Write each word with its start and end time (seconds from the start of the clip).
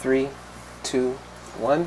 three, 0.00 0.30
two, 0.82 1.10
one. 1.58 1.86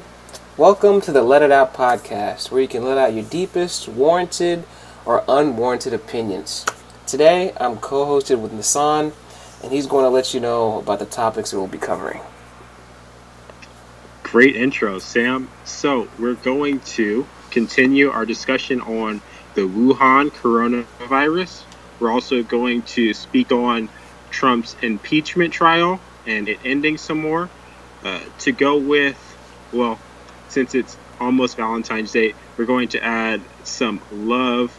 Welcome 0.55 1.01
to 1.01 1.11
the 1.11 1.23
Let 1.23 1.41
It 1.41 1.51
Out 1.51 1.73
podcast, 1.73 2.51
where 2.51 2.61
you 2.61 2.67
can 2.67 2.85
let 2.85 2.95
out 2.95 3.11
your 3.11 3.23
deepest, 3.23 3.87
warranted, 3.87 4.65
or 5.03 5.23
unwarranted 5.27 5.95
opinions. 5.95 6.63
Today, 7.07 7.53
I'm 7.59 7.77
co 7.77 8.05
hosted 8.05 8.39
with 8.39 8.51
Nassan, 8.51 9.13
and 9.63 9.71
he's 9.71 9.87
going 9.87 10.05
to 10.05 10.09
let 10.09 10.31
you 10.31 10.39
know 10.39 10.77
about 10.77 10.99
the 10.99 11.07
topics 11.07 11.49
that 11.49 11.57
we'll 11.57 11.65
be 11.65 11.79
covering. 11.79 12.21
Great 14.21 14.55
intro, 14.55 14.99
Sam. 14.99 15.49
So, 15.65 16.07
we're 16.19 16.35
going 16.35 16.81
to 16.81 17.25
continue 17.49 18.11
our 18.11 18.27
discussion 18.27 18.79
on 18.81 19.23
the 19.55 19.61
Wuhan 19.61 20.29
coronavirus. 20.29 21.63
We're 21.99 22.11
also 22.11 22.43
going 22.43 22.83
to 22.83 23.11
speak 23.15 23.51
on 23.51 23.89
Trump's 24.29 24.75
impeachment 24.83 25.51
trial 25.51 25.99
and 26.27 26.47
it 26.47 26.59
ending 26.63 26.99
some 26.99 27.19
more. 27.19 27.49
Uh, 28.03 28.19
to 28.37 28.51
go 28.51 28.77
with, 28.77 29.37
well, 29.71 29.97
since 30.47 30.75
it's 30.75 30.97
almost 31.19 31.55
Valentine's 31.55 32.11
Day, 32.11 32.35
we're 32.57 32.65
going 32.65 32.89
to 32.89 33.03
add 33.03 33.47
some 33.63 34.03
love, 34.11 34.77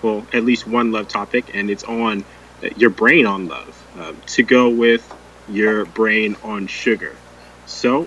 well, 0.00 0.26
at 0.32 0.44
least 0.44 0.66
one 0.66 0.92
love 0.92 1.08
topic, 1.08 1.50
and 1.54 1.70
it's 1.70 1.82
on 1.84 2.24
uh, 2.62 2.68
your 2.76 2.90
brain 2.90 3.26
on 3.26 3.48
love. 3.48 3.76
Uh, 3.98 4.12
to 4.26 4.44
go 4.44 4.70
with 4.70 5.12
your 5.48 5.84
brain 5.86 6.36
on 6.44 6.66
sugar. 6.68 7.18
So, 7.64 8.06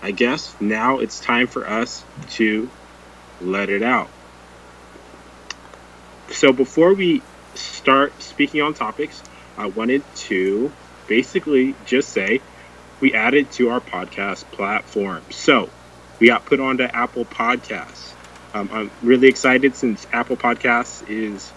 I 0.00 0.12
guess 0.12 0.54
now 0.60 0.98
it's 1.00 1.20
time 1.20 1.48
for 1.48 1.68
us 1.68 2.04
to 2.30 2.70
let 3.40 3.68
it 3.68 3.82
out. 3.82 4.10
So, 6.30 6.52
before 6.52 6.94
we 6.94 7.22
start 7.54 8.22
speaking 8.22 8.60
on 8.62 8.74
topics, 8.74 9.22
I 9.58 9.66
wanted 9.66 10.02
to 10.28 10.72
basically 11.08 11.74
just 11.84 12.12
say 12.12 12.40
we 13.02 13.12
added 13.14 13.50
to 13.50 13.68
our 13.68 13.80
podcast 13.80 14.50
platform. 14.52 15.24
So 15.32 15.68
we 16.20 16.28
got 16.28 16.46
put 16.46 16.60
onto 16.60 16.84
Apple 16.84 17.24
Podcasts. 17.24 18.14
Um, 18.54 18.70
I'm 18.72 18.90
really 19.02 19.26
excited 19.26 19.74
since 19.74 20.06
Apple 20.12 20.36
Podcasts 20.36 21.02
is 21.08 21.52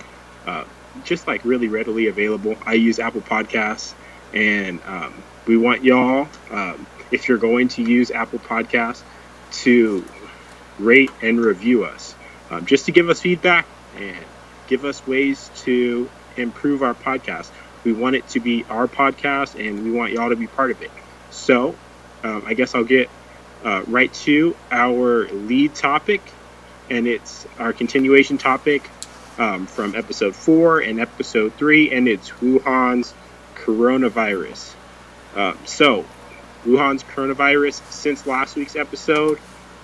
uh, 0.48 0.64
just 1.04 1.28
like 1.28 1.46
really 1.46 1.68
readily 1.68 2.08
available. 2.08 2.56
I 2.66 2.74
use 2.74 2.98
Apple 2.98 3.22
Podcasts, 3.22 3.94
and 4.34 4.82
um, 4.86 5.24
we 5.46 5.56
want 5.56 5.84
y'all, 5.84 6.28
um, 6.50 6.88
if 7.12 7.30
you're 7.30 7.38
going 7.38 7.68
to 7.70 7.84
use 7.84 8.10
Apple 8.10 8.40
Podcasts, 8.40 9.04
to 9.52 10.04
rate 10.80 11.12
and 11.22 11.40
review 11.40 11.84
us, 11.86 12.16
um, 12.50 12.66
just 12.66 12.88
to 12.88 12.92
give 12.92 13.08
us 13.10 13.22
feedback 13.22 13.68
and 13.94 14.26
give 14.66 14.84
us 14.84 15.06
ways 15.06 15.52
to 15.64 16.10
improve 16.36 16.82
our 16.82 16.96
podcast. 16.96 17.52
We 17.84 17.94
want 17.94 18.16
it 18.16 18.28
to 18.30 18.40
be 18.40 18.66
our 18.68 18.88
podcast, 18.88 19.54
and 19.60 19.84
we 19.84 19.92
want 19.92 20.12
y'all 20.12 20.30
to 20.30 20.36
be 20.36 20.48
part 20.48 20.72
of 20.72 20.82
it. 20.82 20.92
So, 21.36 21.76
um, 22.24 22.44
I 22.46 22.54
guess 22.54 22.74
I'll 22.74 22.84
get 22.84 23.10
uh, 23.64 23.84
right 23.88 24.12
to 24.14 24.56
our 24.72 25.28
lead 25.28 25.76
topic, 25.76 26.22
and 26.90 27.08
it's 27.08 27.46
our 27.60 27.74
continuation 27.74 28.38
topic 28.38 28.90
um, 29.38 29.68
from 29.68 29.96
episode 29.96 30.36
four 30.36 30.80
and 30.80 31.00
episode 31.00 31.54
three, 31.54 31.92
and 31.92 32.08
it's 32.08 32.30
Wuhan's 32.32 33.14
coronavirus. 33.56 34.74
Um, 35.36 35.58
so, 35.66 36.06
Wuhan's 36.66 37.04
coronavirus, 37.04 37.82
since 37.92 38.26
last 38.26 38.56
week's 38.56 38.76
episode, 38.76 39.38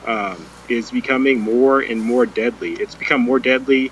um, 0.05 0.44
is 0.69 0.89
becoming 0.89 1.39
more 1.39 1.81
and 1.81 2.02
more 2.02 2.25
deadly. 2.25 2.72
It's 2.72 2.95
become 2.95 3.22
more 3.22 3.39
deadly 3.39 3.91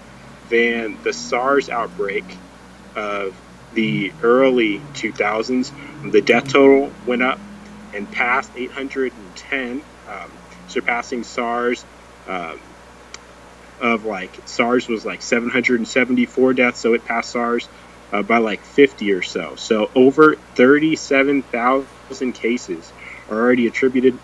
than 0.49 0.97
the 1.03 1.13
SARS 1.13 1.69
outbreak 1.69 2.25
of 2.95 3.35
the 3.73 4.11
early 4.23 4.79
2000s. 4.93 6.11
The 6.11 6.21
death 6.21 6.47
total 6.47 6.91
went 7.05 7.21
up 7.21 7.39
and 7.93 8.11
passed 8.11 8.51
810, 8.55 9.83
um, 10.07 10.39
surpassing 10.67 11.23
SARS. 11.23 11.85
Um, 12.27 12.59
of 13.81 14.03
like 14.03 14.39
SARS 14.45 14.87
was 14.87 15.05
like 15.05 15.21
774 15.21 16.53
deaths, 16.53 16.81
so 16.81 16.93
it 16.93 17.05
passed 17.05 17.31
SARS 17.31 17.69
uh, 18.11 18.23
by 18.23 18.39
like 18.39 18.65
50 18.65 19.11
or 19.13 19.21
so. 19.21 19.55
So 19.55 19.91
over 19.95 20.35
37,000 20.55 22.33
cases 22.33 22.93
are 23.29 23.37
already 23.39 23.67
attributed 23.67 24.19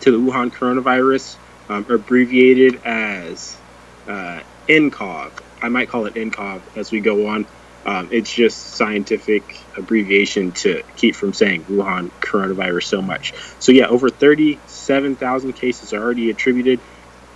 to 0.00 0.10
the 0.10 0.18
Wuhan 0.18 0.50
coronavirus, 0.50 1.38
um, 1.68 1.86
abbreviated 1.90 2.82
as 2.84 3.62
uh, 4.06 4.40
NCOV. 4.68 5.40
I 5.62 5.68
might 5.68 5.88
call 5.88 6.06
it 6.06 6.14
NCOV 6.14 6.62
as 6.76 6.92
we 6.92 7.00
go 7.00 7.26
on. 7.26 7.46
Um, 7.86 8.08
it's 8.10 8.32
just 8.32 8.76
scientific 8.76 9.68
abbreviation 9.76 10.52
to 10.52 10.82
keep 10.96 11.16
from 11.16 11.34
saying 11.34 11.66
Wuhan 11.66 12.10
coronavirus 12.20 12.84
so 12.84 13.02
much. 13.02 13.34
So 13.58 13.72
yeah, 13.72 13.86
over 13.86 14.08
37,000 14.08 15.52
cases 15.52 15.92
are 15.92 16.02
already 16.02 16.30
attributed, 16.30 16.80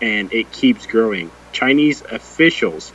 and 0.00 0.32
it 0.32 0.50
keeps 0.52 0.86
growing. 0.86 1.32
Chinese 1.52 2.02
officials 2.10 2.92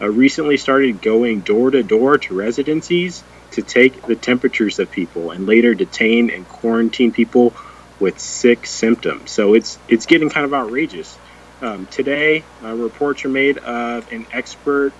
uh, 0.00 0.08
recently 0.08 0.56
started 0.56 1.00
going 1.00 1.42
door 1.42 1.70
to 1.70 1.82
door 1.82 2.18
to 2.18 2.34
residencies 2.34 3.24
to 3.52 3.62
take 3.62 4.04
the 4.04 4.16
temperatures 4.16 4.78
of 4.80 4.90
people, 4.90 5.30
and 5.30 5.46
later 5.46 5.74
detain 5.74 6.30
and 6.30 6.48
quarantine 6.48 7.12
people 7.12 7.56
with 7.98 8.18
sick 8.18 8.66
symptoms. 8.66 9.32
So 9.32 9.54
it's 9.54 9.78
it's 9.88 10.06
getting 10.06 10.28
kind 10.28 10.44
of 10.44 10.52
outrageous. 10.52 11.20
Um, 11.62 11.86
today, 11.86 12.48
uh, 12.62 12.74
reports 12.74 13.24
are 13.24 13.30
made 13.30 13.58
of 13.58 14.08
an 14.10 14.26
expert 14.32 14.94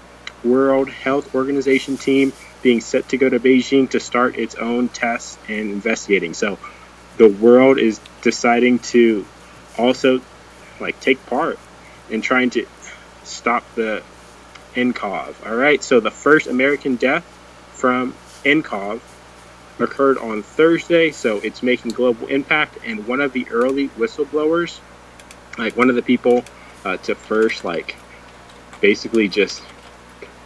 World 0.48 0.88
Health 0.88 1.34
Organization 1.34 1.96
team 1.96 2.32
being 2.62 2.80
set 2.80 3.08
to 3.10 3.16
go 3.16 3.28
to 3.28 3.38
Beijing 3.38 3.90
to 3.90 4.00
start 4.00 4.36
its 4.36 4.54
own 4.54 4.88
tests 4.88 5.38
and 5.48 5.70
investigating. 5.70 6.34
So 6.34 6.58
the 7.16 7.28
world 7.28 7.78
is 7.78 8.00
deciding 8.22 8.80
to 8.80 9.26
also 9.78 10.20
like 10.80 11.00
take 11.00 11.24
part 11.26 11.58
in 12.10 12.20
trying 12.20 12.50
to 12.50 12.66
stop 13.24 13.64
the 13.74 14.02
NCOV. 14.74 15.46
All 15.46 15.56
right, 15.56 15.82
so 15.82 16.00
the 16.00 16.10
first 16.10 16.46
American 16.46 16.96
death 16.96 17.24
from 17.72 18.14
NCOV 18.44 19.00
occurred 19.78 20.18
on 20.18 20.42
Thursday, 20.42 21.10
so 21.10 21.38
it's 21.38 21.62
making 21.62 21.92
global 21.92 22.26
impact. 22.28 22.78
And 22.84 23.06
one 23.06 23.20
of 23.20 23.32
the 23.32 23.46
early 23.50 23.88
whistleblowers, 23.90 24.78
like 25.58 25.76
one 25.76 25.90
of 25.90 25.96
the 25.96 26.02
people 26.02 26.44
uh, 26.84 26.96
to 26.98 27.14
first 27.14 27.64
like 27.64 27.96
basically 28.80 29.28
just 29.28 29.62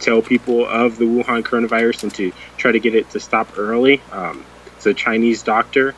tell 0.01 0.21
people 0.21 0.65
of 0.65 0.97
the 0.97 1.05
Wuhan 1.05 1.43
coronavirus 1.43 2.03
and 2.03 2.13
to 2.15 2.31
try 2.57 2.71
to 2.71 2.79
get 2.79 2.95
it 2.95 3.09
to 3.11 3.19
stop 3.19 3.57
early. 3.57 4.01
Um, 4.11 4.43
so 4.79 4.93
Chinese 4.93 5.43
doctor 5.43 5.95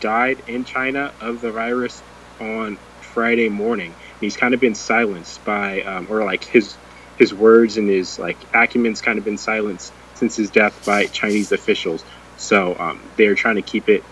died 0.00 0.42
in 0.48 0.64
China 0.64 1.12
of 1.20 1.40
the 1.40 1.50
virus 1.52 2.02
on 2.40 2.76
Friday 3.00 3.48
morning. 3.48 3.94
He's 4.20 4.36
kind 4.36 4.52
of 4.52 4.60
been 4.60 4.74
silenced 4.74 5.44
by, 5.44 5.82
um, 5.82 6.06
or 6.10 6.24
like 6.24 6.44
his 6.44 6.76
his 7.18 7.32
words 7.32 7.78
and 7.78 7.88
his 7.88 8.18
like 8.18 8.36
acumen's 8.52 9.00
kind 9.00 9.18
of 9.18 9.24
been 9.24 9.38
silenced 9.38 9.92
since 10.14 10.36
his 10.36 10.50
death 10.50 10.84
by 10.84 11.06
Chinese 11.06 11.50
officials. 11.52 12.04
So 12.36 12.76
um, 12.78 13.00
they're 13.16 13.34
trying 13.34 13.56
to 13.56 13.62
keep 13.62 13.88
it 13.88 14.04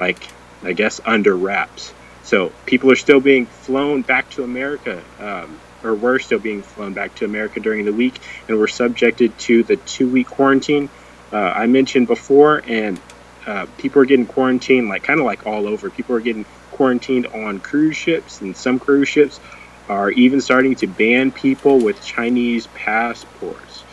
like 0.00 0.26
I 0.62 0.72
guess 0.72 1.00
under 1.04 1.36
wraps. 1.36 1.92
So 2.22 2.50
people 2.64 2.90
are 2.90 2.96
still 2.96 3.20
being 3.20 3.46
flown 3.46 4.02
back 4.02 4.30
to 4.30 4.42
America. 4.42 5.02
Um, 5.20 5.60
or 5.86 5.94
were 5.94 6.18
still 6.18 6.38
being 6.38 6.62
flown 6.62 6.92
back 6.92 7.14
to 7.16 7.24
America 7.24 7.60
during 7.60 7.84
the 7.84 7.92
week 7.92 8.20
and 8.48 8.58
were 8.58 8.68
subjected 8.68 9.36
to 9.38 9.62
the 9.62 9.76
two 9.76 10.08
week 10.08 10.26
quarantine 10.26 10.88
uh, 11.32 11.36
I 11.36 11.66
mentioned 11.66 12.06
before. 12.06 12.62
And 12.66 13.00
uh, 13.46 13.66
people 13.78 14.02
are 14.02 14.04
getting 14.04 14.26
quarantined, 14.26 14.88
like 14.88 15.02
kind 15.04 15.20
of 15.20 15.26
like 15.26 15.46
all 15.46 15.66
over. 15.66 15.88
People 15.90 16.16
are 16.16 16.20
getting 16.20 16.44
quarantined 16.72 17.26
on 17.28 17.60
cruise 17.60 17.96
ships, 17.96 18.40
and 18.40 18.56
some 18.56 18.78
cruise 18.78 19.08
ships 19.08 19.40
are 19.88 20.10
even 20.10 20.40
starting 20.40 20.74
to 20.76 20.86
ban 20.86 21.30
people 21.30 21.78
with 21.78 22.02
Chinese 22.04 22.66
passports. 22.68 23.84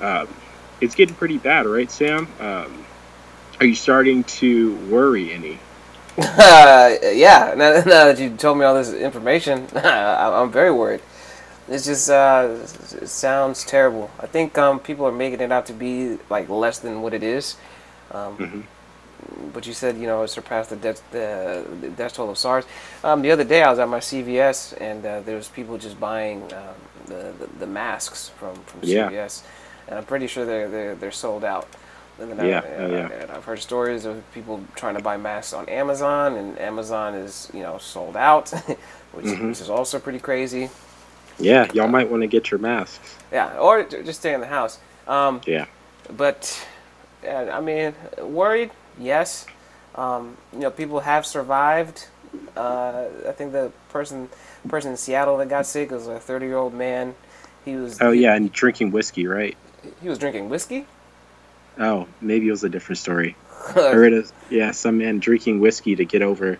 Um, 0.00 0.28
it's 0.80 0.94
getting 0.94 1.14
pretty 1.16 1.38
bad, 1.38 1.66
right, 1.66 1.90
Sam? 1.90 2.28
Um, 2.38 2.84
are 3.58 3.66
you 3.66 3.74
starting 3.74 4.24
to 4.24 4.76
worry 4.88 5.32
any? 5.32 5.58
Uh, 6.16 6.94
yeah, 7.12 7.54
now, 7.56 7.72
now, 7.86 8.04
that 8.06 8.18
you 8.18 8.30
told 8.36 8.58
me 8.58 8.64
all 8.64 8.74
this 8.74 8.92
information, 8.92 9.66
I'm 9.74 10.52
very 10.52 10.70
worried. 10.70 11.00
It's 11.68 11.86
just 11.86 12.10
uh, 12.10 12.58
it 13.00 13.08
sounds 13.08 13.64
terrible. 13.64 14.10
I 14.20 14.26
think 14.26 14.58
um, 14.58 14.78
people 14.78 15.06
are 15.06 15.12
making 15.12 15.40
it 15.40 15.50
out 15.50 15.66
to 15.66 15.72
be 15.72 16.18
like 16.28 16.48
less 16.48 16.78
than 16.78 17.00
what 17.00 17.14
it 17.14 17.22
is. 17.22 17.56
Um, 18.10 18.36
mm-hmm. 18.36 19.50
But 19.52 19.66
you 19.66 19.72
said 19.72 19.96
you 19.96 20.06
know 20.06 20.22
it 20.22 20.28
surpassed 20.28 20.70
the 20.70 20.76
death 20.76 21.02
the, 21.10 21.64
the 21.80 21.88
death 21.88 22.14
toll 22.14 22.28
of 22.28 22.36
SARS. 22.36 22.66
Um, 23.02 23.22
the 23.22 23.30
other 23.30 23.44
day 23.44 23.62
I 23.62 23.70
was 23.70 23.78
at 23.78 23.88
my 23.88 24.00
CVS 24.00 24.78
and 24.78 25.04
uh, 25.06 25.20
there 25.20 25.36
was 25.36 25.48
people 25.48 25.78
just 25.78 25.98
buying 25.98 26.42
um, 26.52 26.74
the, 27.06 27.32
the, 27.38 27.46
the 27.60 27.66
masks 27.66 28.28
from 28.38 28.56
from 28.64 28.80
yeah. 28.82 29.08
CVS, 29.08 29.42
and 29.88 29.98
I'm 29.98 30.04
pretty 30.04 30.26
sure 30.26 30.44
they're 30.44 30.68
they're, 30.68 30.94
they're 30.94 31.12
sold 31.12 31.44
out. 31.44 31.66
And 32.20 32.38
then 32.38 32.46
yeah, 32.46 32.60
I, 32.60 32.68
oh, 32.76 32.90
yeah. 32.90 33.26
I, 33.32 33.36
I've 33.36 33.44
heard 33.44 33.58
stories 33.58 34.04
of 34.04 34.22
people 34.32 34.62
trying 34.76 34.96
to 34.96 35.02
buy 35.02 35.16
masks 35.16 35.54
on 35.54 35.68
Amazon, 35.68 36.36
and 36.36 36.58
Amazon 36.58 37.14
is 37.14 37.50
you 37.54 37.62
know 37.62 37.78
sold 37.78 38.16
out, 38.16 38.50
which, 39.12 39.24
mm-hmm. 39.24 39.48
which 39.48 39.62
is 39.62 39.70
also 39.70 39.98
pretty 39.98 40.20
crazy. 40.20 40.68
Yeah, 41.38 41.70
y'all 41.72 41.88
might 41.88 42.10
want 42.10 42.22
to 42.22 42.26
get 42.26 42.50
your 42.50 42.60
masks. 42.60 43.16
Yeah, 43.32 43.58
or 43.58 43.82
just 43.82 44.20
stay 44.20 44.34
in 44.34 44.40
the 44.40 44.46
house. 44.46 44.78
Um, 45.06 45.40
yeah. 45.46 45.66
But, 46.16 46.66
I 47.28 47.60
mean, 47.60 47.94
worried, 48.18 48.70
yes. 48.98 49.46
Um, 49.94 50.36
you 50.52 50.60
know, 50.60 50.70
people 50.70 51.00
have 51.00 51.26
survived. 51.26 52.06
Uh, 52.56 53.06
I 53.28 53.32
think 53.32 53.52
the 53.52 53.72
person 53.90 54.28
person 54.68 54.92
in 54.92 54.96
Seattle 54.96 55.36
that 55.38 55.48
got 55.48 55.66
sick 55.66 55.90
was 55.90 56.08
a 56.08 56.18
30 56.18 56.46
year 56.46 56.56
old 56.56 56.74
man. 56.74 57.14
He 57.64 57.76
was. 57.76 58.00
Oh 58.00 58.10
yeah, 58.10 58.34
and 58.34 58.52
drinking 58.52 58.90
whiskey, 58.90 59.26
right? 59.26 59.56
He 60.02 60.08
was 60.08 60.18
drinking 60.18 60.48
whiskey. 60.48 60.86
Oh, 61.78 62.06
maybe 62.20 62.48
it 62.48 62.50
was 62.50 62.64
a 62.64 62.68
different 62.68 62.98
story. 62.98 63.36
I 63.68 63.92
heard 63.92 64.12
of 64.12 64.32
yeah, 64.50 64.72
some 64.72 64.98
man 64.98 65.18
drinking 65.20 65.60
whiskey 65.60 65.96
to 65.96 66.04
get 66.04 66.22
over 66.22 66.58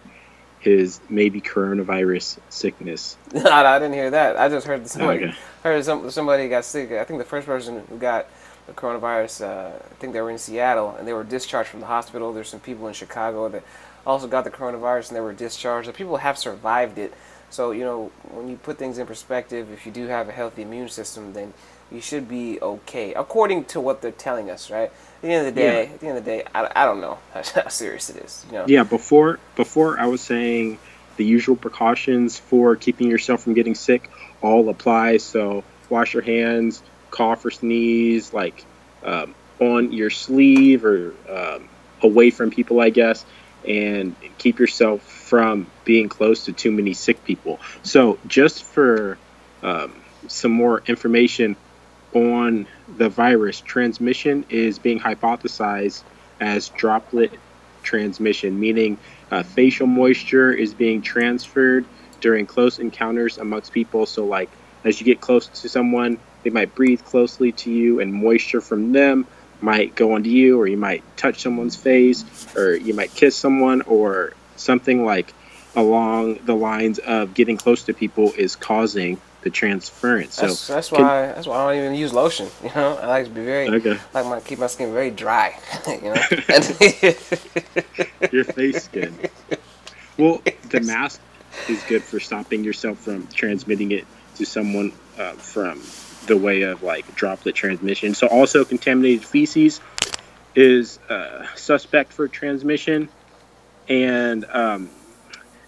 his 0.65 1.01
maybe 1.09 1.41
coronavirus 1.41 2.39
sickness. 2.49 3.17
I 3.35 3.79
didn't 3.79 3.93
hear 3.95 4.11
that. 4.11 4.37
I 4.39 4.49
just 4.49 4.67
heard 4.67 4.87
somebody 4.89 5.25
Okay. 5.27 5.35
heard 5.63 5.85
some, 5.85 6.11
somebody 6.11 6.49
got 6.49 6.65
sick. 6.65 6.91
I 6.93 7.05
think 7.05 7.19
the 7.19 7.25
first 7.25 7.47
person 7.47 7.85
who 7.89 7.99
got 7.99 8.27
the 8.67 8.73
coronavirus, 8.73 9.45
uh, 9.47 9.73
I 9.77 9.95
think 10.01 10.15
they 10.15 10.21
were 10.23 10.31
in 10.31 10.39
Seattle 10.39 10.97
and 10.99 11.07
they 11.07 11.13
were 11.13 11.25
discharged 11.25 11.69
from 11.69 11.81
the 11.81 11.87
hospital. 11.87 12.33
There's 12.33 12.49
some 12.49 12.61
people 12.61 12.89
in 12.89 12.95
Chicago 12.95 13.49
that 13.51 13.63
also 14.07 14.27
got 14.27 14.45
the 14.45 14.51
coronavirus 14.51 15.09
and 15.09 15.17
they 15.17 15.21
were 15.21 15.35
discharged. 15.35 15.89
The 15.89 15.93
people 15.93 16.17
have 16.17 16.39
survived 16.39 16.99
it. 16.99 17.13
So 17.51 17.71
you 17.73 17.85
know, 17.85 18.11
when 18.31 18.49
you 18.49 18.57
put 18.57 18.79
things 18.79 18.97
in 18.99 19.07
perspective, 19.07 19.71
if 19.71 19.85
you 19.87 19.93
do 19.93 20.07
have 20.07 20.29
a 20.29 20.33
healthy 20.33 20.63
immune 20.63 20.89
system, 20.89 21.35
then 21.35 21.53
you 21.93 22.01
should 22.01 22.29
be 22.29 22.59
okay, 22.61 23.15
according 23.15 23.65
to 23.67 23.81
what 23.81 24.03
they're 24.03 24.11
telling 24.11 24.51
us, 24.51 24.71
right? 24.71 24.91
At 24.91 25.23
the 25.23 25.29
end 25.29 25.47
of 25.47 25.55
the 25.55 25.61
day, 25.61 25.85
Yeah. 25.87 25.93
at 25.95 26.01
the 26.01 26.07
end 26.09 26.19
of 26.19 26.25
the 26.25 26.31
day, 26.31 26.45
I, 26.55 26.71
I 26.75 26.85
don't 26.85 27.01
know 27.01 27.19
how 27.33 27.69
serious 27.69 28.11
it 28.11 28.17
is. 28.17 28.45
You 28.49 28.59
know, 28.59 28.65
Yeah, 28.67 28.85
before 28.85 29.39
before 29.57 29.99
I 29.99 30.07
was 30.07 30.21
saying 30.21 30.79
the 31.17 31.25
usual 31.25 31.57
precautions 31.57 32.39
for 32.39 32.75
keeping 32.77 33.09
yourself 33.09 33.43
from 33.45 33.55
getting 33.55 33.75
sick 33.75 34.11
all 34.43 34.69
apply. 34.69 35.19
So 35.19 35.63
wash 35.89 36.15
your 36.15 36.23
hands, 36.23 36.83
cough 37.11 37.45
or 37.45 37.51
sneeze, 37.51 38.33
like 38.33 38.65
um, 39.05 39.35
on 39.61 39.93
your 39.93 40.11
sleeve 40.11 40.85
or 40.85 41.15
um, 41.31 41.69
away 42.03 42.31
from 42.31 42.51
people, 42.51 42.81
I 42.81 42.91
guess, 42.91 43.25
and 43.67 44.17
keep 44.39 44.59
yourself 44.59 45.03
from 45.03 45.67
being 45.85 46.09
close 46.09 46.47
to 46.47 46.53
too 46.53 46.73
many 46.73 46.93
sick 46.95 47.25
people. 47.25 47.61
So 47.85 48.19
just 48.27 48.65
for 48.65 49.17
um, 49.63 49.93
some 50.27 50.51
more 50.51 50.83
information 50.87 51.57
on 52.15 52.67
the 52.97 53.09
virus, 53.09 53.61
transmission 53.61 54.45
is 54.49 54.79
being 54.79 55.01
hypothesized 55.01 56.03
as 56.41 56.69
droplet 56.71 57.33
transmission, 57.83 58.59
meaning 58.59 58.99
uh, 59.31 59.43
facial 59.43 59.87
moisture 59.87 60.53
is 60.53 60.75
being 60.75 61.03
transferred 61.03 61.85
during 62.21 62.47
close 62.47 62.79
encounters 62.79 63.39
amongst 63.39 63.73
people. 63.73 64.07
So, 64.07 64.25
like, 64.25 64.51
as 64.85 65.01
you 65.01 65.05
get 65.05 65.21
close 65.21 65.47
to 65.47 65.69
someone, 65.69 66.19
they 66.43 66.51
might 66.51 66.75
breathe 66.75 67.05
closely 67.05 67.53
to 67.53 67.71
you, 67.71 68.01
and 68.01 68.13
moisture 68.13 68.61
from 68.61 68.93
them 68.93 69.27
might 69.61 69.95
go 69.95 70.13
onto 70.15 70.31
you, 70.31 70.61
or 70.61 70.67
you 70.67 70.77
might 70.77 71.03
touch 71.17 71.43
someone's 71.43 71.77
face, 71.77 72.25
or 72.57 72.75
you 72.75 72.95
might 72.95 73.15
kiss 73.15 73.37
someone, 73.37 73.83
or 73.83 74.35
something 74.57 75.05
like 75.05 75.33
along 75.77 76.39
the 76.45 76.55
lines 76.55 76.99
of 76.99 77.35
getting 77.35 77.57
close 77.57 77.85
to 77.85 77.95
people 77.95 78.33
is 78.37 78.57
causing 78.57 79.21
the 79.45 79.51
transference. 79.51 80.35
So, 80.35 80.47
that's, 80.47 80.67
that's 80.67 80.89
can- 80.89 81.03
why 81.03 81.27
that's 81.29 81.47
why 81.47 81.57
I 81.57 81.75
don't 81.75 81.85
even 81.85 81.95
use 81.95 82.13
lotion. 82.13 82.49
You 82.65 82.71
know, 82.75 82.97
I 82.97 83.07
like 83.07 83.27
to 83.27 83.31
be 83.31 83.45
very 83.45 83.69
okay, 83.69 84.01
I 84.13 84.23
like 84.23 84.27
my 84.27 84.41
keep 84.41 84.59
my 84.59 84.67
skin 84.67 84.93
very 84.93 85.11
dry. 85.11 85.57
You 85.87 86.15
know, 86.15 86.15
your 88.33 88.45
face 88.45 88.85
skin. 88.85 89.17
Well, 90.17 90.43
the 90.71 90.81
mask 90.81 91.21
is 91.69 91.83
good 91.85 92.03
for 92.03 92.19
stopping 92.19 92.65
yourself 92.65 92.99
from 92.99 93.27
transmitting 93.29 93.93
it 93.93 94.07
to 94.37 94.47
someone 94.47 94.93
uh, 95.19 95.33
from 95.33 95.83
the 96.27 96.37
way 96.37 96.63
of 96.63 96.83
like 96.83 97.15
droplet 97.15 97.55
transmission. 97.55 98.15
So, 98.15 98.27
also 98.27 98.65
contaminated 98.65 99.25
feces 99.25 99.81
is 100.55 100.99
uh, 101.11 101.47
suspect 101.55 102.15
for 102.15 102.29
transmission, 102.29 103.11
and 103.89 104.45
um, 104.47 104.89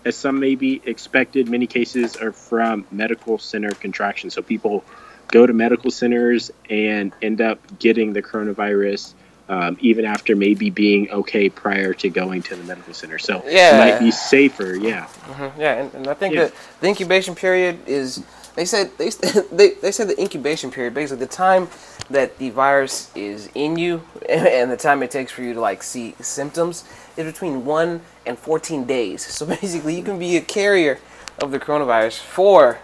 as 0.07 0.17
some 0.17 0.39
may 0.39 0.55
be 0.55 0.81
expected, 0.85 1.49
many 1.49 1.67
cases 1.67 2.17
are 2.17 2.31
from 2.33 2.87
medical 2.93 3.39
center 3.39 3.71
contractions. 3.73 4.35
So, 4.35 4.41
people 4.43 4.85
go 5.29 5.45
to 5.45 5.53
medical 5.53 5.91
centers 5.91 6.53
and 6.71 7.13
end 7.21 7.41
up 7.41 7.59
getting 7.81 8.13
the 8.13 8.23
coronavirus. 8.23 9.13
Um, 9.49 9.77
even 9.81 10.05
after 10.05 10.35
maybe 10.35 10.71
being 10.71 11.09
okay 11.09 11.49
prior 11.49 11.95
to 11.95 12.09
going 12.11 12.43
to 12.43 12.57
the 12.57 12.65
medical 12.65 12.93
center, 12.93 13.17
so 13.17 13.45
Yeah. 13.47 13.77
it 13.77 13.79
might 13.79 13.99
be 14.01 14.11
safer. 14.11 14.75
Yeah, 14.75 15.07
Mhm, 15.29 15.53
yeah, 15.57 15.75
and, 15.83 15.95
and 15.95 16.09
I 16.09 16.15
think 16.15 16.35
Yeah. 16.35 16.47
that 16.47 16.53
the 16.81 16.89
incubation 16.89 17.37
period 17.37 17.79
is. 17.87 18.25
They 18.57 18.65
said 18.65 18.91
they, 18.99 19.11
they 19.53 19.71
they 19.75 19.93
said 19.93 20.09
the 20.09 20.21
incubation 20.21 20.71
period 20.71 20.95
basically 20.95 21.25
the 21.27 21.33
time 21.33 21.69
that 22.11 22.39
the 22.39 22.51
virus 22.51 23.11
is 23.15 23.49
in 23.55 23.77
you 23.77 24.03
and 24.29 24.71
the 24.71 24.77
time 24.77 25.03
it 25.03 25.11
takes 25.11 25.31
for 25.33 25.43
you 25.43 25.55
to 25.55 25.61
like 25.61 25.83
see 25.83 26.15
symptoms 26.21 26.85
is 27.17 27.25
between 27.33 27.65
one 27.65 28.01
and 28.27 28.39
fourteen 28.39 28.85
days. 28.85 29.25
So 29.25 29.47
basically, 29.61 29.95
you 29.97 30.03
can 30.03 30.19
be 30.19 30.37
a 30.37 30.41
carrier 30.41 30.99
of 31.39 31.51
the 31.51 31.59
coronavirus 31.61 32.19
for 32.19 32.79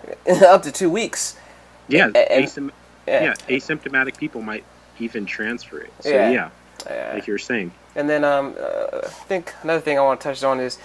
up 0.47 0.63
to 0.63 0.71
two 0.73 0.91
weeks. 0.91 1.37
yeah, 1.89 2.05
and- 2.07 2.15
asym- 2.15 2.71
Yeah. 3.07 3.23
yeah, 3.25 3.35
asymptomatic 3.57 4.17
people 4.19 4.43
might 4.43 4.65
even 5.01 5.25
transfer 5.27 5.81
it. 5.81 5.93
So 6.01 6.11
Yeah. 6.11 6.31
yeah, 6.31 6.49
Yeah. 6.87 7.13
like 7.15 7.27
you 7.27 7.33
were 7.35 7.39
saying. 7.39 7.73
And 7.97 8.09
then 8.09 8.25
um, 8.25 8.55
uh, 8.61 8.99
I 9.05 9.09
think 9.29 9.53
another 9.63 9.81
thing 9.81 9.99
I 9.99 10.03
want 10.03 10.21
to 10.21 10.25
touch 10.29 10.43
on 10.45 10.61
is 10.61 10.79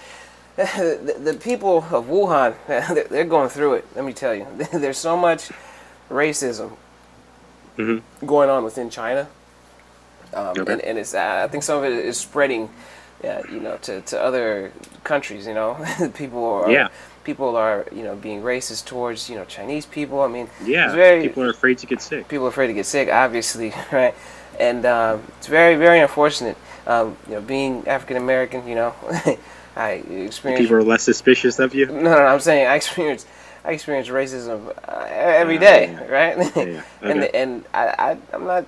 the, 1.06 1.16
the 1.22 1.34
people 1.34 1.78
of 1.78 2.06
Wuhan. 2.06 2.54
They're, 3.10 3.24
going 3.24 3.48
through 3.48 3.74
it. 3.74 3.86
Let 3.94 4.04
me 4.04 4.12
tell 4.12 4.34
you, 4.34 4.44
there's 4.72 4.98
so 4.98 5.16
much 5.16 5.50
racism 6.10 6.72
Mhm. 7.78 8.02
going 8.26 8.50
on 8.50 8.64
within 8.64 8.90
China, 8.90 9.28
um, 10.34 10.58
Okay. 10.58 10.72
and, 10.72 10.80
and 10.82 10.98
it's 10.98 11.14
uh, 11.14 11.42
I 11.44 11.48
think 11.48 11.62
some 11.62 11.78
of 11.78 11.84
it 11.84 11.92
is 11.92 12.18
spreading, 12.18 12.70
yeah, 13.22 13.40
you 13.52 13.60
know, 13.60 13.76
to, 13.82 14.00
to 14.00 14.20
other 14.20 14.72
countries. 15.04 15.46
You 15.46 15.54
know, 15.54 15.76
people 16.14 16.44
are 16.44 16.72
Yeah. 16.72 16.88
people 17.22 17.56
are 17.56 17.86
you 17.92 18.02
know 18.02 18.16
being 18.16 18.42
racist 18.42 18.86
towards 18.86 19.30
you 19.30 19.36
know 19.36 19.44
Chinese 19.44 19.86
people. 19.86 20.22
I 20.22 20.26
mean, 20.28 20.48
Yeah, 20.64 20.92
very 20.92 21.22
people 21.22 21.44
are 21.44 21.50
afraid 21.50 21.78
to 21.78 21.86
get 21.86 22.00
sick. 22.02 22.26
people 22.26 22.46
are 22.46 22.50
afraid 22.50 22.66
to 22.66 22.74
get 22.74 22.86
sick, 22.86 23.08
obviously, 23.12 23.72
right? 23.92 24.14
And 24.58 24.84
um, 24.86 25.22
it's 25.38 25.46
very, 25.46 25.76
very 25.76 26.00
unfortunate. 26.00 26.56
Um, 26.84 27.16
you 27.28 27.34
know, 27.34 27.40
being 27.40 27.86
African 27.86 28.16
American, 28.16 28.66
you 28.66 28.74
know, 28.74 28.92
I 29.78 29.90
experienced. 29.92 30.62
People 30.62 30.76
are 30.76 30.82
less 30.82 31.02
suspicious 31.04 31.58
of 31.58 31.74
you. 31.74 31.86
no, 31.86 31.92
no, 31.94 32.10
no, 32.10 32.26
I'm 32.26 32.40
saying 32.40 32.66
I 32.66 32.74
experience, 32.74 33.26
I 33.64 33.72
experience 33.72 34.08
racism 34.08 34.74
uh, 34.88 35.06
every 35.08 35.56
Ah, 35.56 35.60
day, 35.60 35.90
yeah. 35.92 36.04
right? 36.06 36.36
Yeah, 36.56 36.82
and 37.02 37.18
okay. 37.24 37.30
and 37.34 37.64
I, 37.72 37.86
I, 37.98 38.18
I'm 38.34 38.44
not, 38.44 38.66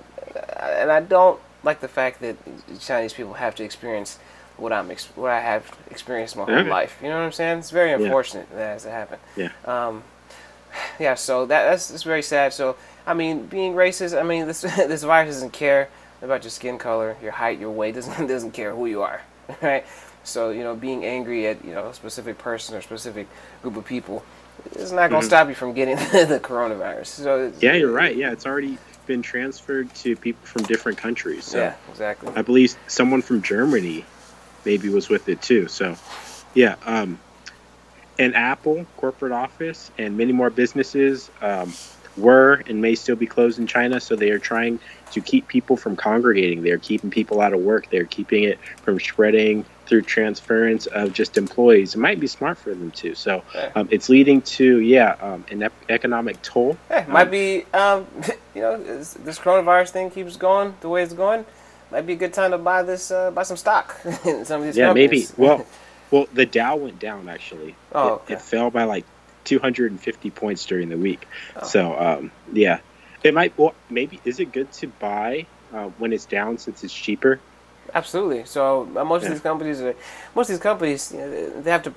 and 0.59 0.91
I 0.91 1.01
don't 1.01 1.39
like 1.63 1.79
the 1.81 1.87
fact 1.89 2.21
that 2.21 2.35
Chinese 2.79 3.13
people 3.13 3.33
have 3.33 3.55
to 3.55 3.63
experience 3.63 4.19
what 4.57 4.71
I'm, 4.71 4.89
ex- 4.91 5.09
what 5.15 5.31
I 5.31 5.39
have 5.39 5.63
experienced 5.89 6.35
my 6.37 6.45
whole 6.45 6.55
Okay. 6.55 6.69
life. 6.69 6.97
You 7.01 7.09
know 7.09 7.17
what 7.17 7.25
I'm 7.25 7.31
saying? 7.31 7.59
It's 7.59 7.71
very 7.71 7.91
unfortunate 7.93 8.49
that 8.51 8.73
has 8.73 8.83
to 8.83 8.91
happen. 8.91 9.19
Yeah. 9.35 9.49
Um, 9.65 10.03
yeah, 10.99 11.15
so 11.15 11.45
that 11.45 11.69
that's, 11.69 11.89
that's 11.89 12.03
very 12.03 12.21
sad. 12.23 12.53
So 12.53 12.77
I 13.05 13.13
mean, 13.13 13.47
being 13.47 13.73
racist, 13.73 14.17
I 14.19 14.23
mean 14.23 14.47
this 14.47 14.61
this 14.93 15.03
virus 15.03 15.35
doesn't 15.35 15.51
care 15.53 15.89
about 16.21 16.43
your 16.43 16.51
skin 16.51 16.77
color, 16.77 17.17
your 17.21 17.31
height, 17.33 17.59
your 17.59 17.71
weight. 17.71 17.95
doesn't 17.99 18.27
doesn't 18.27 18.51
care 18.51 18.73
who 18.73 18.85
you 18.85 19.01
are, 19.01 19.21
right? 19.61 19.83
So 20.23 20.49
you 20.51 20.63
know, 20.63 20.75
being 20.75 21.05
angry 21.05 21.47
at 21.47 21.63
you 21.65 21.73
know 21.73 21.87
a 21.87 21.93
specific 21.93 22.37
person 22.37 22.75
or 22.75 22.81
specific 22.81 23.27
group 23.61 23.75
of 23.77 23.85
people 23.85 24.23
is 24.75 24.91
not 24.91 25.09
going 25.09 25.21
to 25.21 25.25
Mhm. 25.25 25.29
stop 25.29 25.47
you 25.49 25.55
from 25.55 25.73
getting 25.73 25.95
the 26.27 26.39
coronavirus. 26.41 27.07
So 27.07 27.45
it's, 27.47 27.61
Yeah, 27.63 27.73
you're 27.73 27.91
right. 27.91 28.15
Yeah, 28.15 28.31
it's 28.31 28.45
already 28.45 28.77
been 29.07 29.21
transferred 29.21 29.93
to 29.95 30.15
people 30.15 30.45
from 30.45 30.63
different 30.63 30.97
countries. 30.97 31.45
So 31.45 31.57
Yeah, 31.57 31.73
exactly. 31.89 32.31
I 32.35 32.41
believe 32.43 32.75
someone 32.87 33.21
from 33.21 33.41
Germany 33.41 34.05
maybe 34.65 34.89
was 34.89 35.09
with 35.09 35.27
it 35.27 35.41
too. 35.41 35.67
So 35.67 35.95
yeah, 36.53 36.75
um, 36.85 37.19
an 38.19 38.35
Apple 38.35 38.85
corporate 38.97 39.31
office 39.31 39.89
and 39.97 40.15
many 40.17 40.31
more 40.33 40.51
businesses 40.51 41.31
um, 41.41 41.73
were 42.17 42.63
and 42.67 42.81
may 42.81 42.95
still 42.95 43.15
be 43.15 43.25
closed 43.25 43.59
in 43.59 43.67
China. 43.67 43.99
So 43.99 44.15
they 44.15 44.31
are 44.31 44.39
trying 44.39 44.79
to 45.11 45.21
keep 45.21 45.47
people 45.47 45.77
from 45.77 45.95
congregating. 45.95 46.63
They're 46.63 46.77
keeping 46.77 47.09
people 47.09 47.41
out 47.41 47.53
of 47.53 47.61
work. 47.61 47.89
They're 47.89 48.05
keeping 48.05 48.43
it 48.43 48.59
from 48.83 48.99
spreading 48.99 49.65
through 49.85 50.03
transference 50.03 50.85
of 50.85 51.11
just 51.11 51.37
employees. 51.37 51.95
It 51.95 51.97
might 51.97 52.17
be 52.17 52.27
smart 52.27 52.57
for 52.57 52.69
them 52.69 52.91
too. 52.91 53.13
So 53.13 53.43
um, 53.75 53.89
it's 53.91 54.07
leading 54.07 54.41
to 54.43 54.79
yeah 54.79 55.17
um, 55.19 55.45
an 55.51 55.63
ep- 55.63 55.73
economic 55.89 56.41
toll. 56.41 56.77
Hey, 56.87 57.05
might 57.09 57.29
be 57.29 57.65
um, 57.73 58.07
you 58.55 58.61
know 58.61 58.81
this 58.81 59.37
coronavirus 59.37 59.89
thing 59.89 60.09
keeps 60.09 60.37
going 60.37 60.75
the 60.81 60.89
way 60.89 61.03
it's 61.03 61.13
going. 61.13 61.45
Might 61.91 62.07
be 62.07 62.13
a 62.13 62.15
good 62.15 62.33
time 62.33 62.51
to 62.51 62.57
buy 62.57 62.83
this 62.83 63.11
uh, 63.11 63.31
buy 63.31 63.43
some 63.43 63.57
stock 63.57 63.99
in 64.25 64.45
some 64.45 64.61
of 64.61 64.67
these 64.67 64.77
Yeah, 64.77 64.93
maybe. 64.93 65.27
Well, 65.35 65.65
well, 66.11 66.25
the 66.33 66.45
Dow 66.45 66.77
went 66.77 66.99
down 66.99 67.27
actually. 67.27 67.75
Oh, 67.91 68.21
it, 68.29 68.33
it 68.33 68.41
fell 68.41 68.71
by 68.71 68.85
like 68.85 69.05
250 69.45 70.29
points 70.31 70.65
during 70.65 70.89
the 70.89 70.97
week. 70.97 71.27
Oh. 71.55 71.65
So, 71.65 71.99
um, 71.99 72.31
yeah, 72.53 72.79
it 73.23 73.33
might. 73.33 73.57
Well, 73.57 73.73
maybe 73.89 74.19
is 74.25 74.39
it 74.39 74.51
good 74.51 74.71
to 74.73 74.87
buy 74.87 75.45
uh, 75.73 75.85
when 75.97 76.13
it's 76.13 76.25
down 76.25 76.57
since 76.57 76.83
it's 76.83 76.93
cheaper? 76.93 77.39
Absolutely. 77.93 78.45
So 78.45 78.83
uh, 78.95 79.03
most 79.03 79.23
Yeah. 79.23 79.29
of 79.29 79.33
these 79.35 79.41
companies 79.41 79.81
are 79.81 79.95
most 80.35 80.49
of 80.49 80.55
these 80.55 80.63
companies 80.63 81.11
you 81.11 81.19
know, 81.19 81.61
they 81.61 81.71
have 81.71 81.83
to 81.83 81.93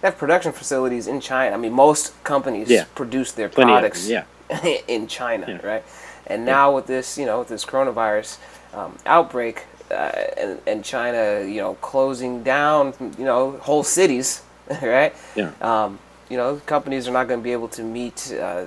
they 0.00 0.08
have 0.08 0.16
production 0.16 0.52
facilities 0.52 1.06
in 1.06 1.20
China. 1.20 1.54
I 1.54 1.58
mean, 1.58 1.72
most 1.72 2.12
companies 2.24 2.70
Yeah. 2.70 2.84
produce 2.94 3.32
their 3.32 3.48
Plenty 3.48 3.72
products 3.72 4.06
them, 4.06 4.24
yeah. 4.50 4.68
in 4.88 5.08
China, 5.08 5.60
right? 5.62 5.84
And 6.26 6.44
now 6.44 6.74
with 6.74 6.86
this, 6.86 7.18
you 7.18 7.26
know, 7.26 7.40
with 7.40 7.48
this 7.48 7.64
coronavirus 7.64 8.38
um, 8.74 8.96
outbreak, 9.06 9.64
uh, 9.90 9.94
and 10.36 10.60
and 10.66 10.84
China, 10.84 11.42
you 11.44 11.60
know, 11.60 11.74
closing 11.80 12.42
down, 12.42 12.94
you 13.18 13.24
know, 13.24 13.52
whole 13.62 13.82
cities, 13.82 14.42
right? 14.82 15.14
Yeah. 15.34 15.50
Um, 15.60 15.98
you 16.28 16.36
know, 16.36 16.60
companies 16.66 17.08
are 17.08 17.12
not 17.12 17.28
going 17.28 17.40
to 17.40 17.44
be 17.44 17.52
able 17.52 17.68
to 17.68 17.82
meet. 17.82 18.32
Uh, 18.32 18.66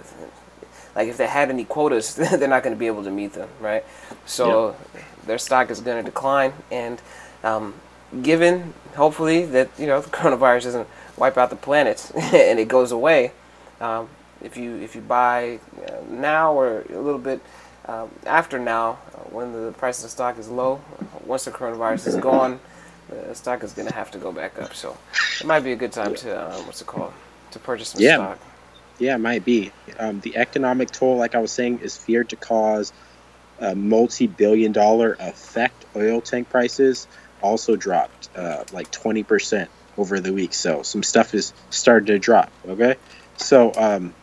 like 0.96 1.08
if 1.08 1.18
they 1.18 1.28
had 1.28 1.50
any 1.50 1.64
quotas, 1.64 2.16
they're 2.16 2.48
not 2.48 2.64
going 2.64 2.76
to 2.76 2.80
be 2.80 2.88
able 2.88 3.04
to 3.04 3.12
meet 3.12 3.34
them, 3.34 3.50
right? 3.60 3.86
So 4.26 4.76
their 5.26 5.38
stock 5.38 5.70
is 5.70 5.80
going 5.80 6.04
to 6.04 6.10
decline, 6.10 6.54
and 6.72 7.02
um, 7.44 7.76
given 8.22 8.74
hopefully 8.96 9.46
that 9.46 9.70
you 9.78 9.88
know 9.88 10.02
the 10.06 10.10
coronavirus 10.10 10.64
doesn't 10.64 10.88
wipe 11.18 11.38
out 11.38 11.50
the 11.50 11.56
planet 11.56 12.12
and 12.16 12.60
it 12.60 12.68
goes 12.68 12.92
away, 12.92 13.32
um, 13.80 14.10
if 14.42 14.58
you 14.58 14.76
if 14.78 14.96
you 14.96 15.02
buy 15.02 15.60
uh, 15.88 15.92
now 16.10 16.54
or 16.54 16.82
a 16.82 17.00
little 17.00 17.20
bit 17.20 17.42
um, 17.86 18.10
after 18.26 18.60
now, 18.60 19.00
uh, 19.14 19.18
when 19.30 19.54
the 19.54 19.72
price 19.74 20.00
of 20.00 20.04
the 20.04 20.10
stock 20.10 20.38
is 20.38 20.50
low, 20.50 20.82
once 21.26 21.46
the 21.46 21.52
coronavirus 21.52 22.08
is 22.08 22.16
gone, 22.16 22.60
the 23.10 23.34
stock 23.34 23.64
is 23.64 23.74
going 23.74 23.88
to 23.88 23.94
have 23.94 24.12
to 24.12 24.18
go 24.18 24.32
back 24.32 24.60
up. 24.62 24.74
So 24.74 24.98
it 25.40 25.48
might 25.48 25.62
be 25.62 25.72
a 25.72 25.76
good 25.76 25.92
time 25.92 26.16
to 26.16 26.38
uh, 26.38 26.58
what's 26.64 26.82
it 26.82 26.88
called 26.88 27.14
to 27.52 27.60
purchase 27.60 27.90
some 27.90 28.02
Yeah. 28.02 28.16
stock. 28.16 28.40
Yeah, 29.00 29.16
it 29.16 29.20
might 29.20 29.44
be. 29.44 29.72
Um, 29.98 30.20
the 30.20 30.38
economic 30.38 30.92
toll, 30.92 31.18
like 31.18 31.34
I 31.34 31.40
was 31.40 31.52
saying, 31.52 31.80
is 31.80 31.98
feared 31.98 32.30
to 32.30 32.36
cause 32.36 32.94
a 33.60 33.76
multi-billion 33.76 34.72
dollar 34.72 35.18
effect. 35.20 35.86
Oil 35.96 36.22
tank 36.22 36.50
prices 36.50 37.08
also 37.42 37.76
dropped 37.76 38.30
uh, 38.36 38.64
like 38.72 38.92
20% 38.92 39.68
over 39.98 40.20
the 40.20 40.34
week. 40.34 40.54
So 40.54 40.84
some 40.84 41.04
stuff 41.04 41.34
is 41.34 41.54
starting 41.70 42.08
to 42.08 42.20
drop. 42.20 42.52
Okay. 42.68 42.96
So 43.38 43.72
um, 43.76 44.14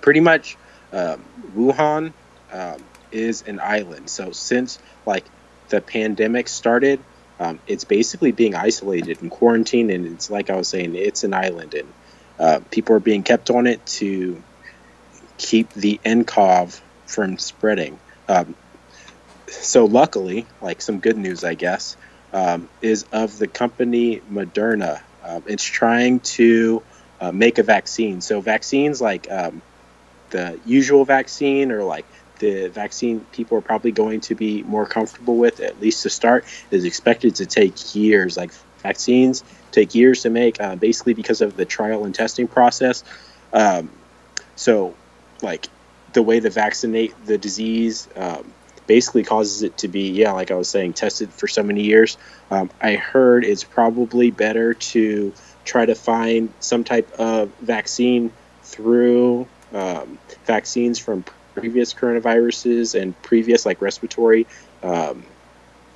pretty 0.00 0.20
much 0.20 0.56
um, 0.92 1.22
Wuhan 1.56 2.12
um, 2.52 2.76
is 3.10 3.42
an 3.46 3.60
island. 3.60 4.10
So 4.10 4.32
since 4.32 4.78
like 5.06 5.24
the 5.68 5.80
pandemic 5.80 6.48
started, 6.48 7.00
um, 7.40 7.58
it's 7.66 7.84
basically 7.84 8.32
being 8.32 8.54
isolated 8.54 9.22
and 9.22 9.30
quarantined. 9.30 9.90
And 9.90 10.06
it's 10.06 10.30
like 10.30 10.50
I 10.50 10.56
was 10.56 10.68
saying, 10.68 10.94
it's 10.94 11.24
an 11.24 11.34
island. 11.34 11.74
And 11.74 11.88
uh, 12.42 12.60
people 12.72 12.96
are 12.96 13.00
being 13.00 13.22
kept 13.22 13.50
on 13.50 13.68
it 13.68 13.86
to 13.86 14.42
keep 15.38 15.72
the 15.74 16.00
NCOV 16.04 16.80
from 17.06 17.38
spreading. 17.38 18.00
Um, 18.28 18.56
so 19.48 19.84
luckily, 19.84 20.46
like 20.60 20.82
some 20.82 20.98
good 20.98 21.16
news, 21.16 21.44
I 21.44 21.54
guess, 21.54 21.96
um, 22.32 22.68
is 22.80 23.04
of 23.12 23.38
the 23.38 23.46
company 23.46 24.20
Moderna. 24.30 25.00
Um, 25.24 25.44
it's 25.46 25.64
trying 25.64 26.18
to 26.20 26.82
uh, 27.20 27.30
make 27.30 27.58
a 27.58 27.62
vaccine. 27.62 28.20
So 28.20 28.40
vaccines 28.40 29.00
like 29.00 29.30
um, 29.30 29.62
the 30.30 30.58
usual 30.66 31.04
vaccine 31.04 31.70
or 31.70 31.84
like 31.84 32.06
the 32.40 32.68
vaccine 32.68 33.20
people 33.32 33.58
are 33.58 33.62
probably 33.62 33.92
going 33.92 34.20
to 34.22 34.34
be 34.34 34.64
more 34.64 34.84
comfortable 34.84 35.36
with, 35.36 35.60
at 35.60 35.80
least 35.80 36.02
to 36.02 36.10
start, 36.10 36.44
is 36.72 36.84
expected 36.84 37.36
to 37.36 37.46
take 37.46 37.94
years. 37.94 38.36
Like 38.36 38.50
vaccines 38.82 39.44
take 39.70 39.94
years 39.94 40.22
to 40.22 40.30
make, 40.30 40.60
uh, 40.60 40.76
basically 40.76 41.14
because 41.14 41.40
of 41.40 41.56
the 41.56 41.64
trial 41.64 42.04
and 42.04 42.14
testing 42.14 42.46
process. 42.46 43.04
Um, 43.52 43.90
so, 44.54 44.94
like 45.42 45.68
the 46.12 46.22
way 46.22 46.40
to 46.40 46.50
vaccinate 46.50 47.14
the 47.26 47.38
disease 47.38 48.08
um, 48.16 48.52
basically 48.86 49.24
causes 49.24 49.62
it 49.62 49.78
to 49.78 49.88
be, 49.88 50.10
yeah, 50.10 50.32
like 50.32 50.50
I 50.50 50.54
was 50.54 50.68
saying, 50.68 50.92
tested 50.92 51.32
for 51.32 51.48
so 51.48 51.62
many 51.62 51.82
years. 51.82 52.18
Um, 52.50 52.70
I 52.80 52.96
heard 52.96 53.44
it's 53.44 53.64
probably 53.64 54.30
better 54.30 54.74
to 54.74 55.32
try 55.64 55.86
to 55.86 55.94
find 55.94 56.52
some 56.60 56.84
type 56.84 57.10
of 57.12 57.50
vaccine 57.60 58.32
through 58.62 59.46
um, 59.72 60.18
vaccines 60.44 60.98
from 60.98 61.24
previous 61.54 61.94
coronaviruses 61.94 63.00
and 63.00 63.20
previous 63.22 63.64
like 63.66 63.80
respiratory 63.80 64.46
um, 64.82 65.24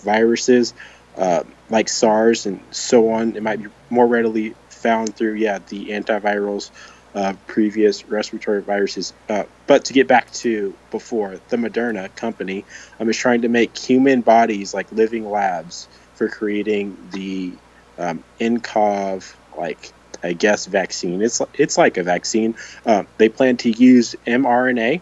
viruses 0.00 0.74
uh, 1.16 1.44
like 1.70 1.88
SARS 1.88 2.46
and 2.46 2.60
so 2.70 3.10
on. 3.10 3.36
It 3.36 3.42
might 3.42 3.62
be 3.62 3.68
more 3.90 4.06
readily 4.06 4.54
found 4.68 5.16
through 5.16 5.34
yeah 5.34 5.58
the 5.68 5.86
antivirals 5.90 6.70
uh, 7.14 7.34
previous 7.46 8.04
respiratory 8.06 8.62
viruses. 8.62 9.14
Uh, 9.28 9.44
but 9.66 9.86
to 9.86 9.92
get 9.92 10.06
back 10.06 10.30
to 10.32 10.74
before, 10.90 11.40
the 11.48 11.56
Moderna 11.56 12.14
company 12.14 12.64
um, 13.00 13.08
is 13.08 13.16
trying 13.16 13.42
to 13.42 13.48
make 13.48 13.76
human 13.76 14.20
bodies 14.20 14.74
like 14.74 14.90
living 14.92 15.28
labs 15.28 15.88
for 16.14 16.28
creating 16.28 16.96
the 17.12 17.52
um, 17.98 18.22
NCOV 18.38 19.34
like 19.56 19.92
I 20.22 20.32
guess 20.32 20.66
vaccine. 20.66 21.22
It's 21.22 21.40
it's 21.54 21.78
like 21.78 21.96
a 21.96 22.02
vaccine. 22.02 22.54
Uh, 22.84 23.04
they 23.18 23.28
plan 23.28 23.56
to 23.58 23.70
use 23.70 24.14
mRNA, 24.26 25.00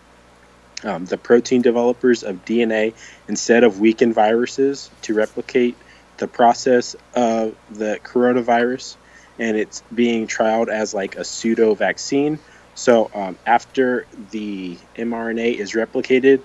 um, 0.84 1.06
the 1.06 1.16
protein 1.16 1.62
developers 1.62 2.22
of 2.22 2.44
DNA, 2.44 2.94
instead 3.28 3.64
of 3.64 3.80
weakened 3.80 4.14
viruses 4.14 4.90
to 5.02 5.14
replicate 5.14 5.76
the 6.18 6.28
process 6.28 6.96
of 7.14 7.54
the 7.70 7.98
coronavirus, 8.04 8.96
and 9.38 9.56
it's 9.56 9.82
being 9.94 10.26
trialed 10.26 10.68
as 10.68 10.94
like 10.94 11.16
a 11.16 11.24
pseudo 11.24 11.74
vaccine. 11.74 12.38
So 12.74 13.10
um, 13.14 13.38
after 13.46 14.06
the 14.30 14.76
mRNA 14.96 15.54
is 15.54 15.72
replicated 15.72 16.40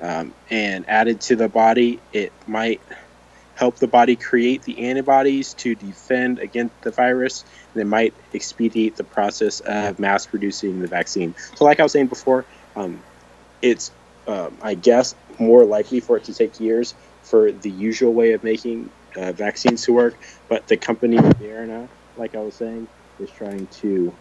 um, 0.00 0.34
and 0.50 0.88
added 0.88 1.20
to 1.22 1.36
the 1.36 1.48
body, 1.48 2.00
it 2.12 2.32
might 2.46 2.80
help 3.54 3.76
the 3.76 3.86
body 3.86 4.16
create 4.16 4.62
the 4.62 4.86
antibodies 4.86 5.54
to 5.54 5.74
defend 5.74 6.38
against 6.38 6.80
the 6.82 6.90
virus, 6.90 7.44
and 7.72 7.82
it 7.82 7.86
might 7.86 8.14
expedite 8.34 8.96
the 8.96 9.04
process 9.04 9.60
of 9.60 9.98
mass 9.98 10.26
producing 10.26 10.80
the 10.80 10.88
vaccine. 10.88 11.34
So, 11.54 11.64
like 11.64 11.80
I 11.80 11.82
was 11.82 11.92
saying 11.92 12.08
before, 12.08 12.44
um, 12.76 13.00
it's 13.60 13.90
um, 14.26 14.56
I 14.62 14.74
guess 14.74 15.14
more 15.38 15.64
likely 15.64 16.00
for 16.00 16.16
it 16.16 16.24
to 16.24 16.34
take 16.34 16.60
years 16.60 16.94
for 17.22 17.52
the 17.52 17.70
usual 17.70 18.12
way 18.12 18.32
of 18.32 18.44
making 18.44 18.90
uh, 19.16 19.32
vaccines 19.32 19.84
to 19.84 19.92
work, 19.92 20.14
but 20.48 20.66
the 20.68 20.76
company 20.76 21.16
Moderna, 21.16 21.88
like 22.16 22.34
I 22.34 22.40
was 22.40 22.54
saying, 22.54 22.86
is 23.20 23.30
trying 23.30 23.66
to 23.80 24.14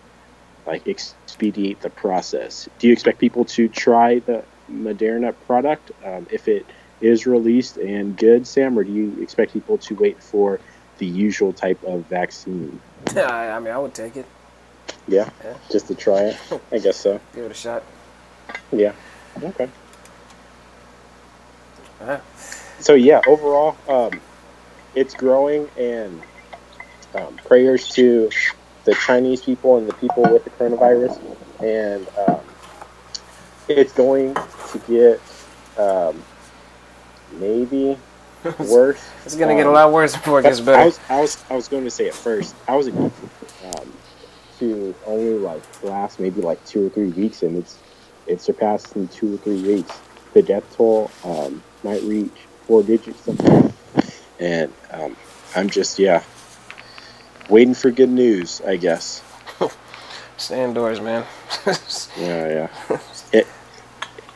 like 0.65 0.88
expedite 0.88 1.81
the 1.81 1.89
process. 1.89 2.69
Do 2.79 2.88
you 2.88 2.93
expect 2.93 3.19
people 3.19 3.45
to 3.45 3.67
try 3.67 4.19
the 4.19 4.43
Moderna 4.71 5.33
product 5.48 5.91
um, 6.05 6.27
if 6.31 6.48
it 6.48 6.65
is 7.01 7.25
released 7.25 7.77
and 7.77 8.15
good, 8.15 8.45
Sam, 8.45 8.77
or 8.77 8.83
do 8.83 8.91
you 8.91 9.17
expect 9.21 9.53
people 9.53 9.77
to 9.79 9.95
wait 9.95 10.21
for 10.21 10.60
the 11.00 11.05
usual 11.07 11.51
type 11.51 11.83
of 11.83 12.05
vaccine? 12.05 12.79
I 13.15 13.50
I 13.50 13.60
mean, 13.60 13.74
I 13.74 13.77
would 13.79 13.93
take 13.93 14.15
it. 14.17 14.25
Yeah, 15.07 15.29
Yeah. 15.43 15.55
just 15.71 15.88
to 15.88 15.95
try 15.95 16.21
it. 16.25 16.38
I 16.71 16.77
guess 16.77 16.98
so. 16.98 17.19
Give 17.36 17.45
it 17.45 17.51
a 17.51 17.55
shot. 17.55 17.83
Yeah. 18.71 18.93
Okay. 19.41 19.67
Uh-huh. 22.01 22.19
So 22.79 22.93
yeah, 22.93 23.21
overall, 23.27 23.75
um, 23.88 24.19
it's 24.95 25.13
growing, 25.13 25.69
and 25.77 26.21
um, 27.15 27.39
prayers 27.45 27.88
to 27.89 28.29
the 28.86 28.95
Chinese 28.95 29.41
people 29.41 29.77
and 29.77 29.88
the 29.88 29.93
people 29.93 30.24
with 30.24 30.43
the 30.43 30.50
coronavirus, 30.51 31.19
and 31.62 32.07
um, 32.27 32.41
it's 33.67 33.93
going 33.93 34.36
to 34.71 34.79
get 34.88 35.21
um, 35.77 36.25
maybe 37.29 37.98
worse. 38.60 39.13
It's 39.25 39.36
gonna 39.36 39.55
get 39.55 39.65
a 39.67 39.69
Um, 39.69 39.74
lot 39.74 39.91
worse 39.91 40.15
before 40.15 40.39
it 40.39 40.43
gets 40.43 40.62
I 40.62 40.63
better. 40.63 40.86
was, 40.86 41.00
I 41.10 41.19
was, 41.21 41.38
I 41.50 41.55
was 41.55 41.67
going 41.67 41.83
to 41.86 41.91
say 41.91 42.07
at 42.07 42.15
first, 42.15 42.55
I 42.67 42.75
was 42.75 42.88
expecting 42.88 43.31
um, 43.63 44.00
to 44.60 44.95
only 45.05 45.38
like 45.38 45.63
last 45.83 46.19
maybe 46.19 46.41
like 46.41 46.63
two 46.65 46.88
or 46.88 46.89
three 46.89 47.10
weeks, 47.10 47.43
and 47.43 47.57
it's 47.57 47.79
it 48.27 48.41
surpassed 48.41 48.95
in 48.95 49.07
two 49.07 49.36
or 49.36 49.38
three 49.38 49.62
weeks. 49.62 50.01
The 50.33 50.41
death 50.43 50.69
toll 50.75 51.12
um, 51.24 51.63
might 51.83 52.03
reach 52.03 52.48
four 52.67 52.83
digits 52.83 53.24
sometimes, 53.24 53.70
and 54.41 54.74
um, 54.91 55.15
I'm 55.55 55.69
just 55.69 55.98
yeah, 56.00 56.24
waiting 57.50 57.74
for 57.74 57.91
good 57.91 58.10
news, 58.10 58.62
I 58.67 58.75
guess. 58.75 59.24
Stay 60.38 60.63
indoors, 60.63 61.00
man. 61.00 61.25
Yeah, 62.17 62.67
yeah. 62.89 62.98
It, 63.31 63.48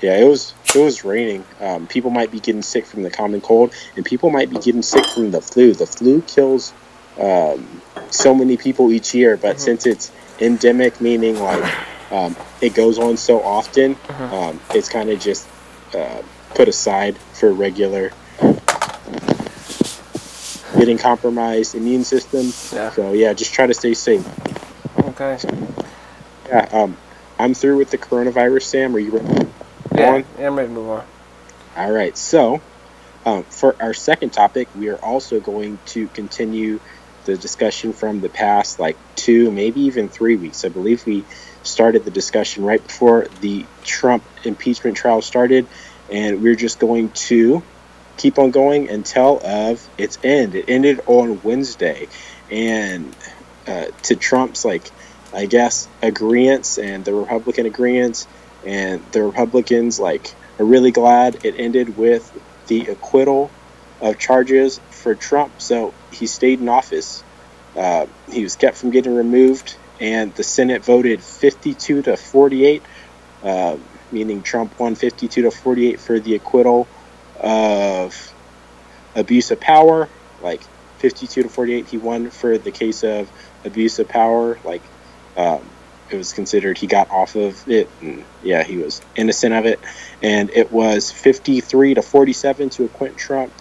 yeah, 0.01 0.17
it 0.19 0.25
was 0.27 0.53
it 0.75 0.79
was 0.79 1.03
raining. 1.03 1.43
Um, 1.59 1.87
people 1.87 2.11
might 2.11 2.31
be 2.31 2.39
getting 2.39 2.61
sick 2.61 2.85
from 2.85 3.01
the 3.03 3.09
common 3.09 3.41
cold, 3.41 3.73
and 3.95 4.05
people 4.05 4.29
might 4.29 4.49
be 4.49 4.57
getting 4.59 4.83
sick 4.83 5.05
from 5.05 5.31
the 5.31 5.41
flu. 5.41 5.73
The 5.73 5.87
flu 5.87 6.21
kills 6.21 6.73
um, 7.19 7.81
so 8.11 8.35
many 8.35 8.57
people 8.57 8.91
each 8.91 9.13
year, 9.15 9.37
but 9.37 9.55
Mhm. 9.55 9.59
since 9.59 9.85
it's 9.85 10.11
endemic, 10.39 11.01
meaning 11.01 11.39
like 11.39 11.63
um, 12.11 12.35
it 12.61 12.73
goes 12.75 12.99
on 12.99 13.17
so 13.17 13.41
often, 13.41 13.95
Mhm. 13.95 14.31
um, 14.31 14.59
it's 14.75 14.89
kind 14.89 15.09
of 15.09 15.19
just 15.19 15.47
uh, 15.95 16.21
put 16.53 16.67
aside 16.67 17.17
for 17.33 17.51
regular 17.51 18.11
getting 20.77 20.97
compromised 20.97 21.75
immune 21.75 22.03
system. 22.03 22.51
Yeah. 22.75 22.91
So 22.91 23.13
yeah, 23.13 23.33
just 23.33 23.53
try 23.53 23.67
to 23.67 23.73
stay 23.73 23.93
safe. 23.93 24.25
okay. 24.99 25.37
Yeah, 26.47 26.69
um, 26.71 26.97
I'm 27.39 27.53
through 27.53 27.77
with 27.77 27.91
the 27.91 27.97
coronavirus. 27.97 28.63
Sam, 28.63 28.95
are 28.95 28.99
you 28.99 29.11
ready? 29.11 29.49
Yeah, 29.93 30.13
on? 30.13 30.25
yeah, 30.39 30.47
I'm 30.47 30.55
ready 30.55 30.69
to 30.69 30.73
move 30.73 30.89
on. 30.89 31.05
All 31.75 31.91
right. 31.91 32.15
So, 32.15 32.61
um, 33.25 33.43
for 33.43 33.75
our 33.81 33.93
second 33.93 34.31
topic, 34.31 34.67
we 34.77 34.89
are 34.89 34.97
also 34.97 35.39
going 35.39 35.79
to 35.87 36.07
continue 36.09 36.79
the 37.25 37.35
discussion 37.37 37.91
from 37.91 38.21
the 38.21 38.29
past, 38.29 38.79
like 38.79 38.97
two, 39.15 39.51
maybe 39.51 39.81
even 39.81 40.09
three 40.09 40.35
weeks. 40.35 40.63
I 40.63 40.69
believe 40.69 41.05
we 41.05 41.25
started 41.63 42.05
the 42.05 42.11
discussion 42.11 42.63
right 42.63 42.81
before 42.81 43.27
the 43.41 43.65
Trump 43.83 44.23
impeachment 44.43 44.95
trial 44.95 45.21
started, 45.21 45.67
and 46.11 46.41
we're 46.41 46.55
just 46.55 46.79
going 46.79 47.09
to 47.09 47.63
keep 48.17 48.39
on 48.39 48.51
going 48.51 48.89
until 48.89 49.39
of 49.43 49.87
its 49.97 50.17
end. 50.23 50.55
It 50.55 50.65
ended 50.67 51.01
on 51.05 51.41
Wednesday, 51.41 52.07
and 52.49 53.15
uh, 53.67 53.85
to 54.03 54.15
Trump's 54.15 54.63
like, 54.65 54.91
I 55.33 55.45
guess 55.47 55.89
agreements 56.01 56.77
and 56.77 57.03
the 57.03 57.13
Republican 57.13 57.65
agreements, 57.65 58.27
and 58.65 59.11
the 59.11 59.23
Republicans 59.23 59.99
like 59.99 60.27
are 60.59 60.65
really 60.65 60.91
glad 60.91 61.39
it 61.43 61.55
ended 61.57 61.95
with 61.95 62.31
the 62.67 62.87
acquittal 62.87 63.51
of 64.01 64.17
charges 64.17 64.79
for 64.89 65.15
Trump. 65.15 65.61
So 65.61 65.93
he 66.11 66.27
stayed 66.27 66.59
in 66.59 66.69
office. 66.69 67.23
Uh, 67.75 68.07
he 68.29 68.43
was 68.43 68.55
kept 68.55 68.77
from 68.77 68.91
getting 68.91 69.13
removed, 69.13 69.77
and 69.99 70.33
the 70.33 70.43
Senate 70.43 70.85
voted 70.85 71.21
52 71.21 72.03
to 72.03 72.15
48, 72.15 72.85
uh, 73.43 73.77
meaning 74.11 74.43
Trump 74.43 74.79
won 74.79 74.95
52 74.95 75.41
to 75.43 75.51
48 75.51 75.99
for 75.99 76.19
the 76.19 76.35
acquittal 76.35 76.87
of 77.45 78.15
abuse 79.15 79.51
of 79.51 79.59
power, 79.59 80.11
like 80.39 80.67
52 80.99 81.43
to 81.43 81.49
48. 81.49 81.87
He 81.89 81.97
won 81.97 82.29
for 82.31 82.57
the 82.57 82.71
case 82.71 83.03
of 83.03 83.31
abuse 83.65 83.99
of 83.99 84.07
power, 84.09 84.59
like 84.63 84.91
um, 85.35 85.77
it 86.11 86.17
was 86.17 86.33
considered 86.33 86.77
he 86.77 86.87
got 86.87 87.09
off 87.11 87.35
of 87.35 87.57
it, 87.67 87.93
and 88.01 88.27
yeah, 88.41 88.63
he 88.63 88.77
was 88.77 89.01
innocent 89.15 89.53
of 89.53 89.65
it. 89.65 89.85
And 90.21 90.51
it 90.51 90.71
was 90.71 91.11
53 91.11 91.95
to 91.95 92.01
47 92.01 92.69
to 92.71 92.85
acquit 92.85 93.17
Trump 93.17 93.53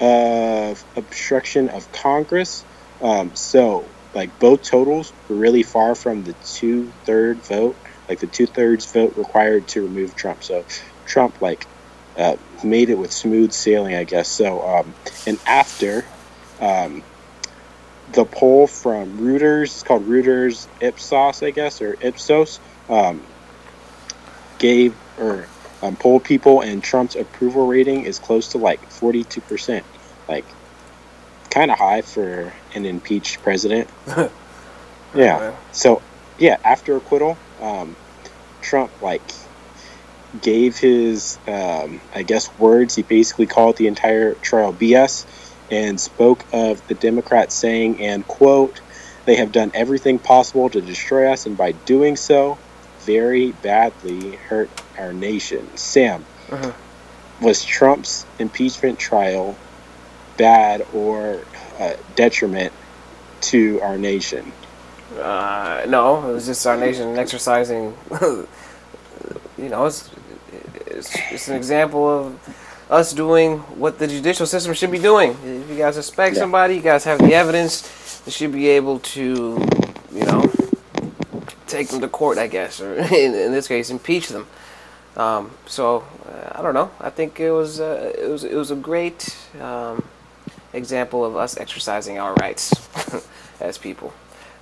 of 0.00 0.84
obstruction 0.96 1.68
of 1.68 1.90
Congress. 1.90 2.66
Um, 3.00 3.34
so, 3.34 3.96
like, 4.14 4.38
both 4.38 4.62
totals 4.68 5.12
were 5.28 5.36
really 5.36 5.62
far 5.62 5.94
from 5.94 6.22
the 6.24 6.34
two 6.34 6.92
third 7.06 7.44
vote, 7.46 7.78
like 8.08 8.20
the 8.20 8.26
two 8.28 8.46
thirds 8.46 8.90
vote 8.92 9.14
required 9.16 9.68
to 9.68 9.82
remove 9.82 10.14
Trump. 10.16 10.42
So, 10.44 10.64
Trump, 11.06 11.38
like, 11.40 11.66
uh, 12.16 12.36
made 12.64 12.90
it 12.90 12.98
with 12.98 13.12
smooth 13.12 13.52
sailing, 13.52 13.94
I 13.94 14.04
guess. 14.04 14.28
So, 14.28 14.62
um, 14.62 14.94
and 15.26 15.38
after 15.46 16.04
um, 16.60 17.02
the 18.12 18.24
poll 18.24 18.66
from 18.66 19.18
Reuters, 19.18 19.64
it's 19.64 19.82
called 19.82 20.06
Reuters 20.06 20.66
Ipsos, 20.80 21.42
I 21.42 21.50
guess, 21.50 21.80
or 21.82 21.96
Ipsos, 22.00 22.60
um, 22.88 23.22
gave 24.58 24.94
or 25.18 25.46
um, 25.82 25.96
polled 25.96 26.24
people, 26.24 26.62
and 26.62 26.82
Trump's 26.82 27.16
approval 27.16 27.66
rating 27.66 28.04
is 28.04 28.18
close 28.18 28.48
to 28.48 28.58
like 28.58 28.80
42%. 28.90 29.82
Like, 30.28 30.44
kind 31.50 31.70
of 31.70 31.78
high 31.78 32.02
for 32.02 32.52
an 32.74 32.84
impeached 32.84 33.42
president. 33.42 33.88
yeah. 35.14 35.54
So, 35.72 36.02
yeah, 36.38 36.58
after 36.64 36.96
acquittal, 36.96 37.38
um, 37.60 37.96
Trump, 38.60 38.90
like, 39.00 39.22
gave 40.42 40.76
his, 40.76 41.38
um, 41.46 42.00
I 42.14 42.22
guess, 42.22 42.50
words. 42.58 42.94
He 42.94 43.02
basically 43.02 43.46
called 43.46 43.76
the 43.76 43.86
entire 43.86 44.34
trial 44.34 44.72
BS 44.72 45.26
and 45.70 46.00
spoke 46.00 46.44
of 46.52 46.86
the 46.88 46.94
Democrats 46.94 47.54
saying, 47.54 48.00
and 48.00 48.26
quote, 48.26 48.80
they 49.24 49.36
have 49.36 49.52
done 49.52 49.72
everything 49.74 50.18
possible 50.18 50.70
to 50.70 50.80
destroy 50.80 51.32
us, 51.32 51.46
and 51.46 51.56
by 51.56 51.72
doing 51.72 52.16
so, 52.16 52.58
very 53.00 53.52
badly 53.52 54.36
hurt 54.36 54.70
our 54.98 55.12
nation. 55.12 55.68
Sam, 55.76 56.24
uh-huh. 56.50 56.72
was 57.40 57.64
Trump's 57.64 58.24
impeachment 58.38 58.98
trial 58.98 59.56
bad 60.36 60.86
or 60.94 61.42
uh, 61.80 61.94
detriment 62.14 62.72
to 63.42 63.80
our 63.82 63.98
nation? 63.98 64.52
Uh, 65.18 65.84
no, 65.88 66.30
it 66.30 66.32
was 66.32 66.46
just 66.46 66.66
our 66.66 66.76
nation 66.76 67.18
exercising. 67.18 67.96
you 68.20 68.48
know, 69.58 69.86
it's, 69.86 70.10
it's, 70.96 71.14
it's 71.30 71.48
an 71.48 71.56
example 71.56 72.08
of 72.08 72.90
us 72.90 73.12
doing 73.12 73.58
what 73.78 73.98
the 73.98 74.06
judicial 74.06 74.46
system 74.46 74.72
should 74.74 74.90
be 74.90 74.98
doing. 74.98 75.30
If 75.44 75.70
you 75.70 75.76
guys 75.76 75.94
suspect 75.94 76.34
yeah. 76.34 76.40
somebody, 76.42 76.76
you 76.76 76.80
guys 76.80 77.04
have 77.04 77.18
the 77.18 77.34
evidence, 77.34 78.22
you 78.26 78.32
should 78.32 78.52
be 78.52 78.68
able 78.68 79.00
to, 79.00 79.58
you 80.12 80.24
know, 80.24 80.52
take 81.66 81.88
them 81.88 82.00
to 82.00 82.08
court, 82.08 82.38
I 82.38 82.46
guess, 82.46 82.80
or 82.80 82.94
in, 83.14 83.34
in 83.34 83.52
this 83.52 83.68
case, 83.68 83.90
impeach 83.90 84.28
them. 84.28 84.46
Um, 85.16 85.50
so 85.66 86.04
uh, 86.28 86.58
I 86.58 86.62
don't 86.62 86.74
know. 86.74 86.90
I 87.00 87.10
think 87.10 87.40
it 87.40 87.50
was 87.50 87.80
uh, 87.80 88.12
it 88.18 88.28
was 88.28 88.44
it 88.44 88.54
was 88.54 88.70
a 88.70 88.76
great 88.76 89.34
um, 89.60 90.04
example 90.74 91.24
of 91.24 91.36
us 91.36 91.56
exercising 91.56 92.18
our 92.18 92.34
rights 92.34 92.72
as 93.60 93.78
people. 93.78 94.12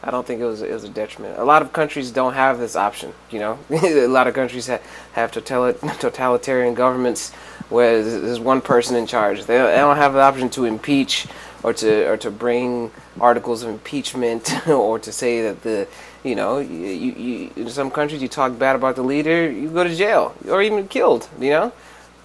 I 0.06 0.10
don't 0.10 0.26
think 0.26 0.42
it 0.42 0.44
was 0.44 0.60
it 0.60 0.70
was 0.70 0.84
a 0.84 0.88
detriment. 0.90 1.38
A 1.38 1.44
lot 1.44 1.62
of 1.62 1.72
countries 1.72 2.10
don't 2.10 2.34
have 2.34 2.58
this 2.58 2.76
option. 2.76 3.14
You 3.30 3.38
know, 3.38 3.58
a 3.70 4.06
lot 4.06 4.26
of 4.26 4.34
countries 4.34 4.66
have 4.66 4.82
have 5.12 5.32
totalitarian 5.32 6.74
governments 6.74 7.32
where 7.70 8.02
there's 8.02 8.38
one 8.38 8.60
person 8.60 8.96
in 8.96 9.06
charge. 9.06 9.44
They, 9.46 9.56
they 9.56 9.76
don't 9.76 9.96
have 9.96 10.12
the 10.12 10.20
option 10.20 10.50
to 10.50 10.66
impeach 10.66 11.26
or 11.62 11.72
to 11.72 12.06
or 12.10 12.16
to 12.18 12.30
bring 12.30 12.90
articles 13.18 13.62
of 13.62 13.70
impeachment 13.70 14.68
or 14.68 14.98
to 14.98 15.10
say 15.10 15.40
that 15.42 15.62
the 15.62 15.88
you 16.22 16.34
know 16.34 16.58
you, 16.58 17.12
you, 17.12 17.50
in 17.56 17.70
some 17.70 17.90
countries 17.90 18.20
you 18.20 18.28
talk 18.28 18.58
bad 18.58 18.76
about 18.76 18.96
the 18.96 19.02
leader 19.02 19.50
you 19.50 19.70
go 19.70 19.84
to 19.84 19.94
jail 19.94 20.34
or 20.48 20.62
even 20.62 20.86
killed 20.86 21.28
you 21.40 21.50
know 21.50 21.72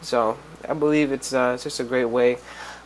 so 0.02 0.38
I 0.68 0.74
believe 0.74 1.12
it's 1.12 1.34
uh, 1.34 1.52
it's 1.56 1.64
just 1.64 1.80
a 1.80 1.84
great 1.86 2.06
way 2.06 2.38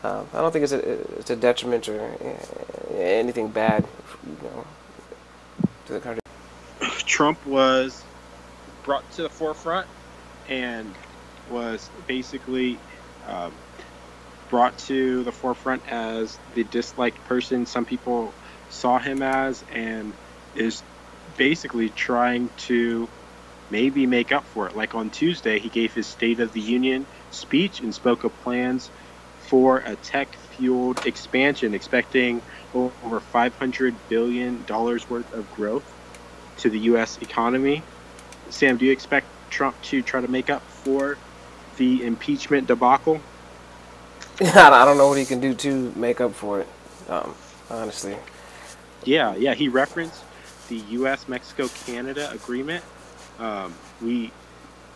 uh, 0.03 0.23
I 0.33 0.37
don't 0.41 0.51
think 0.51 0.63
it's 0.63 0.73
a 0.73 0.81
it's 1.19 1.29
a 1.31 1.35
detriment 1.35 1.89
or 1.89 1.99
uh, 1.99 2.93
anything 2.95 3.47
bad 3.47 3.85
you 4.25 4.49
know 4.49 4.65
to 5.85 5.93
the 5.93 6.01
country 6.01 6.21
Trump 7.05 7.45
was 7.45 8.07
brought 8.83 9.09
to 9.11 9.23
the 9.23 9.29
forefront 9.29 9.89
and 10.47 10.97
was 11.45 11.91
basically 12.07 12.83
um, 13.25 13.61
brought 14.49 14.77
to 14.77 15.23
the 15.23 15.31
forefront 15.31 15.83
as 15.87 16.39
the 16.53 16.63
disliked 16.63 17.23
person 17.23 17.65
some 17.65 17.85
people 17.85 18.37
saw 18.67 18.99
him 18.99 19.21
as, 19.21 19.63
and 19.69 20.17
is 20.53 20.83
basically 21.37 21.89
trying 21.89 22.51
to 22.57 23.11
maybe 23.69 24.05
make 24.07 24.31
up 24.31 24.47
for 24.47 24.67
it. 24.67 24.75
Like 24.75 24.95
on 24.95 25.11
Tuesday, 25.11 25.59
he 25.59 25.69
gave 25.69 25.93
his 25.93 26.09
State 26.09 26.39
of 26.39 26.51
the 26.53 26.61
Union 26.61 27.07
speech 27.29 27.81
and 27.81 27.93
spoke 27.93 28.23
of 28.23 28.37
plans 28.37 28.91
for 29.37 29.79
a 29.79 29.97
tech 29.97 30.37
fueled 30.37 30.99
expansion, 31.05 31.73
expecting 31.73 32.43
over 32.75 33.19
$500 33.19 33.95
billion 34.09 34.65
worth 34.67 35.33
of 35.33 35.55
growth 35.55 35.83
to 36.57 36.69
the 36.69 36.79
U.S. 36.79 37.17
economy. 37.21 37.83
Sam, 38.49 38.77
do 38.77 38.85
you 38.85 38.91
expect 38.91 39.27
Trump 39.49 39.81
to 39.83 40.01
try 40.01 40.19
to 40.21 40.27
make 40.27 40.49
up 40.49 40.61
for 40.61 41.17
the 41.77 42.05
impeachment 42.05 42.67
debacle? 42.67 43.21
I 44.41 44.85
don't 44.85 44.97
know 44.97 45.07
what 45.07 45.17
he 45.17 45.25
can 45.25 45.39
do 45.39 45.53
to 45.55 45.93
make 45.95 46.21
up 46.21 46.33
for 46.33 46.59
it, 46.61 46.67
um, 47.09 47.33
honestly. 47.69 48.15
Yeah, 49.05 49.35
yeah. 49.35 49.53
He 49.53 49.67
referenced 49.67 50.23
the 50.69 50.77
U.S. 50.77 51.27
Mexico 51.27 51.67
Canada 51.85 52.31
agreement. 52.31 52.83
Um, 53.39 53.73
we 54.01 54.31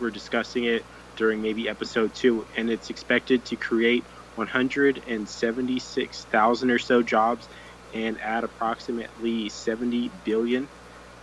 were 0.00 0.10
discussing 0.10 0.64
it 0.64 0.84
during 1.16 1.42
maybe 1.42 1.68
episode 1.68 2.14
two, 2.14 2.46
and 2.56 2.70
it's 2.70 2.88
expected 2.90 3.44
to 3.46 3.56
create 3.56 4.04
176,000 4.36 6.70
or 6.70 6.78
so 6.78 7.02
jobs 7.02 7.48
and 7.94 8.20
add 8.20 8.44
approximately 8.44 9.48
70 9.48 10.10
billion 10.24 10.68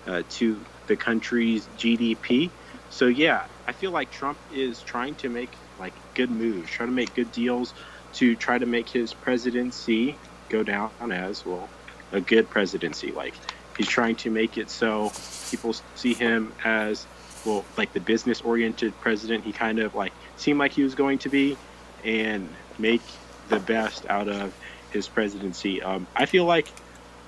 uh, 0.08 0.24
to 0.32 0.60
the 0.88 0.96
country's 0.96 1.68
GDP. 1.78 2.50
So 2.90 3.08
yeah, 3.08 3.46
I 3.68 3.72
feel 3.72 3.92
like 3.92 4.12
Trump 4.12 4.38
is 4.54 4.82
trying 4.82 5.16
to 5.16 5.30
make 5.30 5.50
like 5.80 5.94
good 6.14 6.30
moves, 6.30 6.70
trying 6.70 6.90
to 6.90 6.96
make 6.96 7.14
good 7.16 7.32
deals 7.32 7.74
to 8.14 8.36
try 8.36 8.58
to 8.58 8.66
make 8.66 8.88
his 8.90 9.14
presidency 9.14 10.16
go 10.50 10.64
down 10.64 10.92
as 11.12 11.46
well 11.46 11.68
a 12.12 12.22
good 12.22 12.50
presidency. 12.50 13.12
Like 13.12 13.34
he's 13.78 13.88
trying 13.88 14.16
to 14.16 14.30
make 14.30 14.58
it 14.58 14.70
so 14.70 15.12
people 15.50 15.76
see 15.96 16.14
him 16.14 16.54
as 16.64 17.06
well 17.46 17.64
like 17.78 17.94
the 17.94 18.00
business 18.00 18.42
oriented 18.42 18.94
president 19.02 19.44
he 19.44 19.52
kind 19.52 19.80
of 19.80 19.94
like 19.96 20.14
seemed 20.38 20.60
like 20.60 20.72
he 20.72 20.84
was 20.84 20.96
going 20.96 21.18
to 21.20 21.30
be 21.30 21.58
and 22.04 22.48
make 22.80 23.02
the 23.50 23.60
best 23.60 24.06
out 24.08 24.28
of 24.28 24.54
his 24.96 25.10
presidency. 25.10 25.84
Um, 25.84 26.08
I 26.16 26.26
feel 26.26 26.46
like 26.46 26.72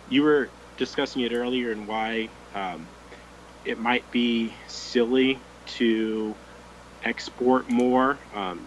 you 0.09 0.23
were 0.23 0.49
discussing 0.77 1.21
it 1.21 1.33
earlier 1.33 1.71
and 1.71 1.85
why 1.85 2.29
um, 2.55 2.87
it 3.65 3.77
might 3.77 4.09
be 4.09 4.53
silly 4.67 5.37
to 5.77 6.33
export 7.03 7.69
more 7.69 8.17
um, 8.33 8.65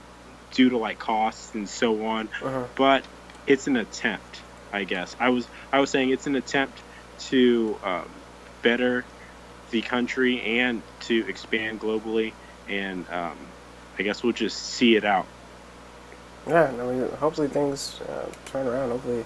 due 0.53 0.69
to 0.69 0.77
like 0.77 0.99
costs 0.99 1.55
and 1.55 1.67
so 1.67 2.05
on. 2.05 2.29
Uh-huh. 2.45 2.65
But 2.77 3.05
it's 3.47 3.67
an 3.67 3.77
attempt, 3.77 4.43
I 4.71 4.85
guess. 4.85 5.17
I 5.19 5.31
was 5.31 5.49
I 5.73 5.81
was 5.81 5.91
saying 5.91 6.11
it's 6.11 6.27
an 6.27 6.37
attempt 6.37 6.83
to 7.31 7.79
um, 7.83 8.09
better 8.63 9.05
the 9.71 9.81
country 9.81 10.61
and 10.61 10.83
to 11.01 11.27
expand 11.27 11.81
globally, 11.81 12.33
and 12.69 13.09
um, 13.09 13.39
I 13.99 14.03
guess 14.03 14.23
we'll 14.23 14.35
just 14.35 14.59
see 14.59 14.95
it 14.97 15.05
out. 15.05 15.27
Yeah, 16.47 16.69
I 16.69 16.73
mean, 16.73 17.09
hopefully 17.13 17.49
things 17.49 18.01
uh, 18.09 18.27
turn 18.47 18.67
around. 18.67 18.91
Hopefully, 18.91 19.25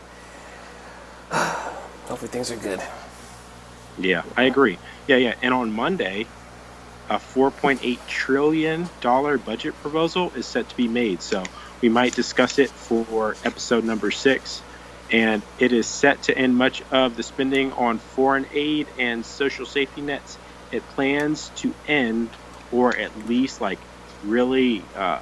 hopefully 1.30 2.30
things 2.30 2.50
are 2.50 2.56
good. 2.56 2.80
Yeah, 3.98 4.22
I 4.36 4.44
agree. 4.44 4.78
Yeah, 5.06 5.16
yeah. 5.16 5.34
And 5.42 5.54
on 5.54 5.72
Monday, 5.72 6.26
a 7.08 7.16
4.8 7.16 7.98
trillion 8.08 8.88
dollar 9.00 9.38
budget 9.38 9.74
proposal 9.80 10.32
is 10.34 10.46
set 10.46 10.68
to 10.68 10.76
be 10.76 10.88
made. 10.88 11.22
So 11.22 11.44
we 11.80 11.88
might 11.88 12.14
discuss 12.14 12.58
it 12.58 12.70
for 12.70 13.36
episode 13.44 13.84
number 13.84 14.10
six. 14.10 14.62
And 15.10 15.42
it 15.58 15.72
is 15.72 15.86
set 15.86 16.22
to 16.24 16.36
end 16.36 16.56
much 16.56 16.82
of 16.90 17.16
the 17.16 17.22
spending 17.22 17.72
on 17.72 17.98
foreign 17.98 18.46
aid 18.52 18.88
and 18.98 19.24
social 19.24 19.66
safety 19.66 20.00
nets. 20.00 20.38
It 20.72 20.82
plans 20.90 21.50
to 21.56 21.74
end, 21.86 22.30
or 22.72 22.96
at 22.96 23.28
least 23.28 23.60
like 23.60 23.78
really, 24.24 24.82
uh, 24.96 25.20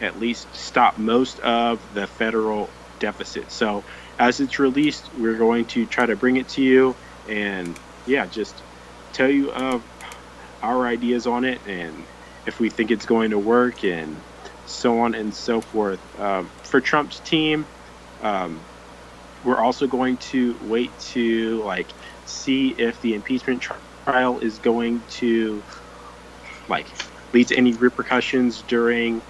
at 0.00 0.18
least 0.18 0.54
stop 0.54 0.98
most 0.98 1.38
of 1.40 1.94
the 1.94 2.06
federal 2.06 2.70
deficit. 2.98 3.50
So 3.50 3.84
as 4.18 4.40
it's 4.40 4.58
released, 4.58 5.10
we're 5.16 5.38
going 5.38 5.66
to 5.66 5.86
try 5.86 6.06
to 6.06 6.16
bring 6.16 6.36
it 6.36 6.48
to 6.50 6.62
you 6.62 6.96
and 7.28 7.78
yeah, 8.06 8.26
just 8.26 8.62
tell 9.12 9.30
you 9.30 9.50
of 9.52 9.82
our 10.62 10.86
ideas 10.86 11.26
on 11.26 11.44
it 11.44 11.60
and 11.66 12.04
if 12.46 12.60
we 12.60 12.70
think 12.70 12.90
it's 12.90 13.06
going 13.06 13.30
to 13.30 13.38
work 13.38 13.84
and 13.84 14.20
so 14.66 15.00
on 15.00 15.14
and 15.14 15.34
so 15.34 15.60
forth. 15.60 16.00
Um, 16.18 16.50
for 16.62 16.80
Trump's 16.80 17.20
team, 17.20 17.66
um, 18.20 18.60
we're 19.42 19.62
also 19.62 19.86
going 19.86 20.16
to 20.16 20.56
wait 20.62 20.90
to 21.12 21.62
like 21.64 21.92
see 22.24 22.68
if 22.70 23.00
the 23.00 23.14
impeachment 23.14 23.62
trial 24.06 24.38
is 24.38 24.58
going 24.58 25.02
to 25.08 25.62
like 26.68 26.86
lead 27.32 27.48
to 27.48 27.56
any 27.56 27.74
repercussions 27.74 28.62
during 28.62 29.20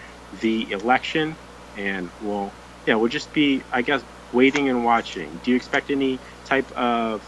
the 0.40 0.70
election, 0.72 1.36
and 1.76 2.10
we'll 2.22 2.52
yeah 2.86 2.94
we'll 2.94 3.08
just 3.08 3.32
be 3.32 3.62
I 3.72 3.82
guess 3.82 4.02
waiting 4.32 4.68
and 4.68 4.84
watching. 4.84 5.40
Do 5.42 5.50
you 5.50 5.56
expect 5.56 5.90
any 5.90 6.18
type 6.44 6.70
of 6.76 7.22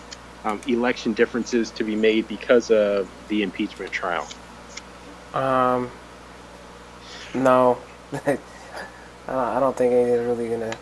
um, 0.45 0.61
election 0.67 1.13
differences 1.13 1.71
to 1.73 1.85
be 1.85 1.97
made 1.97 2.29
because 2.29 2.71
of 2.71 3.09
the 3.29 3.43
impeachment 3.43 3.93
trial? 3.93 4.29
Um, 5.35 5.91
no, 7.35 7.79
I 9.29 9.61
don't 9.61 9.77
think 9.77 9.93
anything's 9.93 10.27
really 10.27 10.49
gonna. 10.49 10.75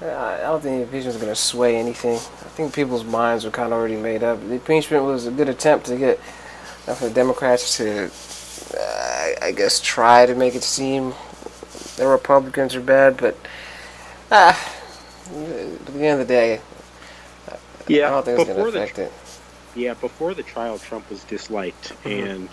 I 0.00 0.40
don't 0.42 0.62
think 0.62 0.76
the 0.76 0.82
impeachment 0.82 1.16
is 1.16 1.20
gonna 1.20 1.34
sway 1.34 1.76
anything. 1.76 2.16
I 2.16 2.48
think 2.50 2.74
people's 2.74 3.04
minds 3.04 3.44
are 3.44 3.50
kind 3.50 3.72
of 3.72 3.78
already 3.78 3.96
made 3.96 4.22
up. 4.22 4.40
The 4.40 4.54
impeachment 4.54 5.04
was 5.04 5.26
a 5.26 5.30
good 5.30 5.48
attempt 5.48 5.86
to 5.86 5.96
get 5.96 6.18
uh, 6.86 6.94
for 6.94 7.08
the 7.08 7.14
Democrats 7.14 7.76
to, 7.78 8.06
uh, 8.06 8.08
I 9.40 9.52
guess, 9.52 9.80
try 9.80 10.26
to 10.26 10.34
make 10.34 10.54
it 10.54 10.62
seem 10.62 11.14
the 11.96 12.06
Republicans 12.06 12.74
are 12.74 12.80
bad, 12.80 13.16
but 13.16 13.36
ah, 14.30 14.74
at 15.24 15.86
the 15.86 16.06
end 16.06 16.20
of 16.20 16.26
the 16.26 16.32
day, 16.32 16.60
yeah, 17.88 18.08
I 18.08 18.10
don't 18.10 18.24
think 18.24 18.40
it's 18.40 18.48
gonna 18.48 18.68
affect 18.68 18.96
the, 18.96 19.04
it. 19.04 19.12
Yeah, 19.74 19.94
before 19.94 20.34
the 20.34 20.42
trial, 20.42 20.78
Trump 20.78 21.08
was 21.10 21.24
disliked, 21.24 21.90
mm-hmm. 22.02 22.08
and 22.08 22.48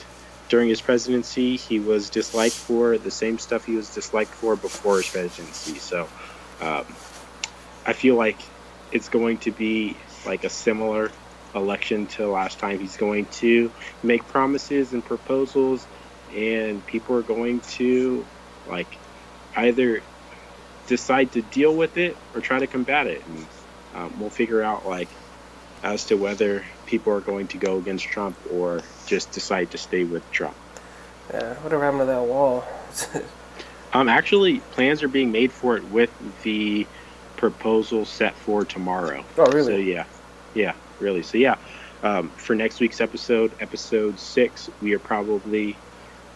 during 0.49 0.69
his 0.69 0.81
presidency, 0.81 1.55
he 1.55 1.79
was 1.79 2.09
disliked 2.09 2.55
for 2.55 2.97
the 2.97 3.11
same 3.11 3.39
stuff 3.39 3.65
he 3.65 3.75
was 3.75 3.93
disliked 3.93 4.31
for 4.31 4.55
before 4.55 4.97
his 4.97 5.09
presidency. 5.09 5.75
So, 5.79 6.07
um, 6.61 6.85
I 7.85 7.93
feel 7.93 8.15
like 8.15 8.37
it's 8.91 9.09
going 9.09 9.39
to 9.39 9.51
be 9.51 9.97
like 10.25 10.43
a 10.43 10.49
similar 10.49 11.11
election 11.55 12.07
to 12.07 12.27
last 12.27 12.59
time. 12.59 12.79
He's 12.79 12.97
going 12.97 13.25
to 13.25 13.71
make 14.03 14.25
promises 14.27 14.93
and 14.93 15.03
proposals, 15.03 15.85
and 16.33 16.85
people 16.85 17.15
are 17.15 17.23
going 17.23 17.61
to 17.61 18.25
like 18.65 18.99
either 19.55 20.03
decide 20.87 21.31
to 21.33 21.41
deal 21.41 21.75
with 21.75 21.97
it 21.97 22.17
or 22.33 22.41
try 22.41 22.59
to 22.59 22.67
combat 22.67 23.07
it. 23.07 23.25
And 23.25 23.47
um, 23.93 24.19
we'll 24.19 24.29
figure 24.29 24.61
out 24.61 24.85
like 24.85 25.09
as 25.83 26.05
to 26.05 26.15
whether 26.15 26.65
people 26.85 27.13
are 27.13 27.21
going 27.21 27.47
to 27.49 27.57
go 27.57 27.77
against 27.77 28.05
Trump 28.05 28.37
or 28.49 28.81
just 29.05 29.31
decide 29.31 29.71
to 29.71 29.77
stay 29.77 30.03
with 30.03 30.29
Trump. 30.31 30.55
Yeah, 31.31 31.55
whatever 31.61 31.83
happened 31.83 32.01
to 32.01 32.05
that 32.05 32.23
wall? 32.23 32.65
um, 33.93 34.09
actually, 34.09 34.59
plans 34.59 35.03
are 35.03 35.07
being 35.07 35.31
made 35.31 35.51
for 35.51 35.77
it 35.77 35.83
with 35.85 36.11
the 36.43 36.87
proposal 37.35 38.05
set 38.05 38.37
for 38.37 38.65
tomorrow. 38.65 39.25
Oh, 39.37 39.51
really? 39.51 39.73
So 39.73 39.77
yeah, 39.77 40.05
yeah, 40.53 40.73
really. 40.99 41.23
So 41.23 41.37
yeah, 41.37 41.55
um, 42.01 42.31
for 42.31 42.55
next 42.55 42.79
week's 42.79 43.01
episode, 43.01 43.55
episode 43.59 44.19
six, 44.19 44.69
we 44.81 44.93
are 44.93 44.99
probably 44.99 45.79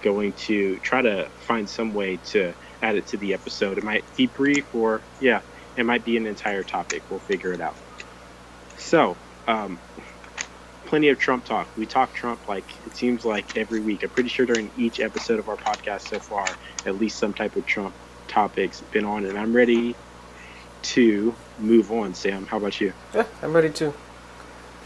going 0.02 0.34
to 0.34 0.78
try 0.78 1.02
to 1.02 1.30
find 1.42 1.70
some 1.70 1.94
way 1.94 2.18
to 2.28 2.54
add 2.82 2.96
it 2.96 3.08
to 3.08 3.18
the 3.18 3.34
episode. 3.34 3.78
It 3.78 3.84
might 3.84 4.04
be 4.16 4.28
brief, 4.28 4.74
or 4.76 5.02
yeah, 5.20 5.42
it 5.76 5.86
might 5.86 6.06
be 6.06 6.18
an 6.18 6.26
entire 6.26 6.64
topic. 6.64 7.04
We'll 7.10 7.20
figure 7.20 7.54
it 7.54 7.62
out. 7.62 7.76
So, 8.78 9.18
um, 9.48 9.80
plenty 10.86 11.10
of 11.10 11.20
Trump 11.20 11.46
talk. 11.46 11.68
We 11.78 11.86
talk 11.86 12.14
Trump 12.14 12.48
like 12.48 12.66
it 12.86 12.96
seems 12.96 13.26
like 13.26 13.58
every 13.58 13.80
week. 13.80 14.04
I'm 14.04 14.10
pretty 14.10 14.30
sure 14.30 14.46
during 14.46 14.72
each 14.78 15.00
episode 15.00 15.40
of 15.40 15.50
our 15.50 15.58
podcast 15.58 16.10
so 16.10 16.20
far, 16.20 16.48
at 16.86 16.98
least 16.98 17.18
some 17.18 17.34
type 17.34 17.56
of 17.56 17.66
Trump 17.66 17.94
topics 18.28 18.82
been 18.92 19.06
on, 19.06 19.26
and 19.26 19.38
I'm 19.38 19.56
ready 19.56 19.96
to 20.82 21.36
move 21.60 21.92
on. 21.92 22.14
Sam, 22.14 22.46
how 22.46 22.58
about 22.58 22.80
you? 22.80 22.94
Yeah, 23.14 23.26
I'm 23.42 23.54
ready 23.54 23.70
too. 23.70 23.94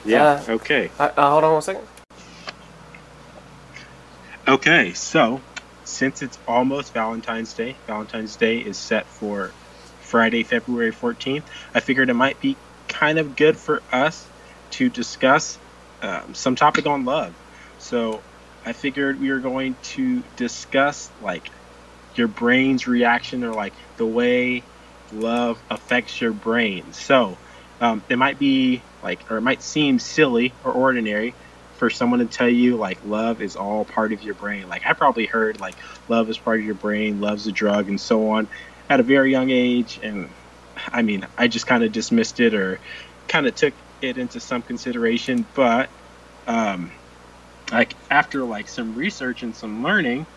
Yeah. 0.05 0.43
Uh, 0.47 0.51
okay. 0.53 0.89
Uh, 0.99 1.11
uh, 1.15 1.31
hold 1.31 1.43
on 1.43 1.53
one 1.53 1.61
second. 1.61 1.87
Okay, 4.51 4.91
so 4.91 5.39
since 5.85 6.21
it's 6.21 6.37
almost 6.45 6.91
Valentine's 6.91 7.53
Day, 7.53 7.77
Valentine's 7.87 8.35
Day 8.35 8.57
is 8.57 8.77
set 8.77 9.05
for 9.05 9.49
Friday, 10.01 10.43
February 10.43 10.91
14th. 10.91 11.43
I 11.73 11.79
figured 11.79 12.09
it 12.09 12.15
might 12.15 12.37
be 12.41 12.57
kind 12.89 13.17
of 13.17 13.37
good 13.37 13.55
for 13.55 13.81
us 13.93 14.27
to 14.71 14.89
discuss 14.89 15.57
um, 16.01 16.35
some 16.35 16.57
topic 16.57 16.85
on 16.85 17.05
love. 17.05 17.33
So 17.79 18.21
I 18.65 18.73
figured 18.73 19.21
we 19.21 19.31
were 19.31 19.39
going 19.39 19.77
to 19.93 20.21
discuss 20.35 21.09
like 21.21 21.49
your 22.15 22.27
brain's 22.27 22.87
reaction 22.87 23.45
or 23.45 23.53
like 23.53 23.71
the 23.95 24.05
way 24.05 24.63
love 25.13 25.59
affects 25.69 26.19
your 26.19 26.33
brain. 26.33 26.91
So 26.91 27.37
um, 27.79 28.03
it 28.09 28.17
might 28.17 28.37
be 28.37 28.81
like, 29.01 29.31
or 29.31 29.37
it 29.37 29.41
might 29.43 29.63
seem 29.63 29.97
silly 29.97 30.51
or 30.65 30.73
ordinary 30.73 31.35
for 31.81 31.89
someone 31.89 32.19
to 32.19 32.27
tell 32.27 32.47
you 32.47 32.77
like 32.77 32.99
love 33.01 33.41
is 33.41 33.55
all 33.55 33.85
part 33.85 34.13
of 34.13 34.21
your 34.21 34.35
brain. 34.35 34.67
Like 34.67 34.83
I 34.85 34.93
probably 34.93 35.25
heard 35.25 35.59
like 35.59 35.79
love 36.07 36.29
is 36.29 36.37
part 36.37 36.59
of 36.59 36.63
your 36.63 36.75
brain, 36.75 37.19
love's 37.19 37.47
a 37.47 37.51
drug, 37.51 37.89
and 37.89 37.99
so 37.99 38.29
on 38.29 38.49
at 38.87 38.99
a 38.99 39.03
very 39.03 39.31
young 39.31 39.49
age. 39.49 39.99
And 40.03 40.35
I 40.93 41.01
mean, 41.01 41.27
I 41.39 41.47
just 41.47 41.65
kind 41.65 41.83
of 41.83 41.91
dismissed 41.91 42.39
it 42.39 42.53
or 42.53 42.81
kind 43.27 43.47
of 43.47 43.55
took 43.55 43.73
it 43.99 44.19
into 44.19 44.39
some 44.39 44.61
consideration. 44.61 45.49
But 45.55 45.89
um, 46.45 46.93
like 47.71 47.97
after 48.11 48.45
like 48.45 48.69
some 48.69 48.93
research 48.93 49.41
and 49.41 49.55
some 49.55 49.81
learning, 49.81 50.27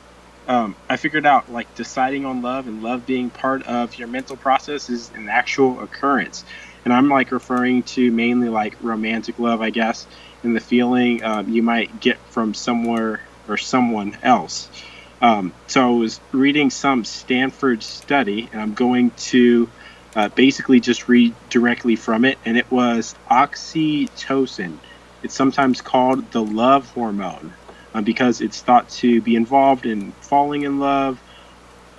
um, 0.47 0.79
I 0.89 0.97
figured 0.97 1.27
out 1.27 1.51
like 1.51 1.75
deciding 1.75 2.25
on 2.25 2.43
love 2.43 2.69
and 2.69 2.83
love 2.83 3.05
being 3.05 3.31
part 3.31 3.65
of 3.65 3.99
your 3.99 4.09
mental 4.09 4.39
process 4.39 4.89
is 4.89 5.11
an 5.11 5.29
actual 5.29 5.81
occurrence. 5.81 6.45
And 6.87 6.95
I'm 6.95 7.11
like 7.11 7.33
referring 7.33 7.85
to 7.95 8.11
mainly 8.13 8.49
like 8.49 8.77
romantic 8.81 9.39
love, 9.39 9.61
I 9.61 9.71
guess, 9.71 10.07
and 10.45 10.55
the 10.55 10.61
feeling 10.61 11.23
um, 11.25 11.49
you 11.49 11.63
might 11.63 12.01
get 12.01 12.19
from 12.31 12.55
somewhere 12.55 13.21
or 13.49 13.57
someone 13.57 14.17
else. 14.23 14.69
Um, 15.21 15.53
so 15.67 15.87
I 15.87 15.99
was 15.99 16.21
reading 16.33 16.71
some 16.71 17.05
Stanford 17.05 17.83
study, 17.83 18.49
and 18.53 18.61
I'm 18.61 18.75
going 18.75 19.11
to 19.11 19.69
uh, 20.15 20.29
basically 20.29 20.81
just 20.81 21.09
read 21.09 21.35
directly 21.51 21.97
from 21.97 22.25
it, 22.25 22.39
and 22.45 22.57
it 22.57 22.71
was 22.71 23.15
oxytocin. 23.31 24.79
It's 25.23 25.35
sometimes 25.35 25.81
called 25.81 26.31
the 26.33 26.43
love 26.43 26.91
hormone 26.91 27.55
uh, 27.95 28.03
because 28.03 28.41
it's 28.41 28.61
thought 28.61 28.89
to 28.91 29.21
be 29.23 29.35
involved 29.37 29.87
in 29.87 30.13
falling 30.13 30.63
in 30.63 30.79
love, 30.79 31.19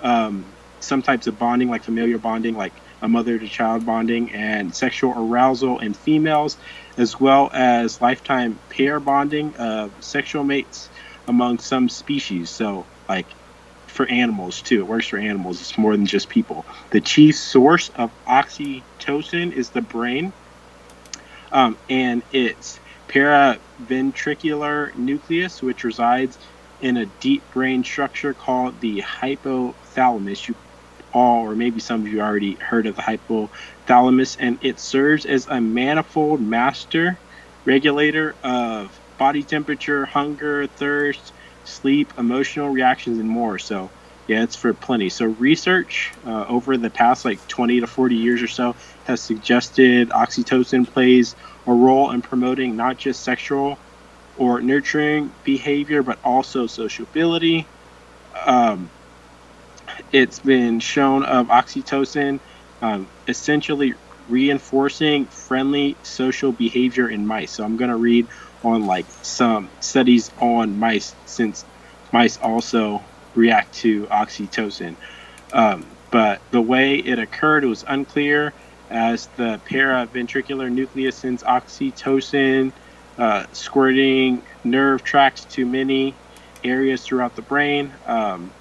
um, 0.02 0.44
some 0.80 1.02
types 1.02 1.26
of 1.26 1.38
bonding, 1.38 1.68
like 1.68 1.82
familiar 1.82 2.18
bonding, 2.18 2.56
like 2.56 2.72
a 3.06 3.08
mother 3.08 3.38
to 3.38 3.48
child 3.48 3.86
bonding, 3.86 4.32
and 4.32 4.74
sexual 4.74 5.12
arousal 5.16 5.78
in 5.78 5.94
females, 5.94 6.56
as 6.96 7.18
well 7.20 7.48
as 7.54 8.00
lifetime 8.00 8.58
pair 8.68 8.98
bonding 8.98 9.54
of 9.56 9.92
sexual 10.00 10.42
mates 10.42 10.88
among 11.28 11.58
some 11.60 11.88
species. 11.88 12.50
So, 12.50 12.84
like 13.08 13.26
for 13.86 14.06
animals 14.06 14.60
too. 14.60 14.80
It 14.80 14.86
works 14.86 15.06
for 15.06 15.18
animals. 15.18 15.60
It's 15.60 15.78
more 15.78 15.96
than 15.96 16.04
just 16.04 16.28
people. 16.28 16.66
The 16.90 17.00
chief 17.00 17.36
source 17.36 17.90
of 17.90 18.10
oxytocin 18.26 19.52
is 19.52 19.70
the 19.70 19.80
brain, 19.82 20.32
um, 21.52 21.78
and 21.88 22.22
it's 22.32 22.78
paraventricular 23.08 24.94
nucleus, 24.96 25.62
which 25.62 25.84
resides 25.84 26.36
in 26.82 26.96
a 26.96 27.06
deep 27.06 27.42
brain 27.52 27.84
structure 27.84 28.34
called 28.34 28.80
the 28.80 29.00
hypothalamus. 29.00 30.48
You 30.48 30.56
all, 31.12 31.40
or 31.42 31.56
maybe 31.56 31.80
some 31.80 32.00
of 32.02 32.08
you 32.08 32.20
already 32.20 32.58
heard 32.60 32.86
of 32.86 32.96
the 32.96 33.02
hypothalamus, 33.02 34.36
and 34.38 34.58
it 34.62 34.80
serves 34.80 35.24
as 35.26 35.46
a 35.48 35.60
manifold 35.60 36.40
master 36.40 37.20
regulator 37.64 38.38
of 38.42 39.00
body 39.18 39.42
temperature, 39.42 40.06
hunger, 40.06 40.66
thirst, 40.66 41.32
sleep, 41.64 42.12
emotional 42.18 42.68
reactions, 42.70 43.18
and 43.18 43.28
more. 43.28 43.58
So, 43.58 43.92
yeah, 44.26 44.42
it's 44.42 44.56
for 44.56 44.74
plenty. 44.74 45.08
So, 45.08 45.24
research 45.26 46.14
uh, 46.24 46.44
over 46.48 46.76
the 46.76 46.90
past 46.90 47.24
like 47.24 47.46
20 47.48 47.80
to 47.80 47.86
40 47.86 48.16
years 48.16 48.42
or 48.42 48.48
so 48.48 48.76
has 49.04 49.22
suggested 49.24 50.10
oxytocin 50.10 50.86
plays 50.92 51.34
a 51.66 51.72
role 51.72 52.10
in 52.12 52.22
promoting 52.22 52.76
not 52.76 52.96
just 52.98 53.24
sexual 53.24 53.82
or 54.34 54.60
nurturing 54.60 55.34
behavior, 55.42 56.02
but 56.02 56.18
also 56.24 56.66
sociability. 56.66 57.70
Um, 58.46 58.92
it's 60.12 60.38
been 60.38 60.80
shown 60.80 61.24
of 61.24 61.48
oxytocin 61.48 62.40
um, 62.82 63.06
essentially 63.26 63.94
reinforcing 64.28 65.26
friendly 65.26 65.96
social 66.02 66.52
behavior 66.52 67.08
in 67.08 67.26
mice. 67.26 67.52
So 67.52 67.64
I'm 67.64 67.76
going 67.76 67.90
to 67.90 67.96
read 67.96 68.26
on 68.62 68.86
like 68.86 69.06
some 69.22 69.68
studies 69.80 70.30
on 70.40 70.78
mice 70.78 71.14
since 71.26 71.64
mice 72.12 72.38
also 72.38 73.02
react 73.34 73.74
to 73.74 74.06
oxytocin. 74.06 74.96
Um, 75.52 75.86
but 76.10 76.40
the 76.50 76.60
way 76.60 76.96
it 76.96 77.18
occurred 77.18 77.64
was 77.64 77.84
unclear 77.86 78.52
as 78.90 79.26
the 79.36 79.60
paraventricular 79.68 80.70
nucleus 80.70 81.16
sends 81.16 81.42
oxytocin 81.42 82.72
uh, 83.18 83.46
squirting 83.52 84.42
nerve 84.64 85.02
tracts 85.02 85.44
to 85.46 85.66
many 85.66 86.14
areas 86.64 87.02
throughout 87.02 87.34
the 87.36 87.42
brain. 87.42 87.92
Um, 88.06 88.52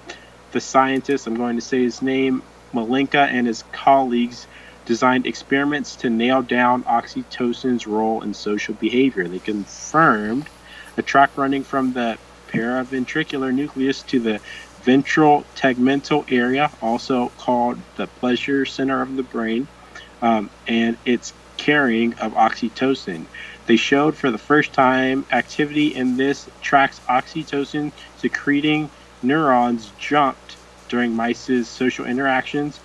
the 0.55 0.61
scientist, 0.61 1.27
I'm 1.27 1.35
going 1.35 1.57
to 1.57 1.61
say 1.61 1.83
his 1.83 2.01
name, 2.01 2.41
Malenka, 2.73 3.27
and 3.27 3.45
his 3.45 3.65
colleagues 3.73 4.47
designed 4.85 5.27
experiments 5.27 5.97
to 5.97 6.09
nail 6.09 6.41
down 6.41 6.83
oxytocin's 6.85 7.85
role 7.85 8.21
in 8.21 8.33
social 8.33 8.73
behavior. 8.75 9.27
They 9.27 9.39
confirmed 9.39 10.47
a 10.95 11.01
track 11.01 11.31
running 11.35 11.65
from 11.65 11.91
the 11.91 12.17
paraventricular 12.47 13.53
nucleus 13.53 14.01
to 14.03 14.21
the 14.21 14.39
ventral 14.83 15.43
tegmental 15.57 16.31
area, 16.31 16.71
also 16.81 17.33
called 17.37 17.77
the 17.97 18.07
pleasure 18.07 18.65
center 18.65 19.01
of 19.01 19.17
the 19.17 19.23
brain, 19.23 19.67
um, 20.21 20.49
and 20.67 20.95
its 21.03 21.33
carrying 21.57 22.13
of 22.13 22.33
oxytocin. 22.33 23.25
They 23.65 23.75
showed 23.75 24.15
for 24.15 24.31
the 24.31 24.37
first 24.37 24.71
time 24.71 25.25
activity 25.33 25.93
in 25.93 26.15
this 26.15 26.47
tracks 26.61 27.01
oxytocin 27.09 27.91
secreting 28.19 28.89
neurons 29.25 29.91
jumped 29.99 30.57
during 30.87 31.15
mice's 31.15 31.67
social 31.67 32.05
interactions, 32.05 32.79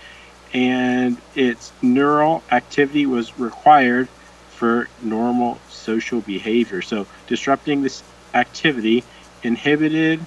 and 0.52 1.16
its 1.34 1.72
neural 1.82 2.42
activity 2.50 3.06
was 3.06 3.38
required 3.38 4.08
for 4.50 4.88
normal 5.02 5.58
social 5.68 6.20
behavior. 6.20 6.82
So, 6.82 7.06
disrupting 7.26 7.82
this 7.82 8.02
activity 8.34 9.04
inhibited 9.42 10.20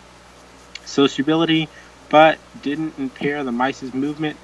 sociability 0.85 1.69
but 2.09 2.37
didn't 2.61 2.93
impair 2.99 3.43
the 3.43 3.51
mice's 3.51 3.93
movement 3.93 4.37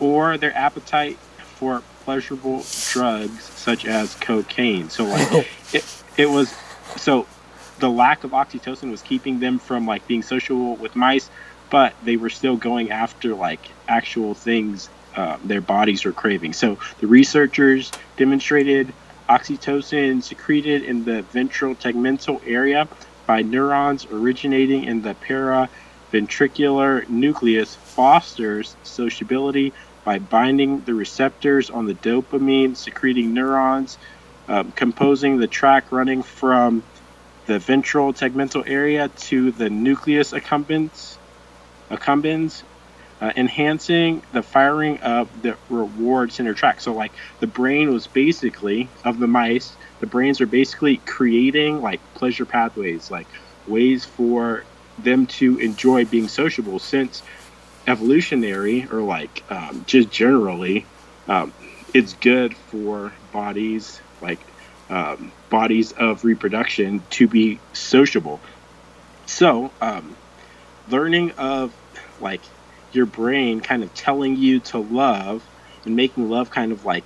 or 0.00 0.38
their 0.38 0.56
appetite 0.56 1.18
for 1.56 1.82
pleasurable 2.04 2.64
drugs 2.92 3.44
such 3.44 3.84
as 3.84 4.14
cocaine. 4.14 4.88
So 4.88 5.04
like 5.04 5.46
it, 5.74 5.84
it 6.16 6.30
was 6.30 6.50
so 6.96 7.26
the 7.78 7.90
lack 7.90 8.24
of 8.24 8.32
oxytocin 8.32 8.90
was 8.90 9.02
keeping 9.02 9.40
them 9.40 9.58
from 9.58 9.86
like 9.86 10.06
being 10.06 10.22
sociable 10.22 10.76
with 10.76 10.96
mice, 10.96 11.30
but 11.70 11.94
they 12.04 12.16
were 12.16 12.30
still 12.30 12.56
going 12.56 12.90
after 12.90 13.34
like 13.34 13.60
actual 13.86 14.34
things 14.34 14.88
uh, 15.16 15.36
their 15.44 15.60
bodies 15.60 16.04
were 16.04 16.12
craving. 16.12 16.52
So 16.52 16.78
the 17.00 17.06
researchers 17.06 17.90
demonstrated 18.16 18.92
oxytocin 19.28 20.22
secreted 20.22 20.84
in 20.84 21.04
the 21.04 21.22
ventral 21.22 21.74
tegmental 21.74 22.40
area 22.46 22.88
by 23.26 23.42
neurons 23.42 24.06
originating 24.06 24.84
in 24.84 25.02
the 25.02 25.14
paraventricular 25.14 27.08
nucleus 27.08 27.74
fosters 27.74 28.76
sociability 28.84 29.72
by 30.04 30.18
binding 30.18 30.80
the 30.82 30.94
receptors 30.94 31.68
on 31.68 31.84
the 31.86 31.94
dopamine 31.94 32.74
secreting 32.74 33.34
neurons, 33.34 33.98
um, 34.48 34.72
composing 34.72 35.36
the 35.36 35.46
track 35.46 35.92
running 35.92 36.22
from 36.22 36.82
the 37.48 37.60
ventral 37.60 38.14
tegmental 38.14 38.64
area 38.68 39.10
to 39.10 39.52
the 39.52 39.70
nucleus 39.70 40.32
accumbens, 40.32 41.18
accumbens 41.92 42.64
uh, 43.20 43.32
enhancing 43.36 44.24
the 44.32 44.42
firing 44.42 44.98
of 45.00 45.30
the 45.42 45.58
reward 45.68 46.32
center 46.32 46.54
track. 46.54 46.80
So, 46.80 46.94
like, 46.94 47.14
the 47.40 47.48
brain 47.48 47.92
was 47.92 48.08
basically, 48.08 48.94
of 49.04 49.18
the 49.18 49.28
mice, 49.28 49.78
the 50.00 50.06
brains 50.08 50.40
are 50.40 50.46
basically 50.46 50.98
creating, 50.98 51.80
like, 51.80 52.02
pleasure 52.16 52.46
pathways, 52.46 53.10
like, 53.10 53.30
ways 53.66 54.06
for 54.06 54.66
them 54.98 55.26
to 55.26 55.58
enjoy 55.58 56.04
being 56.06 56.28
sociable 56.28 56.80
since 56.80 57.22
evolutionary 57.88 58.86
or 58.90 59.02
like 59.02 59.44
um, 59.50 59.84
just 59.86 60.10
generally 60.10 60.90
um, 61.28 61.54
it's 61.94 62.14
good 62.14 62.56
for 62.56 63.14
bodies 63.22 64.02
like 64.20 64.52
um, 64.90 65.32
bodies 65.50 65.92
of 65.92 66.24
reproduction 66.24 67.02
to 67.10 67.28
be 67.28 67.58
sociable. 67.72 68.40
So 69.26 69.70
um, 69.80 70.16
learning 70.90 71.32
of 71.32 71.72
like 72.20 72.40
your 72.92 73.06
brain 73.06 73.60
kind 73.60 73.82
of 73.82 73.94
telling 73.94 74.36
you 74.36 74.60
to 74.60 74.78
love 74.78 75.44
and 75.84 75.94
making 75.96 76.30
love 76.30 76.50
kind 76.50 76.72
of 76.72 76.84
like 76.84 77.04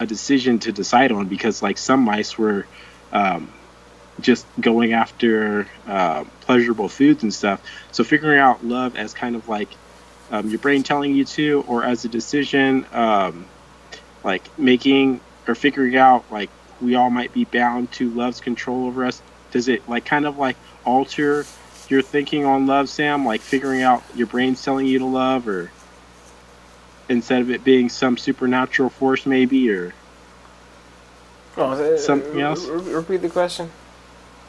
a 0.00 0.06
decision 0.06 0.58
to 0.60 0.72
decide 0.72 1.12
on 1.12 1.26
because 1.26 1.62
like 1.62 1.78
some 1.78 2.00
mice 2.00 2.36
were 2.36 2.66
um, 3.12 3.52
just 4.20 4.46
going 4.60 4.92
after 4.92 5.66
uh, 5.86 6.24
pleasurable 6.40 6.88
foods 6.88 7.22
and 7.22 7.32
stuff. 7.32 7.62
So 7.92 8.04
figuring 8.04 8.38
out 8.38 8.64
love 8.64 8.96
as 8.96 9.14
kind 9.14 9.36
of 9.36 9.48
like 9.48 9.68
um, 10.30 10.48
your 10.48 10.58
brain 10.58 10.82
telling 10.82 11.14
you 11.14 11.24
to, 11.24 11.64
or 11.68 11.84
as 11.84 12.04
a 12.04 12.08
decision, 12.08 12.86
um, 12.92 13.44
like 14.24 14.42
making 14.58 15.20
or 15.46 15.54
figuring 15.54 15.96
out 15.96 16.24
like 16.30 16.50
we 16.82 16.94
all 16.94 17.10
might 17.10 17.32
be 17.32 17.44
bound 17.44 17.92
to 17.92 18.10
love's 18.10 18.40
control 18.40 18.86
over 18.86 19.04
us? 19.04 19.22
Does 19.50 19.68
it 19.68 19.88
like 19.88 20.04
kind 20.04 20.26
of 20.26 20.38
like 20.38 20.56
alter 20.84 21.46
your 21.88 22.02
thinking 22.02 22.44
on 22.44 22.66
love, 22.66 22.88
Sam? 22.88 23.24
Like 23.24 23.40
figuring 23.40 23.82
out 23.82 24.02
your 24.14 24.26
brain's 24.26 24.62
telling 24.62 24.86
you 24.86 24.98
to 25.00 25.06
love, 25.06 25.48
or 25.48 25.70
instead 27.08 27.40
of 27.40 27.50
it 27.50 27.64
being 27.64 27.88
some 27.88 28.16
supernatural 28.16 28.90
force, 28.90 29.26
maybe, 29.26 29.70
or 29.70 29.94
oh, 31.56 31.96
something 31.96 32.40
else? 32.40 32.66
Repeat 32.66 33.18
the 33.18 33.30
question. 33.30 33.70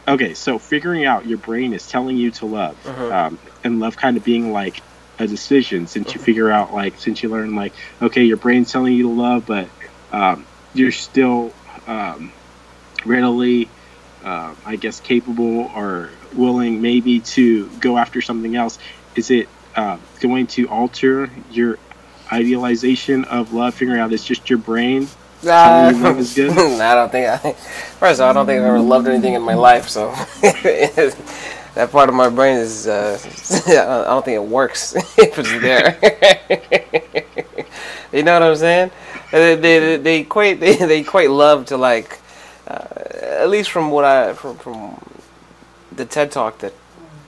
Okay, 0.08 0.34
so 0.34 0.60
figuring 0.60 1.06
out 1.06 1.26
your 1.26 1.38
brain 1.38 1.74
is 1.74 1.88
telling 1.88 2.18
you 2.18 2.32
to 2.32 2.46
love, 2.46 2.78
uh-huh. 2.86 3.14
um, 3.14 3.40
and 3.64 3.80
love 3.80 3.96
kind 3.96 4.18
of 4.18 4.24
being 4.24 4.52
like 4.52 4.82
a 5.20 5.28
decision 5.28 5.88
since 5.88 6.14
you 6.14 6.20
figure 6.20 6.50
out 6.50 6.74
like 6.74 6.98
since 6.98 7.22
you 7.22 7.30
learn 7.30 7.56
like 7.56 7.72
okay 8.02 8.24
your 8.24 8.38
brain's 8.38 8.72
telling 8.72 8.94
you 8.94 9.04
to 9.04 9.14
love 9.14 9.46
but 9.46 9.68
um, 10.12 10.46
you're 10.74 10.92
still 10.92 11.54
um, 11.88 12.32
readily 13.06 13.70
uh, 14.24 14.54
i 14.66 14.76
guess 14.76 15.00
capable 15.00 15.72
or 15.76 16.10
willing 16.34 16.82
maybe 16.82 17.20
to 17.20 17.70
go 17.80 17.98
after 17.98 18.22
something 18.22 18.56
else 18.56 18.80
is 19.16 19.30
it 19.30 19.48
uh, 19.76 19.98
going 20.20 20.48
to 20.48 20.68
alter 20.70 21.30
your 21.52 21.78
idealization 22.32 23.26
of 23.26 23.54
love 23.54 23.74
figuring 23.74 24.00
out 24.00 24.14
it's 24.14 24.24
just 24.24 24.50
your 24.50 24.60
brain 24.60 25.08
love 25.92 26.20
is 26.20 26.34
good? 26.34 26.52
I 26.82 26.96
don't 26.96 27.12
think 27.12 27.28
I. 27.28 27.38
First 28.00 28.20
of 28.20 28.26
all, 28.26 28.30
I 28.30 28.34
don't 28.34 28.46
think 28.46 28.62
I've 28.62 28.68
ever 28.68 28.80
loved 28.80 29.08
anything 29.08 29.34
in 29.34 29.42
my 29.42 29.54
life, 29.56 29.90
so 29.90 30.12
that 30.42 31.90
part 31.92 32.10
of 32.10 32.16
my 32.16 32.30
brain 32.30 32.58
is 32.58 32.88
uh, 32.88 33.20
I 33.68 34.06
don't 34.06 34.26
think 34.26 34.36
it 34.36 34.46
works 34.46 34.96
if 35.18 35.38
it's 35.38 35.52
there. 35.62 35.98
you 38.12 38.24
know 38.24 38.34
what 38.40 38.44
I'm 38.44 38.56
saying? 38.56 38.92
They 39.34 39.56
they, 39.56 39.98
they 39.98 40.20
equate 40.20 40.60
they, 40.60 40.76
they 40.76 41.00
equate 41.00 41.32
love 41.32 41.66
to 41.68 41.78
like 41.78 42.22
uh, 42.68 42.86
at 43.22 43.50
least 43.50 43.72
from 43.72 43.90
what 43.90 44.06
I 44.06 44.34
from 44.34 44.58
from 44.58 45.04
the 45.92 46.06
TED 46.06 46.32
talk 46.32 46.60
that 46.60 46.74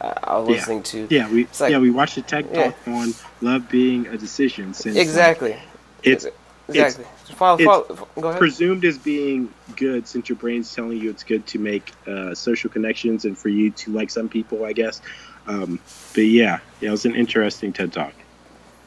I 0.01 0.37
was 0.37 0.47
yeah. 0.47 0.55
listening 0.55 0.83
to. 0.83 1.07
Yeah, 1.09 1.31
we 1.31 1.47
like, 1.59 1.71
yeah 1.71 1.79
we 1.79 1.89
watched 1.89 2.15
the 2.15 2.21
TED 2.21 2.53
talk 2.53 2.75
yeah. 2.85 2.93
on 2.93 3.13
love 3.41 3.67
being 3.69 4.05
a 4.07 4.17
decision. 4.17 4.75
Since 4.75 4.97
exactly, 4.97 5.51
like, 5.51 5.61
it's 6.03 6.27
exactly. 6.69 7.05
It's, 7.21 7.31
follow, 7.31 7.57
follow, 7.57 8.07
go 8.21 8.27
ahead. 8.27 8.39
presumed 8.39 8.85
as 8.85 8.99
being 8.99 9.51
good 9.75 10.07
since 10.07 10.29
your 10.29 10.37
brain's 10.37 10.73
telling 10.73 10.99
you 10.99 11.09
it's 11.09 11.23
good 11.23 11.47
to 11.47 11.59
make 11.59 11.91
uh, 12.05 12.35
social 12.35 12.69
connections 12.69 13.25
and 13.25 13.35
for 13.35 13.49
you 13.49 13.71
to 13.71 13.91
like 13.91 14.11
some 14.11 14.29
people, 14.29 14.63
I 14.63 14.73
guess. 14.73 15.01
Um, 15.47 15.79
but 16.13 16.21
yeah, 16.21 16.59
yeah, 16.81 16.89
it 16.89 16.91
was 16.91 17.05
an 17.05 17.15
interesting 17.15 17.73
TED 17.73 17.91
talk. 17.91 18.13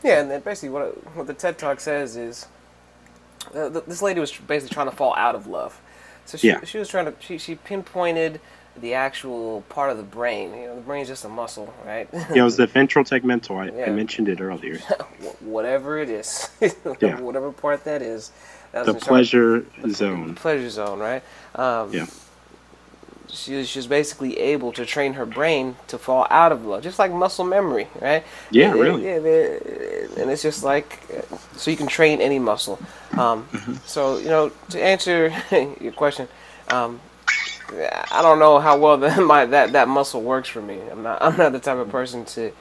Yeah, 0.04 0.20
and 0.20 0.30
then 0.30 0.40
basically 0.40 0.68
what 0.68 1.16
what 1.16 1.26
the 1.26 1.34
TED 1.34 1.58
talk 1.58 1.80
says 1.80 2.16
is 2.16 2.46
uh, 3.54 3.68
this 3.68 4.02
lady 4.02 4.20
was 4.20 4.32
basically 4.32 4.74
trying 4.74 4.90
to 4.90 4.96
fall 4.96 5.14
out 5.16 5.34
of 5.34 5.46
love. 5.46 5.80
So 6.24 6.36
she 6.36 6.48
yeah. 6.48 6.64
she 6.64 6.78
was 6.78 6.88
trying 6.88 7.06
to 7.06 7.14
she 7.20 7.38
she 7.38 7.54
pinpointed 7.54 8.40
the 8.80 8.94
actual 8.94 9.62
part 9.68 9.90
of 9.90 9.96
the 9.96 10.02
brain. 10.02 10.54
You 10.54 10.66
know, 10.66 10.74
the 10.76 10.80
brain's 10.82 11.08
just 11.08 11.24
a 11.24 11.28
muscle, 11.28 11.72
right? 11.84 12.08
yeah, 12.12 12.34
it 12.34 12.42
was 12.42 12.56
the 12.56 12.66
ventral 12.66 13.04
tegmental. 13.04 13.58
I, 13.58 13.76
yeah. 13.76 13.86
I 13.86 13.90
mentioned 13.90 14.28
it 14.28 14.40
earlier. 14.40 14.78
Whatever 15.40 15.98
it 15.98 16.10
is, 16.10 16.50
yeah. 17.00 17.20
whatever 17.20 17.52
part 17.52 17.84
that 17.84 18.02
is. 18.02 18.30
the 18.72 18.94
pleasure 18.94 19.64
zone. 19.90 20.28
The 20.28 20.34
Pleasure 20.34 20.70
zone, 20.70 20.98
right? 20.98 21.22
Um, 21.54 21.92
yeah. 21.92 22.06
She, 23.30 23.64
she 23.64 23.78
was 23.78 23.86
basically 23.86 24.38
able 24.38 24.72
to 24.72 24.86
train 24.86 25.14
her 25.14 25.26
brain 25.26 25.76
to 25.88 25.98
fall 25.98 26.26
out 26.30 26.52
of 26.52 26.64
love, 26.64 26.82
just 26.82 26.98
like 26.98 27.12
muscle 27.12 27.44
memory, 27.44 27.88
right? 28.00 28.24
Yeah, 28.50 28.74
it, 28.74 28.78
really. 28.78 29.04
Yeah, 29.04 30.20
and 30.20 30.30
it's 30.30 30.42
just 30.42 30.64
like 30.64 31.00
so 31.56 31.70
you 31.70 31.76
can 31.76 31.86
train 31.86 32.20
any 32.20 32.38
muscle. 32.38 32.78
Um, 33.12 33.46
mm-hmm. 33.52 33.74
So 33.86 34.18
you 34.18 34.28
know, 34.28 34.50
to 34.70 34.82
answer 34.82 35.32
your 35.80 35.92
question, 35.92 36.28
um, 36.70 37.00
I 37.70 38.20
don't 38.22 38.38
know 38.38 38.58
how 38.58 38.78
well 38.78 38.96
the, 38.98 39.20
my 39.20 39.46
that 39.46 39.72
that 39.72 39.88
muscle 39.88 40.22
works 40.22 40.48
for 40.48 40.62
me. 40.62 40.80
I'm 40.90 41.02
not 41.02 41.22
I'm 41.22 41.36
not 41.36 41.52
the 41.52 41.60
type 41.60 41.78
of 41.78 41.90
person 41.90 42.24
to 42.24 42.50
to 42.50 42.52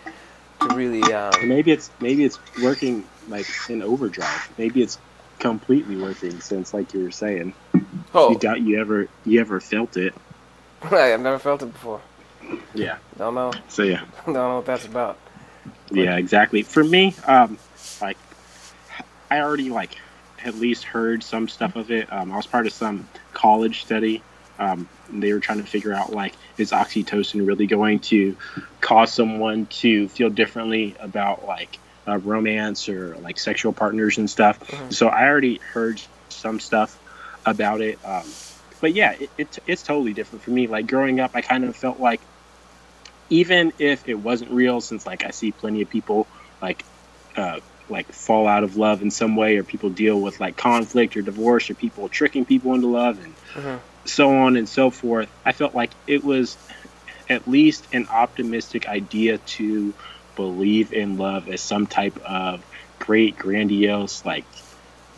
to 0.62 0.76
really. 0.76 1.02
Um, 1.14 1.32
maybe 1.48 1.72
it's 1.72 1.92
maybe 2.02 2.24
it's 2.24 2.40
working 2.62 3.06
like 3.28 3.48
in 3.70 3.82
overdrive. 3.82 4.50
Maybe 4.58 4.82
it's 4.82 4.98
completely 5.40 5.96
working 5.96 6.40
since, 6.42 6.74
like 6.74 6.94
you 6.94 7.04
were 7.04 7.12
saying, 7.12 7.54
oh, 8.14 8.32
you 8.32 8.40
doubt 8.40 8.62
you 8.62 8.80
ever 8.80 9.08
you 9.26 9.40
ever 9.40 9.60
felt 9.60 9.98
it. 9.98 10.14
right, 10.92 11.14
I've 11.14 11.20
never 11.22 11.40
felt 11.40 11.62
it 11.64 11.72
before. 11.74 12.02
Yeah. 12.74 12.98
Don't 13.18 13.36
know. 13.36 13.52
So 13.68 13.84
yeah, 13.84 14.04
Don't 14.26 14.34
know 14.36 14.56
what 14.58 14.66
that's 14.66 14.86
about. 14.86 15.18
yeah, 15.92 16.18
exactly. 16.18 16.62
For 16.64 16.84
me, 16.84 17.14
um, 17.26 17.58
like 18.02 18.18
I 19.30 19.40
already 19.42 19.70
like 19.70 19.98
at 20.44 20.56
least 20.56 20.84
heard 20.84 21.24
some 21.24 21.48
stuff 21.48 21.76
of 21.76 21.92
it. 21.92 22.12
Um, 22.14 22.32
I 22.32 22.38
was 22.38 22.48
part 22.48 22.68
of 22.68 22.74
some 22.74 23.08
college 23.34 23.82
study. 23.84 24.22
Um, 24.60 24.88
they 25.10 25.34
were 25.34 25.40
trying 25.40 25.60
to 25.60 25.68
figure 25.68 25.94
out 25.94 26.14
like 26.14 26.34
is 26.58 26.72
oxytocin 26.72 27.46
really 27.46 27.68
going 27.68 28.00
to 28.00 28.36
cause 28.82 29.12
someone 29.12 29.66
to 29.68 30.08
feel 30.10 30.30
differently 30.30 30.96
about 31.00 31.46
like 31.46 31.78
uh, 32.08 32.18
romance 32.20 32.88
or 32.88 33.18
like 33.18 33.40
sexual 33.40 33.74
partners 33.74 34.18
and 34.18 34.30
stuff. 34.30 34.60
Mhm. 34.60 34.94
So 34.94 35.08
I 35.10 35.28
already 35.28 35.58
heard 35.58 36.02
some 36.30 36.60
stuff 36.60 36.98
about 37.46 37.82
it. 37.82 38.00
Um, 38.06 38.24
but 38.82 38.94
yeah, 38.94 39.14
it, 39.14 39.32
it, 39.38 39.58
it's 39.66 39.84
totally 39.84 40.14
different 40.14 40.44
for 40.44 40.52
me. 40.52 40.68
Like 40.68 40.88
growing 40.88 41.20
up, 41.20 41.32
I 41.36 41.42
kind 41.42 41.66
of 41.66 41.76
felt 41.76 42.00
like 42.00 42.28
even 43.30 43.74
if 43.80 44.04
it 44.08 44.16
wasn't 44.16 44.52
real, 44.52 44.82
since 44.82 45.06
like 45.06 45.24
I 45.26 45.32
see 45.32 45.52
plenty 45.52 45.82
of 45.82 45.90
people 45.90 46.30
like 46.62 46.86
uh, 47.36 47.60
like 47.90 48.14
fall 48.14 48.48
out 48.48 48.64
of 48.64 48.76
love 48.76 49.02
in 49.02 49.12
some 49.12 49.36
way, 49.36 49.58
or 49.58 49.64
people 49.64 49.90
deal 49.90 50.22
with 50.22 50.40
like 50.40 50.58
conflict 50.58 51.18
or 51.18 51.22
divorce, 51.22 51.70
or 51.70 51.76
people 51.76 52.10
tricking 52.10 52.46
people 52.46 52.74
into 52.76 52.88
love, 52.88 53.20
and 53.20 53.38
Mhm. 53.56 53.82
so 54.08 54.32
on 54.38 54.58
and 54.58 54.70
so 54.70 54.92
forth. 54.92 55.30
I 55.46 55.54
felt 55.54 55.76
like 55.76 55.96
it 56.08 56.24
was 56.24 56.58
at 57.30 57.48
least 57.48 57.88
an 57.92 58.08
optimistic 58.10 58.88
idea 58.88 59.40
to 59.40 59.96
believe 60.36 60.94
in 60.94 61.18
love 61.18 61.48
as 61.50 61.64
some 61.64 61.88
type 61.88 62.20
of 62.26 62.64
great, 63.00 63.38
grandiose, 63.38 64.24
like 64.26 64.48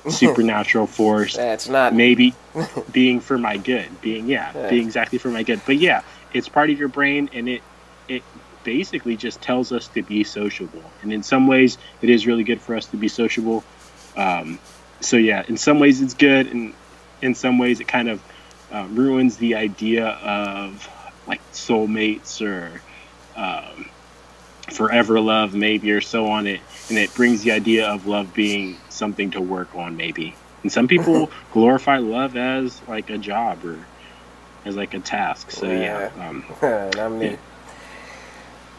supernatural 0.10 0.88
force 0.88 1.36
That's 1.36 1.68
not. 1.70 1.94
maybe 1.94 2.34
being 2.92 3.20
for 3.20 3.38
my 3.38 3.58
good 3.58 4.02
being 4.02 4.28
yeah, 4.28 4.52
Yeah. 4.56 4.70
being 4.70 4.86
exactly 4.86 5.18
for 5.20 5.30
my 5.30 5.44
good 5.44 5.62
but 5.66 5.78
yeah 5.78 6.02
it's 6.34 6.50
part 6.50 6.70
of 6.70 6.78
your 6.80 6.90
brain 6.90 7.30
and 7.34 7.48
it 7.50 7.62
it 8.08 8.24
basically 8.64 9.16
just 9.16 9.42
tells 9.42 9.72
us 9.72 9.88
to 9.90 10.02
be 10.04 10.24
sociable 10.24 10.84
and 11.02 11.14
in 11.14 11.24
some 11.24 11.48
ways 11.48 11.78
it 12.02 12.10
is 12.10 12.28
really 12.28 12.44
good 12.44 12.62
for 12.62 12.76
us 12.76 12.86
to 12.88 12.98
be 12.98 13.08
sociable 13.08 13.64
um, 14.18 14.60
so 15.02 15.16
yeah 15.18 15.44
in 15.48 15.58
some 15.58 15.80
ways 15.80 16.02
it's 16.02 16.14
good 16.14 16.48
and 16.48 16.74
in 17.22 17.36
some 17.36 17.58
ways 17.58 17.80
it 17.80 17.88
kind 17.88 18.10
of 18.10 18.22
uh, 18.74 18.86
ruins 18.92 19.38
the 19.38 19.56
idea 19.56 20.08
of 20.08 20.88
like 21.28 21.42
soulmates 21.54 22.42
or 22.46 22.82
um, 23.36 23.90
forever 24.72 25.20
love 25.20 25.54
maybe 25.54 25.92
or 25.92 26.02
so 26.02 26.28
on 26.28 26.48
it 26.48 26.62
and 26.90 26.98
it 26.98 27.14
brings 27.14 27.44
the 27.44 27.52
idea 27.52 27.88
of 27.88 28.08
love 28.08 28.34
being 28.34 28.78
something 28.90 29.32
to 29.32 29.42
work 29.42 29.76
on 29.76 29.96
maybe. 29.96 30.36
And 30.64 30.72
some 30.72 30.88
people 30.88 31.32
glorify 31.52 31.98
love 31.98 32.36
as 32.36 32.82
like 32.88 33.10
a 33.10 33.18
job 33.18 33.64
or 33.64 33.78
as 34.66 34.76
like 34.76 34.94
a 34.94 35.00
task 35.00 35.52
so 35.52 35.68
yeah, 35.68 36.12
um, 36.20 36.44
not 36.62 37.12
me. 37.12 37.38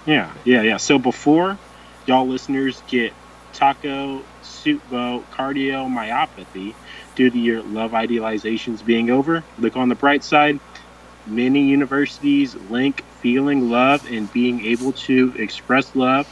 yeah 0.07 0.31
yeah 0.45 0.63
yeah. 0.63 0.77
So 0.77 0.99
before 0.99 1.59
y'all 2.07 2.27
listeners 2.27 2.83
get 2.89 3.13
taco 3.53 4.23
soup, 4.43 4.83
boat 4.91 5.25
cardiomyopathy 5.31 6.75
due 7.15 7.31
to 7.31 7.39
your 7.39 7.63
love 7.63 7.93
idealizations 7.93 8.85
being 8.85 9.11
over 9.11 9.43
look 9.59 9.77
on 9.77 9.89
the 9.89 9.95
bright 9.95 10.23
side. 10.23 10.61
Many 11.27 11.69
universities 11.69 12.55
link 12.71 13.05
feeling 13.21 13.71
love 13.71 14.07
and 14.11 14.33
being 14.33 14.65
able 14.67 14.93
to 14.93 15.35
express 15.39 15.95
love 15.95 16.27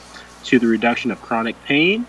to 0.44 0.58
the 0.58 0.66
reduction 0.66 1.10
of 1.10 1.20
chronic 1.20 1.56
pain 1.64 2.06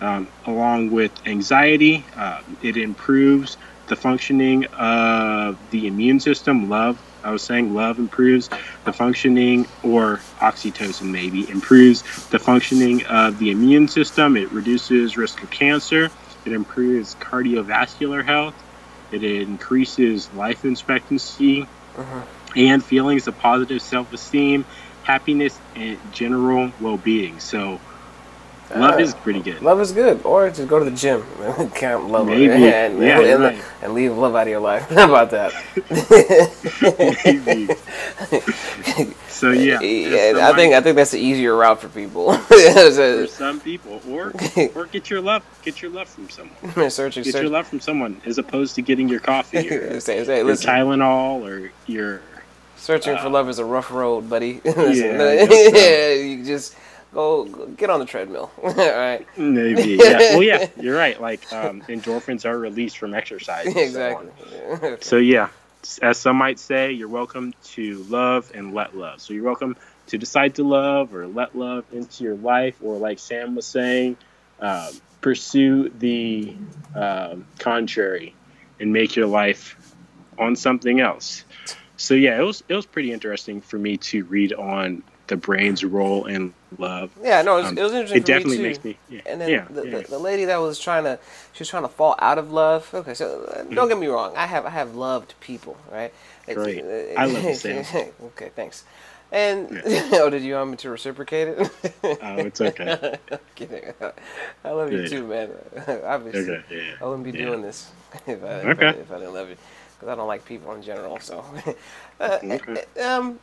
um, 0.00 0.28
along 0.46 0.90
with 0.90 1.12
anxiety. 1.26 2.04
Uh, 2.16 2.40
it 2.62 2.76
improves 2.76 3.56
the 3.88 3.96
functioning 3.96 4.64
of 4.66 5.56
the 5.70 5.86
immune 5.86 6.20
system. 6.20 6.68
Love 6.68 6.98
i 7.26 7.30
was 7.30 7.42
saying 7.42 7.74
love 7.74 7.98
improves 7.98 8.48
the 8.84 8.92
functioning 8.92 9.66
or 9.82 10.20
oxytocin 10.38 11.10
maybe 11.10 11.48
improves 11.50 12.02
the 12.28 12.38
functioning 12.38 13.04
of 13.06 13.38
the 13.40 13.50
immune 13.50 13.88
system. 13.88 14.36
It 14.36 14.50
reduces 14.52 15.16
risk 15.16 15.42
of 15.42 15.50
cancer. 15.50 16.08
It 16.44 16.52
improves 16.52 17.16
cardiovascular 17.16 18.24
health. 18.24 18.54
It 19.10 19.24
increases 19.24 20.32
life 20.34 20.64
expectancy. 20.64 21.66
Mhm. 21.96 22.22
And 22.56 22.84
feelings 22.84 23.26
of 23.28 23.38
positive 23.38 23.80
self-esteem 23.82 24.64
happiness 25.04 25.58
and 25.76 25.98
general 26.12 26.72
well-being 26.80 27.38
so 27.38 27.78
love 28.74 28.94
Uh, 28.94 28.98
is 28.98 29.14
pretty 29.14 29.40
good 29.40 29.62
Love 29.62 29.80
is 29.80 29.92
good, 29.92 30.20
or 30.24 30.48
just 30.50 30.66
go 30.66 30.78
to 30.80 30.84
the 30.84 30.90
gym 30.90 31.22
and 31.40 31.72
count 31.74 32.08
love 32.10 32.26
Maybe. 32.26 32.48
and, 32.50 32.98
Yeah, 33.00 33.20
and, 33.20 33.42
right. 33.42 33.64
and 33.82 33.94
leave 33.94 34.16
love 34.16 34.34
out 34.34 34.42
of 34.42 34.48
your 34.48 34.58
life. 34.60 34.88
How 34.90 35.04
about 35.04 35.30
that? 35.30 35.52
Maybe. 37.24 37.68
so 39.28 39.50
yeah, 39.50 39.80
yeah, 39.80 40.48
I 40.48 40.52
think 40.54 40.74
I 40.74 40.80
think 40.80 40.96
that's 40.96 41.12
the 41.12 41.18
easier 41.20 41.54
route 41.54 41.80
for 41.80 41.88
people. 41.88 42.32
for 42.34 43.26
some 43.28 43.60
people, 43.60 44.00
or 44.10 44.32
or 44.74 44.86
get 44.86 45.10
your 45.10 45.20
love, 45.20 45.44
get 45.62 45.80
your 45.82 45.90
love 45.90 46.08
from 46.08 46.28
someone. 46.28 46.90
searching, 46.90 47.22
Get 47.22 47.34
your 47.34 47.48
love 47.50 47.66
from 47.68 47.80
someone, 47.80 48.20
as 48.24 48.38
opposed 48.38 48.74
to 48.76 48.82
getting 48.82 49.08
your 49.08 49.20
coffee 49.20 49.68
or 49.70 50.00
say, 50.00 50.24
say, 50.24 50.38
your 50.38 50.56
Tylenol 50.56 51.42
or 51.46 51.70
your 51.86 52.20
searching 52.86 53.16
for 53.16 53.26
uh, 53.26 53.30
love 53.30 53.48
is 53.48 53.58
a 53.58 53.64
rough 53.64 53.90
road, 53.90 54.30
buddy. 54.30 54.60
So. 54.64 54.82
yeah, 54.94 56.12
you 56.12 56.44
just 56.44 56.76
go, 57.12 57.44
go 57.44 57.66
get 57.66 57.90
on 57.90 57.98
the 57.98 58.06
treadmill. 58.06 58.50
All 58.62 58.72
right, 58.72 59.26
maybe. 59.36 59.96
Yeah. 60.00 60.18
Well, 60.34 60.42
yeah, 60.42 60.68
you're 60.80 60.96
right. 60.96 61.20
Like 61.20 61.52
um, 61.52 61.82
endorphins 61.82 62.44
are 62.44 62.56
released 62.56 62.98
from 62.98 63.14
exercise. 63.14 63.66
and 63.66 63.74
so 63.74 63.80
exactly. 63.80 64.96
So 65.00 65.16
yeah, 65.16 65.48
as 66.00 66.18
some 66.18 66.36
might 66.36 66.58
say, 66.58 66.92
you're 66.92 67.08
welcome 67.08 67.52
to 67.74 68.04
love 68.04 68.50
and 68.54 68.72
let 68.72 68.96
love. 68.96 69.20
So 69.20 69.34
you're 69.34 69.44
welcome 69.44 69.76
to 70.08 70.18
decide 70.18 70.54
to 70.54 70.64
love 70.64 71.12
or 71.14 71.26
let 71.26 71.56
love 71.56 71.84
into 71.92 72.22
your 72.22 72.36
life, 72.36 72.76
or 72.82 72.96
like 72.96 73.18
Sam 73.18 73.56
was 73.56 73.66
saying, 73.66 74.16
um, 74.60 74.90
pursue 75.20 75.88
the 75.88 76.56
um, 76.94 77.46
contrary 77.58 78.34
and 78.78 78.92
make 78.92 79.16
your 79.16 79.26
life 79.26 79.76
on 80.38 80.54
something 80.54 81.00
else. 81.00 81.44
So 81.96 82.14
yeah, 82.14 82.38
it 82.38 82.42
was 82.42 82.62
it 82.68 82.74
was 82.74 82.86
pretty 82.86 83.12
interesting 83.12 83.60
for 83.60 83.78
me 83.78 83.96
to 83.98 84.24
read 84.24 84.52
on 84.52 85.02
the 85.28 85.36
brain's 85.36 85.84
role 85.84 86.26
in 86.26 86.54
love. 86.78 87.18
yeah, 87.22 87.42
no, 87.42 87.54
it 87.56 87.60
was, 87.60 87.70
Um, 87.70 87.76
it 87.76 87.82
was 87.82 87.92
interesting. 87.92 88.18
It 88.18 88.24
definitely 88.24 88.58
me 88.58 88.62
too. 88.62 88.68
makes 88.68 88.84
me 88.84 89.00
yeah 89.08 89.22
And 89.24 89.40
then 89.40 89.52
yeah, 89.52 89.68
the, 89.70 89.82
yeah. 89.82 90.02
The, 90.02 90.02
the 90.10 90.18
lady 90.18 90.44
that 90.46 90.58
was 90.58 90.78
trying 90.78 91.04
to, 91.04 91.18
she 91.52 91.60
was 91.62 91.68
trying 91.68 91.82
to 91.82 91.88
fall 91.88 92.14
out 92.20 92.38
of 92.38 92.52
love. 92.52 92.88
Okay, 92.94 93.14
so 93.14 93.44
uh, 93.44 93.62
don't 93.74 93.88
get 93.88 93.98
me 93.98 94.06
wrong. 94.06 94.34
I 94.36 94.46
have 94.46 94.66
I 94.66 94.70
have 94.70 94.94
loved 94.94 95.34
people, 95.40 95.76
right? 95.90 96.12
Great. 96.48 96.86
uh, 96.88 96.92
I 97.16 97.26
love 97.26 97.46
the 97.46 97.54
same. 97.54 97.88
okay, 98.24 98.50
thanks. 98.54 98.84
And 99.32 99.72
oh, 99.84 100.30
did 100.30 100.42
you 100.42 100.54
want 100.54 100.70
me 100.70 100.76
to 100.78 100.90
reciprocate 100.90 101.48
it? 101.48 102.18
Oh, 102.20 102.44
it's 102.44 102.60
okay. 102.60 102.94
Kidding. 103.56 103.92
I 104.64 104.70
love 104.70 104.92
you 104.92 104.98
Yeah. 104.98 105.02
too, 105.02 105.26
man. 105.26 105.50
Obviously, 106.04 106.58
Okay, 106.58 106.64
yeah. 106.70 106.96
I 107.00 107.04
wouldn't 107.06 107.24
be 107.24 107.32
Yeah. 107.32 107.40
doing 107.44 107.62
this 107.62 107.90
if 108.26 108.42
I, 108.44 108.60
if, 108.62 108.78
Okay. 108.78 108.84
I, 108.84 108.92
if 108.92 109.10
I 109.10 109.18
didn't 109.18 109.34
love 109.34 109.48
you, 109.50 109.56
because 109.98 110.12
I 110.12 110.14
don't 110.14 110.28
like 110.28 110.44
people 110.44 110.72
in 110.74 110.82
general. 110.82 111.18
So, 111.20 111.44
uh, 112.20 112.38
Okay. 112.42 112.84
um, 113.02 113.38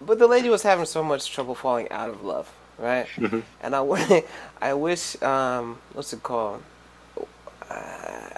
but 0.00 0.18
the 0.18 0.26
lady 0.26 0.48
was 0.48 0.62
having 0.62 0.84
so 0.86 1.02
much 1.04 1.30
trouble 1.30 1.54
falling 1.54 1.90
out 1.90 2.08
of 2.10 2.24
love, 2.24 2.50
right? 2.78 3.06
Mhm. 3.16 3.42
And 3.62 3.74
I 4.62 4.74
wish, 4.74 5.20
um, 5.22 5.78
what's 5.92 6.12
it 6.12 6.22
called? 6.22 6.62
Uh, 7.70 8.28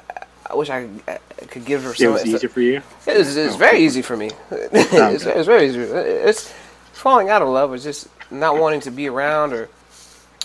I 0.47 0.55
wish 0.55 0.69
I, 0.71 0.89
I 1.09 1.19
could 1.49 1.65
give 1.65 1.83
her 1.85 1.93
It 1.93 1.97
some. 1.99 2.13
was 2.13 2.27
easier 2.27 2.49
for 2.51 2.61
you. 2.61 2.83
It 3.07 3.17
was, 3.19 3.37
it's 3.37 3.57
very 3.57 3.81
easy 3.81 4.03
for 4.03 4.17
me. 4.17 4.31
it's, 4.51 5.25
it's 5.25 5.47
very 5.47 5.67
easy. 5.69 5.81
It's 5.81 6.53
falling 6.93 7.31
out 7.31 7.41
of 7.43 7.49
love 7.49 7.75
is 7.75 7.83
just 7.83 8.09
not 8.31 8.59
wanting 8.59 8.81
to 8.81 8.91
be 8.91 9.09
around 9.09 9.53
or 9.53 9.69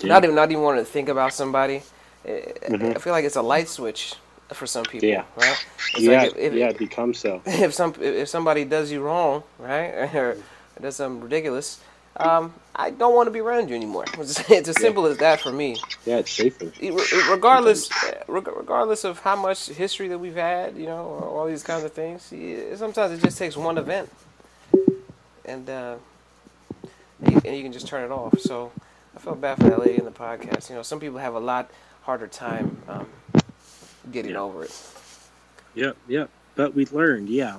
not 0.04 0.24
even 0.24 0.36
not 0.36 0.50
even 0.52 0.64
wanting 0.64 0.84
to 0.86 0.90
think 0.90 1.10
about 1.10 1.34
somebody. 1.34 1.84
I- 2.26 2.54
Mhm. 2.70 2.96
I 2.96 3.00
feel 3.00 3.12
like 3.14 3.26
it's 3.26 3.36
a 3.36 3.42
light 3.42 3.68
switch 3.68 4.16
for 4.54 4.68
some 4.68 4.84
people. 4.84 5.08
Yeah. 5.08 5.24
Right. 5.36 5.66
It's 5.94 6.00
yeah, 6.00 6.22
like 6.24 6.32
if, 6.32 6.38
if, 6.38 6.54
yeah, 6.54 6.70
it 6.70 6.78
becomes 6.78 7.20
so. 7.20 7.42
if 7.46 7.74
some 7.74 7.94
if 8.00 8.30
somebody 8.30 8.66
does 8.66 8.92
you 8.92 9.02
wrong, 9.02 9.44
right, 9.58 9.90
or 10.16 10.38
does 10.82 10.96
something 10.96 11.22
ridiculous, 11.22 11.80
um, 12.18 12.54
I 12.76 12.90
don't 12.90 13.16
want 13.16 13.28
to 13.28 13.32
be 13.32 13.40
around 13.40 13.70
you 13.70 13.76
anymore. 13.76 14.06
It's, 14.20 14.50
it's 14.50 14.70
as 14.70 14.80
simple 14.80 15.06
as 15.06 15.18
that 15.18 15.40
for 15.40 15.52
me. 15.52 15.78
Yeah, 16.06 16.18
it's 16.18 16.32
safer. 16.32 16.72
Regardless, 17.30 17.90
uh, 17.92 18.24
regardless 18.28 19.04
of 19.04 19.20
how 19.20 19.36
much 19.36 19.68
history 19.68 20.10
that 20.10 20.18
we've 20.18 20.36
had, 20.36 20.76
you 20.76 20.86
know, 20.86 21.06
or 21.06 21.24
all 21.24 21.48
these 21.48 21.64
kinds 21.64 21.84
of 21.84 21.94
things, 21.94 22.34
sometimes 22.78 23.12
it 23.12 23.22
just 23.24 23.38
takes 23.38 23.56
one 23.56 23.78
event, 23.78 24.10
and 25.46 25.70
uh, 25.70 25.96
you, 27.28 27.42
and 27.46 27.56
you 27.56 27.64
can 27.64 27.72
just 27.72 27.88
turn 27.88 28.04
it 28.04 28.12
off. 28.12 28.40
So 28.40 28.72
I 29.16 29.20
felt 29.20 29.40
bad 29.40 29.58
for 29.58 29.70
that 29.70 29.80
lady 29.80 29.98
in 29.98 30.06
the 30.06 30.12
podcast. 30.12 30.70
You 30.70 30.76
know, 30.76 30.84
some 30.84 31.00
people 31.00 31.20
have 31.20 31.36
a 31.36 31.40
lot 31.40 31.70
harder 32.02 32.28
time 32.28 32.82
um, 32.88 33.08
getting 34.12 34.32
Yeah. 34.32 34.42
over 34.42 34.64
it. 34.64 34.72
Yep, 35.76 35.98
yep. 36.08 36.30
But 36.56 36.74
we 36.76 36.86
learned, 36.88 37.30
yeah, 37.30 37.58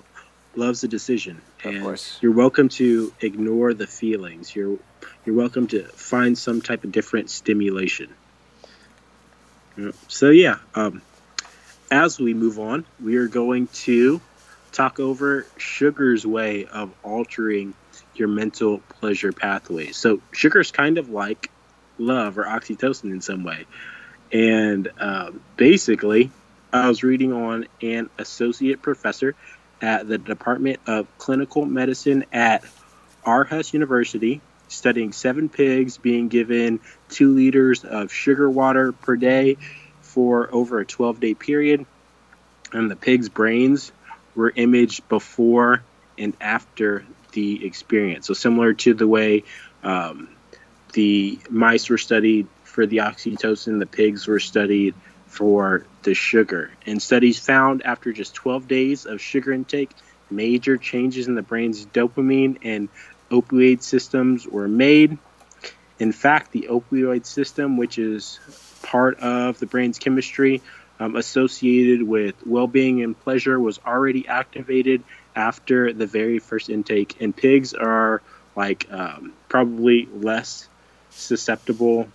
love's 0.56 0.84
a 0.84 0.88
decision, 0.88 1.40
Of 1.64 1.74
and 1.74 1.82
course. 1.82 2.18
you're 2.20 2.32
welcome 2.32 2.68
to 2.70 3.12
ignore 3.20 3.72
the 3.74 3.86
feelings. 3.86 4.54
You're 4.54 4.78
you're 5.24 5.36
welcome 5.36 5.66
to 5.68 5.84
find 5.84 6.36
some 6.36 6.60
type 6.60 6.84
of 6.84 6.92
different 6.92 7.30
stimulation. 7.30 8.08
So 10.08 10.28
yeah, 10.30 10.56
um, 10.74 11.00
as 11.90 12.18
we 12.18 12.34
move 12.34 12.58
on, 12.58 12.84
we 13.02 13.16
are 13.16 13.28
going 13.28 13.68
to 13.68 14.20
talk 14.72 15.00
over 15.00 15.46
sugar's 15.56 16.26
way 16.26 16.66
of 16.66 16.92
altering 17.02 17.72
your 18.14 18.28
mental 18.28 18.78
pleasure 19.00 19.32
pathways. 19.32 19.96
So 19.96 20.20
sugar 20.32 20.60
is 20.60 20.70
kind 20.70 20.98
of 20.98 21.08
like 21.08 21.50
love 21.98 22.36
or 22.38 22.44
oxytocin 22.44 23.04
in 23.10 23.20
some 23.22 23.42
way, 23.44 23.66
and 24.32 24.90
uh, 24.98 25.30
basically, 25.56 26.30
I 26.72 26.88
was 26.88 27.02
reading 27.02 27.32
on 27.32 27.66
an 27.82 28.10
associate 28.18 28.80
professor 28.80 29.34
at 29.82 30.06
the 30.06 30.18
Department 30.18 30.78
of 30.86 31.06
Clinical 31.18 31.66
Medicine 31.66 32.24
at 32.32 32.64
Aarhus 33.24 33.72
University, 33.72 34.40
studying 34.68 35.12
seven 35.12 35.48
pigs 35.48 35.98
being 35.98 36.28
given 36.28 36.78
two 37.08 37.34
liters 37.34 37.84
of 37.84 38.12
sugar 38.12 38.48
water 38.48 38.92
per 38.92 39.16
day 39.16 39.56
for 40.00 40.48
over 40.52 40.78
a 40.78 40.86
12 40.86 41.18
day 41.18 41.34
period. 41.34 41.86
And 42.72 42.88
the 42.88 42.96
pigs' 42.96 43.28
brains 43.28 43.90
were 44.36 44.52
imaged 44.54 45.08
before 45.08 45.82
and 46.16 46.36
after 46.40 47.04
the 47.32 47.66
experience. 47.66 48.28
So, 48.28 48.34
similar 48.34 48.74
to 48.74 48.94
the 48.94 49.08
way 49.08 49.42
um, 49.82 50.28
the 50.92 51.40
mice 51.48 51.88
were 51.90 51.98
studied 51.98 52.46
for 52.62 52.86
the 52.86 52.98
oxytocin, 52.98 53.80
the 53.80 53.86
pigs 53.86 54.28
were 54.28 54.38
studied 54.38 54.94
for 55.30 55.86
the 56.02 56.12
sugar. 56.12 56.72
And 56.84 57.00
studies 57.00 57.38
found 57.38 57.84
after 57.84 58.12
just 58.12 58.34
12 58.34 58.66
days 58.66 59.06
of 59.06 59.20
sugar 59.20 59.52
intake, 59.52 59.90
major 60.28 60.76
changes 60.76 61.28
in 61.28 61.36
the 61.36 61.42
brain's 61.42 61.86
dopamine 61.86 62.58
and 62.62 62.88
opioid 63.30 63.80
systems 63.80 64.46
were 64.46 64.66
made. 64.66 65.16
In 66.00 66.10
fact, 66.10 66.50
the 66.50 66.66
opioid 66.68 67.24
system, 67.26 67.76
which 67.76 67.96
is 67.96 68.40
part 68.82 69.20
of 69.20 69.60
the 69.60 69.66
brain's 69.66 70.00
chemistry 70.00 70.62
um, 70.98 71.14
associated 71.14 72.02
with 72.02 72.34
well 72.44 72.66
being 72.66 73.02
and 73.02 73.18
pleasure, 73.18 73.58
was 73.58 73.78
already 73.86 74.26
activated 74.26 75.04
after 75.36 75.92
the 75.92 76.06
very 76.06 76.40
first 76.40 76.68
intake. 76.68 77.16
And 77.20 77.34
pigs 77.34 77.72
are 77.72 78.20
like 78.56 78.88
um, 78.90 79.32
probably 79.48 80.08
less 80.12 80.68
susceptible 81.10 82.08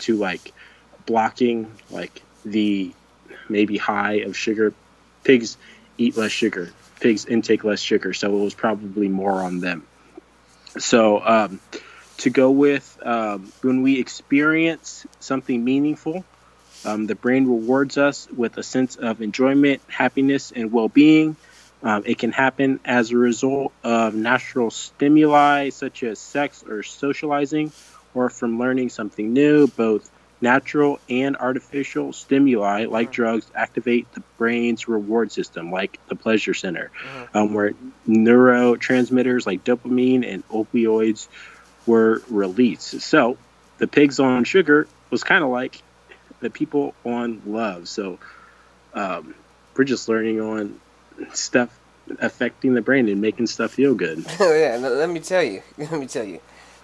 to 0.00 0.16
like 0.16 0.52
blocking 1.06 1.70
like 1.90 2.22
the 2.44 2.92
maybe 3.48 3.76
high 3.76 4.20
of 4.20 4.36
sugar. 4.36 4.72
Pigs 5.24 5.56
eat 5.98 6.16
less 6.16 6.32
sugar. 6.32 6.72
Pigs 7.00 7.26
intake 7.26 7.64
less 7.64 7.80
sugar, 7.80 8.12
so 8.12 8.34
it 8.36 8.44
was 8.44 8.54
probably 8.54 9.08
more 9.08 9.42
on 9.42 9.60
them. 9.60 9.86
So 10.78 11.20
um, 11.20 11.60
to 12.18 12.30
go 12.30 12.50
with 12.50 12.98
um, 13.02 13.52
when 13.62 13.82
we 13.82 13.98
experience 13.98 15.06
something 15.18 15.64
meaningful, 15.64 16.24
um, 16.84 17.06
the 17.06 17.14
brain 17.14 17.46
rewards 17.46 17.98
us 17.98 18.28
with 18.30 18.56
a 18.56 18.62
sense 18.62 18.96
of 18.96 19.20
enjoyment, 19.20 19.82
happiness, 19.88 20.52
and 20.54 20.72
well-being. 20.72 21.36
Um, 21.82 22.02
it 22.06 22.18
can 22.18 22.32
happen 22.32 22.80
as 22.84 23.10
a 23.10 23.16
result 23.16 23.72
of 23.82 24.14
natural 24.14 24.70
stimuli 24.70 25.70
such 25.70 26.02
as 26.02 26.18
sex 26.18 26.62
or 26.66 26.82
socializing, 26.82 27.72
or 28.14 28.28
from 28.28 28.58
learning 28.58 28.90
something 28.90 29.32
new. 29.32 29.66
Both 29.66 30.10
natural 30.40 30.98
and 31.08 31.36
artificial 31.36 32.12
stimuli, 32.12 32.86
like 32.86 33.08
mm-hmm. 33.08 33.12
drugs, 33.12 33.50
activate 33.54 34.10
the 34.12 34.22
brain's 34.38 34.88
reward 34.88 35.32
system, 35.32 35.70
like 35.70 35.98
the 36.08 36.16
pleasure 36.16 36.54
center, 36.54 36.90
mm-hmm. 37.02 37.36
um, 37.36 37.54
where 37.54 37.72
neurotransmitters 38.08 39.46
like 39.46 39.64
dopamine 39.64 40.26
and 40.26 40.46
opioids 40.48 41.28
were 41.86 42.22
released. 42.28 43.00
So 43.00 43.36
the 43.78 43.86
pigs 43.86 44.20
on 44.20 44.44
sugar 44.44 44.86
was 45.10 45.24
kind 45.24 45.42
of 45.44 45.50
like 45.50 45.82
the 46.40 46.50
people 46.50 46.94
on 47.04 47.42
love. 47.46 47.88
So 47.88 48.18
um, 48.94 49.34
we're 49.76 49.84
just 49.84 50.08
learning 50.08 50.40
on 50.40 50.80
stuff 51.32 51.76
affecting 52.18 52.74
the 52.74 52.82
brain 52.82 53.08
and 53.08 53.20
making 53.20 53.46
stuff 53.46 53.72
feel 53.72 53.94
good. 53.94 54.24
Oh 54.40 54.54
yeah, 54.54 54.76
let 54.76 55.08
me 55.10 55.20
tell 55.20 55.42
you. 55.42 55.62
Let 55.78 55.92
me 55.92 56.06
tell 56.06 56.24
you. 56.24 56.40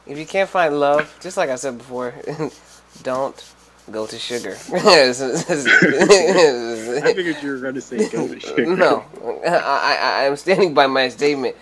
If 0.07 0.19
you 0.19 0.27
can't 0.27 0.49
find 0.49 0.79
love, 0.79 1.17
just 1.21 1.37
like 1.37 1.51
I 1.51 1.57
said 1.57 1.79
before, 1.79 2.15
don't 3.03 3.53
go 3.91 4.07
to 4.07 4.19
sugar. 4.19 4.57
I 4.73 5.13
figured 7.15 7.43
you 7.43 7.51
were 7.53 7.59
going 7.59 7.75
to 7.75 7.81
say 7.81 8.09
go 8.09 8.27
to 8.29 8.41
sugar. 8.41 8.67
No, 8.77 9.05
I, 9.47 9.99
I, 10.01 10.27
I'm 10.27 10.37
standing 10.37 10.75
by 10.75 10.87
my 10.87 11.09
statement. 11.09 11.57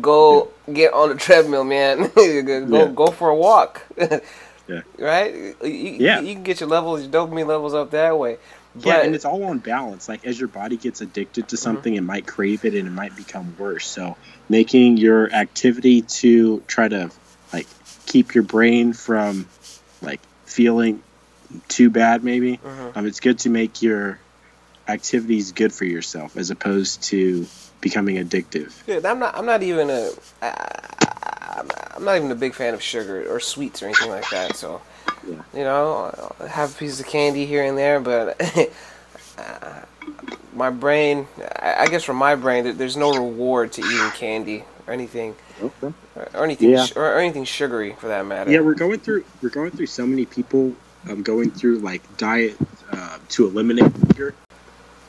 Go 0.00 0.50
get 0.72 0.92
on 0.92 1.08
the 1.10 1.14
treadmill, 1.14 1.64
man. 1.64 2.10
go 2.14 2.22
yeah. 2.22 2.86
go 2.88 3.06
for 3.06 3.30
a 3.30 3.36
walk. 3.36 3.82
yeah. 3.96 4.20
Right? 4.98 5.34
You, 5.64 5.96
yeah. 5.98 6.20
You 6.20 6.34
can 6.34 6.44
get 6.44 6.60
your 6.60 6.68
levels, 6.68 7.02
your 7.02 7.10
dopamine 7.10 7.48
levels 7.48 7.74
up 7.74 7.90
that 7.90 8.16
way. 8.16 8.38
But, 8.76 8.86
yeah, 8.86 9.02
and 9.02 9.16
it's 9.16 9.24
all 9.24 9.42
on 9.42 9.58
balance. 9.58 10.08
Like 10.08 10.24
as 10.24 10.38
your 10.38 10.46
body 10.46 10.76
gets 10.76 11.00
addicted 11.00 11.48
to 11.48 11.56
mm-hmm. 11.56 11.62
something, 11.62 11.94
mm-hmm. 11.94 12.04
it 12.04 12.06
might 12.06 12.26
crave 12.28 12.64
it 12.64 12.74
and 12.74 12.86
it 12.86 12.92
might 12.92 13.16
become 13.16 13.56
worse. 13.58 13.86
So 13.86 14.16
making 14.48 14.96
your 14.96 15.32
activity 15.32 16.02
to 16.02 16.60
try 16.68 16.86
to 16.86 17.10
like 17.52 17.66
keep 18.06 18.32
your 18.34 18.44
brain 18.44 18.92
from 18.92 19.48
like 20.02 20.20
feeling 20.50 21.02
too 21.68 21.90
bad 21.90 22.22
maybe 22.22 22.56
mm-hmm. 22.58 22.98
um, 22.98 23.06
it's 23.06 23.20
good 23.20 23.38
to 23.38 23.50
make 23.50 23.82
your 23.82 24.18
activities 24.88 25.52
good 25.52 25.72
for 25.72 25.84
yourself 25.84 26.36
as 26.36 26.50
opposed 26.50 27.02
to 27.02 27.46
becoming 27.80 28.16
addictive 28.16 28.72
yeah 28.86 29.00
i'm 29.10 29.18
not 29.18 29.36
i'm 29.36 29.46
not 29.46 29.62
even 29.62 29.90
a 29.90 30.10
I, 30.42 31.62
i'm 31.96 32.04
not 32.04 32.16
even 32.16 32.30
a 32.30 32.36
big 32.36 32.54
fan 32.54 32.74
of 32.74 32.82
sugar 32.82 33.26
or 33.32 33.40
sweets 33.40 33.82
or 33.82 33.86
anything 33.86 34.10
like 34.10 34.28
that 34.30 34.56
so 34.56 34.80
yeah. 35.28 35.42
you 35.54 35.64
know 35.64 36.34
I'll 36.40 36.48
have 36.48 36.76
pieces 36.78 37.00
of 37.00 37.06
candy 37.06 37.46
here 37.46 37.64
and 37.64 37.76
there 37.76 38.00
but 38.00 38.40
uh, 39.38 39.80
my 40.54 40.70
brain 40.70 41.26
i 41.58 41.86
guess 41.88 42.04
for 42.04 42.14
my 42.14 42.34
brain 42.34 42.76
there's 42.76 42.96
no 42.96 43.12
reward 43.12 43.72
to 43.72 43.82
eating 43.82 44.10
candy 44.10 44.64
or 44.86 44.92
anything 44.92 45.34
okay. 45.62 45.94
or 46.34 46.44
anything 46.44 46.70
yeah. 46.70 46.86
or 46.96 47.18
anything 47.18 47.44
sugary 47.44 47.94
for 47.94 48.08
that 48.08 48.26
matter 48.26 48.50
yeah 48.50 48.60
we're 48.60 48.74
going 48.74 48.98
through 48.98 49.24
we're 49.42 49.48
going 49.48 49.70
through 49.70 49.86
so 49.86 50.06
many 50.06 50.26
people 50.26 50.74
um, 51.08 51.22
going 51.22 51.50
through 51.50 51.78
like 51.78 52.02
diet 52.16 52.56
uh, 52.92 53.18
to 53.30 53.46
eliminate 53.46 53.92
sugar. 54.08 54.34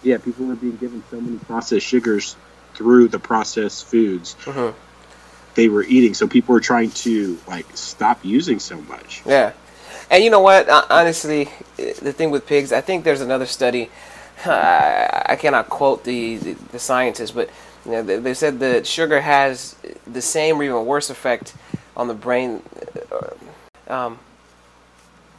Yeah, 0.03 0.17
people 0.17 0.45
were 0.45 0.55
being 0.55 0.77
given 0.77 1.03
so 1.11 1.19
many 1.21 1.37
processed 1.37 1.85
sugars 1.85 2.35
through 2.73 3.09
the 3.09 3.19
processed 3.19 3.85
foods 3.85 4.35
uh-huh. 4.47 4.71
they 5.55 5.67
were 5.67 5.83
eating. 5.83 6.13
So 6.13 6.27
people 6.27 6.53
were 6.53 6.61
trying 6.61 6.91
to 6.91 7.39
like 7.47 7.65
stop 7.75 8.23
using 8.23 8.59
so 8.59 8.79
much. 8.81 9.21
Yeah, 9.25 9.53
and 10.09 10.23
you 10.23 10.29
know 10.29 10.39
what? 10.39 10.69
Honestly, 10.89 11.49
the 11.77 12.13
thing 12.13 12.31
with 12.31 12.47
pigs, 12.47 12.71
I 12.71 12.81
think 12.81 13.03
there's 13.03 13.21
another 13.21 13.45
study. 13.45 13.89
I 14.45 15.37
cannot 15.39 15.69
quote 15.69 16.03
the, 16.03 16.37
the, 16.37 16.53
the 16.71 16.79
scientists, 16.79 17.29
but 17.29 17.49
you 17.85 17.91
know, 17.91 18.03
they, 18.03 18.17
they, 18.17 18.33
said 18.33 18.59
that 18.59 18.85
sugar 18.85 19.21
has 19.21 19.75
the 20.05 20.21
same 20.21 20.59
or 20.59 20.63
even 20.63 20.85
worse 20.85 21.09
effect 21.09 21.55
on 21.95 22.07
the 22.07 22.13
brain. 22.13 22.61
Uh, 23.11 23.93
um, 23.93 24.19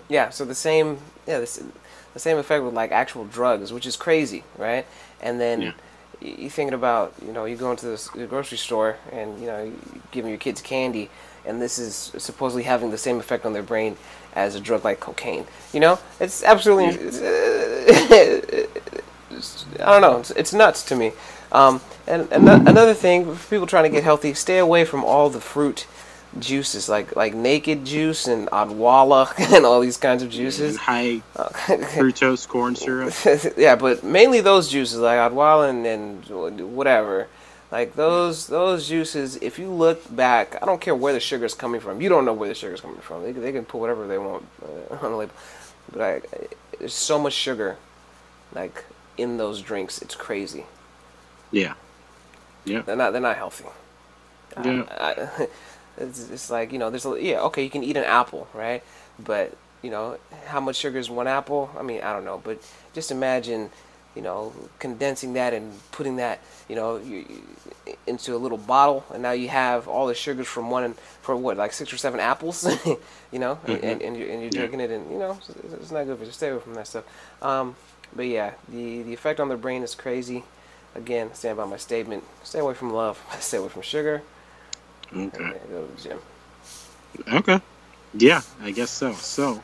yeah, 0.09 0.31
so 0.31 0.45
the 0.45 0.55
same 0.55 0.99
yeah 1.27 1.39
the, 1.39 1.65
the 2.15 2.19
same 2.19 2.37
effect 2.39 2.65
with 2.65 2.75
like 2.75 2.91
actual 2.93 3.25
drugs, 3.25 3.73
which 3.73 3.87
is 3.87 3.97
crazy, 3.97 4.45
right? 4.59 4.87
And 5.21 5.41
then 5.41 5.63
yeah. 5.63 5.73
you 6.21 6.51
thinking 6.51 6.75
about 6.75 7.15
you 7.25 7.33
know 7.33 7.45
you 7.45 7.57
go 7.57 7.71
into 7.71 7.87
the 7.87 8.27
grocery 8.29 8.59
store 8.59 8.97
and 9.13 9.41
you 9.41 9.47
know 9.47 9.73
giving 10.11 10.31
your 10.31 10.39
kids 10.39 10.61
candy, 10.61 11.11
and 11.47 11.63
this 11.63 11.79
is 11.79 12.13
supposedly 12.19 12.65
having 12.65 12.91
the 12.91 12.99
same 12.99 13.19
effect 13.19 13.47
on 13.47 13.53
their 13.53 13.63
brain 13.63 13.97
as 14.35 14.55
a 14.55 14.61
drug 14.61 14.85
like 14.85 15.01
cocaine. 15.01 15.47
You 15.73 15.81
know, 15.81 15.99
it's 16.21 16.43
absolutely. 16.43 16.87
It's, 16.87 17.21
I 19.81 19.87
don't 19.87 20.03
know. 20.03 20.19
It's, 20.19 20.31
it's 20.33 20.53
nuts 20.53 20.83
to 20.85 20.97
me. 20.97 21.13
Um, 21.53 21.81
and, 22.07 22.27
and 22.33 22.49
another 22.49 22.95
thing, 22.95 23.33
for 23.35 23.51
people 23.51 23.67
trying 23.67 23.85
to 23.85 23.91
get 23.91 24.03
healthy, 24.03 24.35
stay 24.35 24.59
away 24.59 24.85
from 24.85 25.05
all 25.05 25.31
the 25.31 25.41
fruit 25.41 25.87
juices 26.39 26.89
like 26.89 27.15
like 27.15 27.35
naked 27.35 27.85
juice 27.85 28.27
and 28.27 28.49
odwalla 28.49 29.31
and 29.55 29.67
all 29.67 29.81
these 29.81 29.99
kinds 29.99 30.23
of 30.23 30.31
juices. 30.31 30.77
High 30.77 31.23
fructose 31.35 32.49
corn 32.49 32.75
syrup. 32.75 33.15
yeah, 33.57 33.77
but 33.77 34.03
mainly 34.03 34.41
those 34.41 34.71
juices 34.71 34.99
like 34.99 35.19
odwalla 35.19 35.69
and, 35.71 35.87
and 35.87 36.75
whatever. 36.75 37.29
Like 37.71 37.95
those 37.97 38.49
those 38.49 38.89
juices, 38.89 39.37
if 39.37 39.59
you 39.59 39.71
look 39.71 40.15
back, 40.15 40.57
I 40.63 40.67
don't 40.67 40.81
care 40.81 40.95
where 40.95 41.13
the 41.13 41.21
sugar's 41.21 41.55
coming 41.55 41.81
from. 41.81 42.01
You 42.01 42.09
don't 42.09 42.25
know 42.25 42.35
where 42.35 42.49
the 42.49 42.55
sugar's 42.55 42.81
coming 42.81 43.01
from. 43.01 43.23
They, 43.23 43.33
they 43.33 43.53
can 43.53 43.65
put 43.65 43.79
whatever 43.79 44.07
they 44.07 44.19
want 44.19 44.47
uh, 44.63 44.95
on 45.05 45.13
the 45.13 45.17
label. 45.17 45.35
But 45.91 46.03
I, 46.03 46.21
there's 46.79 46.95
so 46.95 47.19
much 47.19 47.33
sugar, 47.33 47.77
like 48.55 48.85
in 49.17 49.39
those 49.39 49.63
drinks. 49.63 50.03
It's 50.03 50.15
crazy. 50.15 50.65
Yeah. 51.53 51.75
Yeah. 52.65 52.83
They're 52.87 52.97
not. 52.97 53.13
They're 53.13 53.23
not 53.23 53.37
healthy. 53.37 53.67
Yeah. 54.63 54.85
I, 54.91 55.13
I, 55.39 55.49
it's, 55.99 56.31
it's 56.31 56.51
like 56.51 56.73
you 56.73 56.79
know, 56.79 56.91
there's 56.91 57.07
a 57.07 57.17
yeah, 57.23 57.41
okay, 57.43 57.65
you 57.65 57.71
can 57.71 57.85
eat 57.85 57.97
an 57.97 58.05
apple, 58.05 58.49
right? 58.55 58.83
But 59.19 59.57
you 59.83 59.91
know, 59.91 60.19
how 60.47 60.61
much 60.61 60.77
sugar 60.77 60.99
is 60.99 61.11
one 61.11 61.29
apple? 61.29 61.71
I 61.79 61.83
mean, 61.83 62.03
I 62.03 62.13
don't 62.13 62.25
know, 62.25 62.41
but 62.43 62.61
just 62.95 63.11
imagine 63.11 63.71
you 64.17 64.23
know, 64.23 64.53
condensing 64.79 65.35
that 65.35 65.55
and 65.55 65.73
putting 65.93 66.17
that, 66.17 66.41
you 66.69 66.77
know, 66.77 66.97
you, 66.99 67.19
you- 67.29 67.97
into 68.07 68.37
a 68.37 68.39
little 68.39 68.59
bottle, 68.59 69.05
and 69.13 69.23
now 69.23 69.33
you 69.33 69.49
have 69.49 69.89
all 69.89 70.07
the 70.07 70.15
sugars 70.15 70.47
from 70.49 70.71
one 70.71 70.85
and 70.85 70.97
for 71.23 71.37
what, 71.37 71.57
like 71.57 71.73
six 71.73 71.93
or 71.93 71.97
seven 71.99 72.21
apples, 72.21 72.67
you 73.33 73.39
know, 73.39 73.59
and, 73.67 73.83
and, 73.85 74.03
and 74.03 74.17
you're, 74.17 74.29
and 74.31 74.43
you're 74.43 74.51
Yeah. 74.51 74.67
drinking 74.67 74.81
it, 74.81 74.91
and 74.91 75.11
you 75.11 75.19
know, 75.19 75.39
it's, 75.49 75.51
it's 75.83 75.91
not 75.93 76.05
good 76.07 76.19
for 76.19 76.25
you. 76.25 76.31
Stay 76.33 76.49
away 76.51 76.61
from 76.61 76.75
that 76.75 76.87
stuff. 76.89 77.05
Um, 77.43 77.77
but 78.15 78.27
yeah, 78.27 78.53
the 78.69 79.03
the 79.03 79.15
effect 79.15 79.41
on 79.41 79.49
the 79.49 79.57
brain 79.57 79.83
is 79.83 79.95
crazy. 79.95 80.45
Again, 80.95 81.33
stand 81.35 81.57
by 81.57 81.65
my 81.65 81.77
statement. 81.79 82.25
Stay 82.45 82.59
away 82.59 82.75
from 82.75 82.91
love. 82.93 83.21
Stay 83.41 83.59
away 83.59 83.69
from 83.69 83.83
sugar. 83.83 84.23
Okay. 85.15 85.53
go 85.71 85.87
to 85.87 85.93
the 85.97 86.03
gym. 86.09 86.19
Okay. 87.33 87.61
Yeah, 88.15 88.43
I 88.63 88.71
guess 88.73 88.91
so. 88.91 89.13
So, 89.13 89.63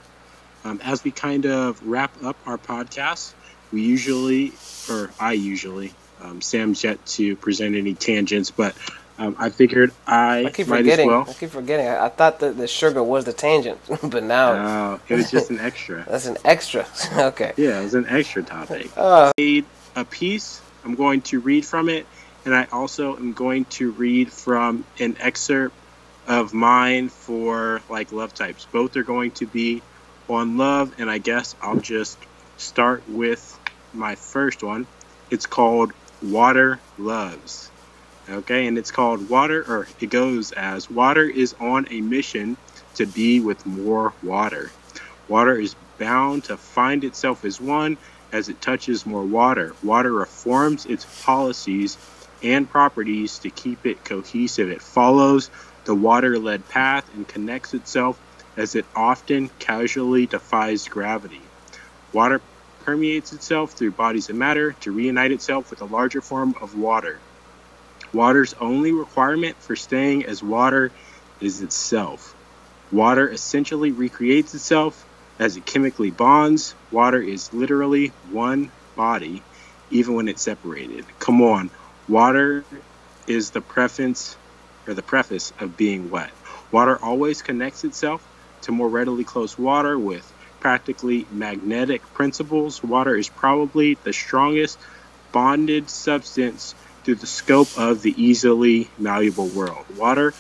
um, 0.64 0.80
as 0.82 1.04
we 1.04 1.10
kind 1.10 1.46
of 1.46 1.86
wrap 1.86 2.12
up 2.22 2.36
our 2.46 2.58
podcast, 2.58 3.32
we 3.72 3.82
usually, 3.82 4.52
or 4.90 5.10
I 5.20 5.32
usually, 5.32 5.92
um, 6.22 6.40
Sam's 6.40 6.82
yet 6.84 7.04
to 7.06 7.36
present 7.36 7.76
any 7.76 7.94
tangents, 7.94 8.50
but 8.50 8.74
um, 9.18 9.36
I 9.38 9.50
figured 9.50 9.92
I, 10.06 10.46
I 10.46 10.50
keep 10.50 10.68
might 10.68 10.78
forgetting. 10.78 11.06
as 11.06 11.10
well. 11.10 11.26
I 11.28 11.32
keep 11.34 11.50
forgetting. 11.50 11.86
I, 11.88 12.06
I 12.06 12.08
thought 12.08 12.40
that 12.40 12.56
the 12.56 12.66
sugar 12.68 13.02
was 13.02 13.24
the 13.24 13.32
tangent, 13.34 13.78
but 14.02 14.22
now 14.22 14.52
Oh, 14.96 15.00
it 15.08 15.14
was 15.14 15.30
just 15.30 15.50
an 15.50 15.58
extra. 15.60 16.04
that's 16.08 16.26
an 16.26 16.38
extra. 16.44 16.86
okay. 17.12 17.52
Yeah, 17.56 17.80
it 17.80 17.84
was 17.84 17.94
an 17.94 18.06
extra 18.08 18.42
topic. 18.42 18.90
Uh, 18.96 19.32
Read 19.38 19.64
a 19.96 20.04
piece. 20.04 20.60
I'm 20.84 20.94
going 20.96 21.22
to 21.24 21.40
read 21.40 21.66
from 21.66 21.88
it, 21.88 22.08
and 22.44 22.54
I 22.54 22.68
also 22.72 23.16
am 23.16 23.34
going 23.34 23.66
to 23.72 23.92
read 23.92 24.32
from 24.32 24.86
an 24.98 25.16
excerpt 25.20 25.76
of 26.26 26.54
mine 26.54 27.10
for 27.10 27.82
like 27.88 28.12
love 28.12 28.34
types. 28.34 28.66
Both 28.72 28.96
are 28.96 29.04
going 29.04 29.32
to 29.36 29.46
be 29.46 29.84
on 30.28 30.56
love, 30.56 30.92
and 30.98 31.10
I 31.10 31.18
guess 31.18 31.54
I'll 31.60 31.80
just 31.80 32.26
start 32.56 33.04
with 33.06 33.58
my 33.92 34.16
first 34.16 34.62
one. 34.62 34.88
It's 35.30 35.46
called 35.46 35.92
Water 36.20 36.84
Loves. 36.98 37.72
Okay, 38.28 38.66
and 38.66 38.78
it's 38.78 38.90
called 38.92 39.28
Water, 39.28 39.64
or 39.68 39.88
it 40.00 40.08
goes 40.08 40.52
as 40.52 40.90
Water 40.90 41.24
is 41.28 41.54
on 41.60 41.86
a 41.90 42.00
mission 42.02 42.58
to 42.94 43.06
be 43.06 43.40
with 43.40 43.66
more 43.66 44.14
water. 44.22 44.74
Water 45.28 45.58
is 45.58 45.76
bound 45.98 46.44
to 46.44 46.58
find 46.58 47.04
itself 47.04 47.44
as 47.44 47.60
one 47.60 47.98
as 48.32 48.48
it 48.48 48.60
touches 48.60 49.06
more 49.06 49.24
water. 49.24 49.74
Water 49.82 50.12
reforms 50.12 50.86
its 50.86 51.06
policies 51.24 51.96
and 52.42 52.68
properties 52.68 53.38
to 53.40 53.50
keep 53.50 53.86
it 53.86 54.04
cohesive. 54.04 54.70
It 54.70 54.82
follows 54.82 55.50
the 55.84 55.94
water 55.94 56.38
led 56.38 56.68
path 56.68 57.08
and 57.14 57.26
connects 57.26 57.74
itself 57.74 58.20
as 58.56 58.74
it 58.74 58.84
often 58.94 59.50
casually 59.58 60.26
defies 60.26 60.88
gravity. 60.88 61.40
Water 62.12 62.40
permeates 62.84 63.32
itself 63.32 63.72
through 63.72 63.92
bodies 63.92 64.30
of 64.30 64.36
matter 64.36 64.72
to 64.72 64.92
reunite 64.92 65.32
itself 65.32 65.70
with 65.70 65.80
a 65.80 65.86
larger 65.86 66.20
form 66.20 66.54
of 66.60 66.76
water. 66.76 67.18
Water's 68.12 68.54
only 68.54 68.92
requirement 68.92 69.56
for 69.56 69.76
staying 69.76 70.24
as 70.24 70.42
water 70.42 70.90
is 71.40 71.60
itself. 71.60 72.34
Water 72.90 73.28
essentially 73.28 73.92
recreates 73.92 74.54
itself 74.54 75.04
as 75.38 75.56
it 75.56 75.66
chemically 75.66 76.10
bonds. 76.10 76.74
Water 76.90 77.20
is 77.20 77.52
literally 77.52 78.08
one 78.30 78.70
body, 78.96 79.42
even 79.90 80.14
when 80.14 80.28
it's 80.28 80.42
separated. 80.42 81.04
Come 81.18 81.42
on, 81.42 81.70
water 82.08 82.64
is 83.26 83.50
the 83.50 83.60
preface 83.60 84.36
or 84.86 84.94
the 84.94 85.02
preface 85.02 85.52
of 85.60 85.76
being 85.76 86.10
wet. 86.10 86.30
Water 86.72 86.98
always 87.02 87.42
connects 87.42 87.84
itself 87.84 88.26
to 88.62 88.72
more 88.72 88.88
readily 88.88 89.24
close 89.24 89.58
water 89.58 89.98
with 89.98 90.32
practically 90.60 91.26
magnetic 91.30 92.02
principles. 92.14 92.82
Water 92.82 93.14
is 93.16 93.28
probably 93.28 93.94
the 94.02 94.12
strongest 94.12 94.78
bonded 95.30 95.88
substance 95.88 96.74
through 97.04 97.16
the 97.16 97.26
scope 97.26 97.68
of 97.78 98.02
the 98.02 98.14
easily 98.22 98.88
malleable 98.98 99.46
world. 99.46 99.84
Water 99.96 100.34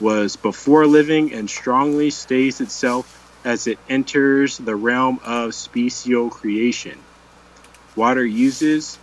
was 0.00 0.36
before 0.36 0.86
living 0.86 1.34
and 1.34 1.50
strongly 1.50 2.10
stays 2.10 2.60
itself 2.60 3.19
as 3.44 3.66
it 3.66 3.78
enters 3.88 4.58
the 4.58 4.76
realm 4.76 5.18
of 5.24 5.54
special 5.54 6.30
creation. 6.30 6.98
Water 7.96 8.24
uses, 8.24 8.98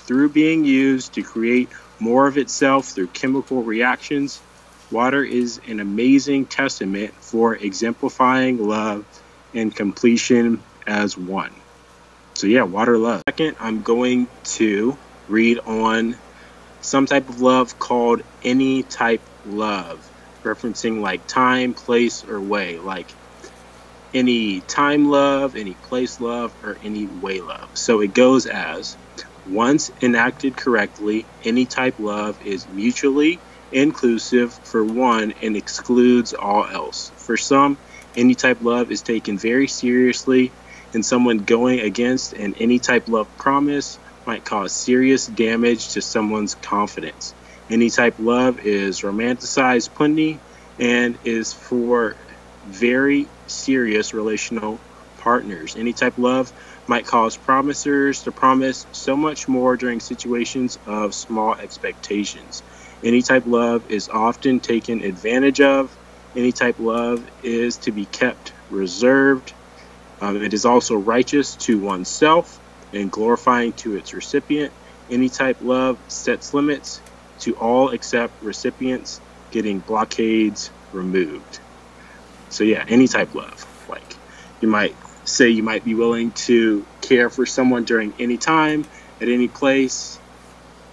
through 0.00 0.30
being 0.30 0.64
used, 0.64 1.14
to 1.14 1.22
create 1.22 1.68
more 1.98 2.26
of 2.26 2.38
itself 2.38 2.86
through 2.86 3.08
chemical 3.08 3.62
reactions. 3.62 4.40
Water 4.90 5.24
is 5.24 5.60
an 5.68 5.80
amazing 5.80 6.46
testament 6.46 7.14
for 7.14 7.54
exemplifying 7.56 8.58
love 8.58 9.04
and 9.54 9.74
completion 9.74 10.62
as 10.86 11.16
one. 11.16 11.52
So, 12.34 12.46
yeah, 12.46 12.62
water 12.62 12.98
love. 12.98 13.22
Second, 13.28 13.56
I'm 13.58 13.82
going 13.82 14.28
to 14.44 14.96
read 15.28 15.58
on 15.66 16.16
some 16.82 17.06
type 17.06 17.28
of 17.28 17.40
love 17.40 17.78
called 17.78 18.22
any 18.42 18.82
type 18.82 19.22
love, 19.44 20.08
referencing 20.44 21.00
like 21.00 21.26
time, 21.26 21.74
place, 21.74 22.24
or 22.24 22.40
way. 22.40 22.78
Like 22.78 23.08
any 24.16 24.62
time 24.62 25.04
love, 25.06 25.56
any 25.56 25.76
place 25.76 26.20
love, 26.20 26.54
or 26.62 26.78
any 26.82 27.06
way 27.06 27.40
love. 27.42 27.70
So 27.74 28.00
it 28.00 28.14
goes 28.14 28.46
as 28.46 28.98
once 29.44 29.90
enacted 30.02 30.56
correctly, 30.56 31.28
any 31.44 31.66
type 31.66 31.96
love 31.98 32.38
is 32.40 32.68
mutually 32.68 33.44
inclusive 33.72 34.58
for 34.64 34.84
one 34.86 35.32
and 35.42 35.56
excludes 35.56 36.34
all 36.34 36.66
else. 36.66 37.12
For 37.18 37.36
some, 37.36 37.80
any 38.16 38.34
type 38.36 38.58
love 38.62 38.90
is 38.90 39.02
taken 39.02 39.38
very 39.38 39.68
seriously, 39.68 40.56
and 40.94 41.04
someone 41.04 41.38
going 41.38 41.80
against 41.80 42.32
an 42.34 42.54
any 42.58 42.80
type 42.80 43.04
love 43.08 43.28
promise 43.36 44.00
might 44.26 44.44
cause 44.44 44.74
serious 44.74 45.26
damage 45.26 45.90
to 45.94 46.02
someone's 46.02 46.54
confidence. 46.56 47.34
Any 47.70 47.90
type 47.90 48.16
love 48.18 48.58
is 48.60 49.02
romanticized 49.02 49.94
plenty 49.94 50.42
and 50.78 51.18
is 51.24 51.52
for 51.52 52.16
very 52.66 53.26
serious 53.46 54.12
relational 54.12 54.80
partners. 55.18 55.76
Any 55.76 55.92
type 55.92 56.18
love 56.18 56.52
might 56.86 57.06
cause 57.06 57.36
promisers 57.36 58.22
to 58.22 58.32
promise 58.32 58.86
so 58.92 59.16
much 59.16 59.48
more 59.48 59.76
during 59.76 60.00
situations 60.00 60.78
of 60.86 61.14
small 61.14 61.54
expectations. 61.54 62.62
Any 63.02 63.22
type 63.22 63.44
love 63.46 63.90
is 63.90 64.08
often 64.08 64.60
taken 64.60 65.02
advantage 65.02 65.60
of. 65.60 65.96
Any 66.34 66.52
type 66.52 66.78
love 66.78 67.24
is 67.42 67.76
to 67.78 67.92
be 67.92 68.04
kept 68.04 68.52
reserved. 68.70 69.52
Um, 70.20 70.42
it 70.42 70.54
is 70.54 70.64
also 70.64 70.94
righteous 70.94 71.56
to 71.56 71.78
oneself 71.78 72.60
and 72.92 73.10
glorifying 73.10 73.72
to 73.74 73.96
its 73.96 74.14
recipient. 74.14 74.72
Any 75.10 75.28
type 75.28 75.58
love 75.60 75.98
sets 76.08 76.54
limits 76.54 77.00
to 77.40 77.54
all 77.56 77.90
except 77.90 78.42
recipients 78.42 79.20
getting 79.50 79.78
blockades 79.80 80.70
removed. 80.92 81.60
So 82.50 82.64
yeah, 82.64 82.84
any 82.88 83.08
type 83.08 83.28
of 83.28 83.34
love. 83.36 83.86
Like 83.88 84.16
you 84.60 84.68
might 84.68 84.94
say 85.24 85.48
you 85.48 85.62
might 85.62 85.84
be 85.84 85.94
willing 85.94 86.30
to 86.32 86.84
care 87.00 87.30
for 87.30 87.46
someone 87.46 87.84
during 87.84 88.14
any 88.18 88.36
time, 88.36 88.84
at 89.20 89.28
any 89.28 89.48
place. 89.48 90.18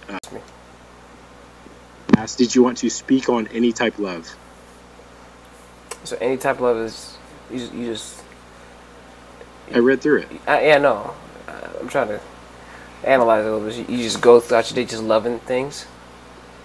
Uh, 0.08 0.18
me. 0.32 0.40
asked, 2.16 2.38
did 2.38 2.54
you 2.54 2.62
want 2.62 2.78
to 2.78 2.90
speak 2.90 3.28
on 3.28 3.46
any 3.48 3.72
type 3.72 3.94
of 3.94 4.00
love? 4.00 4.36
so 6.04 6.18
any 6.20 6.36
type 6.36 6.56
of 6.56 6.62
love 6.62 6.76
is 6.76 7.16
you 7.50 7.58
just, 7.58 7.74
you 7.74 7.86
just 7.86 8.22
I 9.74 9.78
read 9.78 10.02
through 10.02 10.18
it. 10.18 10.28
uh, 10.46 10.60
yeah 10.62 10.78
no. 10.78 11.14
Uh, 11.48 11.68
I'm 11.80 11.88
trying 11.88 12.08
to 12.08 12.20
analyze 13.02 13.44
it 13.44 13.48
a 13.48 13.56
little 13.56 13.68
bit. 13.68 13.88
You, 13.88 13.96
you 13.96 14.02
just 14.04 14.20
go 14.20 14.40
throughout 14.40 14.70
your 14.70 14.76
day 14.76 14.88
just 14.88 15.02
loving 15.02 15.38
things. 15.40 15.86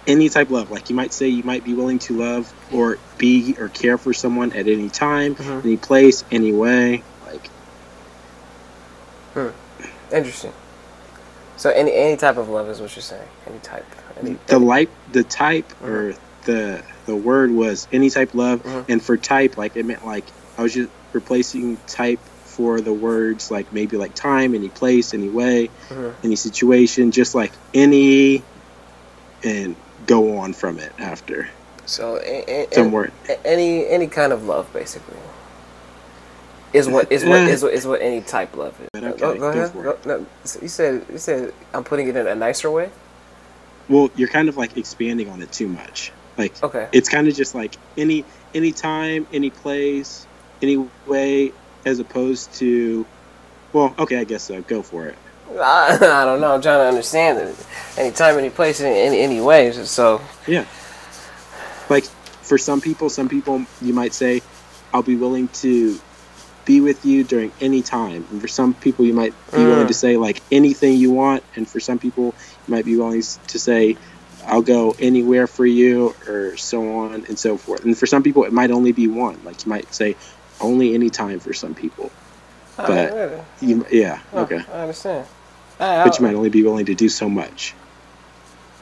Any 0.09 0.27
type 0.27 0.47
of 0.47 0.51
love, 0.53 0.71
like 0.71 0.89
you 0.89 0.95
might 0.95 1.13
say, 1.13 1.27
you 1.27 1.43
might 1.43 1.63
be 1.63 1.75
willing 1.75 1.99
to 1.99 2.17
love 2.17 2.51
or 2.73 2.97
be 3.19 3.55
or 3.59 3.69
care 3.69 3.95
for 3.95 4.11
someone 4.11 4.51
at 4.53 4.67
any 4.67 4.89
time, 4.89 5.35
Mhm. 5.35 5.63
any 5.63 5.77
place, 5.77 6.23
any 6.31 6.51
way. 6.51 7.03
Like 7.27 7.47
Hmm. 9.35 9.49
Interesting. 10.11 10.51
So 11.57 11.69
any 11.69 11.93
any 11.93 12.17
type 12.17 12.37
of 12.37 12.49
love 12.49 12.67
is 12.69 12.81
what 12.81 12.95
you're 12.95 13.03
saying. 13.03 13.27
Any 13.47 13.59
type. 13.59 13.85
Any, 14.19 14.35
the 14.47 14.57
like, 14.57 14.89
the 15.11 15.23
type 15.23 15.71
or 15.83 16.15
the 16.45 16.81
the 17.05 17.15
word 17.15 17.51
was 17.51 17.87
any 17.91 18.09
type 18.09 18.31
love, 18.33 18.63
Mhm. 18.63 18.85
and 18.89 19.03
for 19.03 19.15
type, 19.15 19.57
like 19.57 19.75
it 19.77 19.85
meant 19.85 20.03
like 20.07 20.25
I 20.57 20.63
was 20.63 20.73
just 20.73 20.89
replacing 21.13 21.77
type 21.87 22.19
for 22.45 22.81
the 22.81 22.91
words 22.93 23.51
like 23.51 23.71
maybe 23.71 23.95
like 23.97 24.15
time, 24.15 24.55
any 24.55 24.69
place, 24.69 25.13
any 25.13 25.29
way, 25.29 25.69
Mhm. 25.91 26.13
any 26.23 26.35
situation, 26.35 27.11
just 27.11 27.35
like 27.35 27.51
any, 27.75 28.43
and 29.43 29.75
go 30.09 30.37
on 30.39 30.53
from 30.53 30.79
it 30.79 30.91
after 30.97 31.47
So 31.85 32.17
a, 32.17 32.65
a, 32.71 33.39
any 33.45 33.87
any 33.87 34.07
kind 34.07 34.33
of 34.33 34.43
love 34.43 34.71
basically 34.73 35.17
is 36.73 36.87
what 36.87 37.11
is 37.11 37.23
what 37.23 37.39
Eh. 37.39 37.47
is 37.49 37.63
what 37.63 37.73
is 37.73 37.85
what 37.87 38.01
any 38.01 38.21
type 38.21 38.55
love 38.55 38.75
is. 38.81 38.89
Okay, 38.95 39.17
go, 39.19 39.37
go 39.37 39.49
ahead. 39.49 39.73
Go- 39.73 39.97
no, 40.05 40.25
you 40.61 40.67
said 40.67 41.05
you 41.11 41.17
said 41.17 41.53
I'm 41.73 41.83
putting 41.83 42.07
it 42.07 42.15
in 42.15 42.27
a 42.27 42.35
nicer 42.35 42.69
way. 42.69 42.89
Well, 43.87 44.11
you're 44.15 44.27
kind 44.27 44.49
of 44.49 44.57
like 44.57 44.77
expanding 44.77 45.29
on 45.29 45.41
it 45.41 45.51
too 45.51 45.67
much. 45.67 46.11
Like 46.37 46.53
Okay. 46.63 46.87
it's 46.91 47.09
kind 47.09 47.27
of 47.27 47.35
just 47.35 47.55
like 47.55 47.75
any 47.97 48.23
any 48.53 48.71
time, 48.71 49.27
any 49.33 49.49
place, 49.49 50.25
any 50.61 50.77
way, 51.07 51.51
as 51.85 51.99
opposed 51.99 52.53
to. 52.55 53.05
Well, 53.73 53.93
okay, 53.99 54.17
I 54.17 54.23
guess 54.23 54.43
so. 54.43 54.61
Go 54.61 54.81
for 54.81 55.05
it. 55.07 55.15
I, 55.57 55.97
I 56.01 56.25
don't 56.25 56.41
know. 56.41 56.53
I'm 56.53 56.61
trying 56.61 56.79
to 56.79 56.87
understand 56.87 57.39
it. 57.39 57.55
Anytime, 57.97 58.37
any 58.37 58.49
place, 58.49 58.79
in 58.79 58.87
any 58.87 59.19
any 59.19 59.41
way. 59.41 59.71
So 59.71 60.21
Yeah. 60.47 60.65
Like 61.89 62.05
for 62.41 62.57
some 62.57 62.81
people, 62.81 63.09
some 63.09 63.29
people 63.29 63.65
you 63.81 63.93
might 63.93 64.13
say, 64.13 64.41
"I'll 64.93 65.03
be 65.03 65.15
willing 65.15 65.47
to 65.63 65.99
be 66.65 66.81
with 66.81 67.03
you 67.05 67.23
during 67.23 67.51
any 67.61 67.81
time." 67.81 68.25
And 68.31 68.41
for 68.41 68.47
some 68.47 68.73
people, 68.73 69.05
you 69.05 69.13
might 69.13 69.33
be 69.51 69.63
willing 69.63 69.85
mm. 69.85 69.87
to 69.87 69.93
say 69.93 70.17
like 70.17 70.41
anything 70.51 70.97
you 70.97 71.11
want, 71.11 71.43
and 71.55 71.67
for 71.67 71.79
some 71.79 71.99
people, 71.99 72.35
you 72.67 72.73
might 72.73 72.85
be 72.85 72.95
willing 72.95 73.21
to 73.21 73.59
say, 73.59 73.97
"I'll 74.45 74.61
go 74.61 74.95
anywhere 74.99 75.47
for 75.47 75.65
you," 75.65 76.15
or 76.27 76.57
so 76.57 76.97
on 76.97 77.25
and 77.27 77.37
so 77.37 77.57
forth. 77.57 77.85
And 77.85 77.97
for 77.97 78.05
some 78.05 78.23
people, 78.23 78.43
it 78.43 78.53
might 78.53 78.71
only 78.71 78.91
be 78.91 79.07
one. 79.07 79.39
Like 79.43 79.65
you 79.65 79.69
might 79.69 79.93
say, 79.93 80.15
"Only 80.61 80.93
any 80.93 81.09
time" 81.09 81.39
for 81.39 81.53
some 81.53 81.73
people. 81.73 82.11
But- 82.77 83.13
really? 83.13 83.41
You, 83.61 83.85
yeah, 83.91 84.19
Huh, 84.31 84.41
okay. 84.41 84.63
I 84.71 84.81
understand. 84.81 85.27
I, 85.79 86.03
But 86.03 86.19
you 86.19 86.25
might 86.25 86.35
only 86.35 86.49
be 86.49 86.63
willing 86.63 86.85
to 86.87 86.95
do 86.95 87.07
so 87.09 87.29
much. 87.29 87.73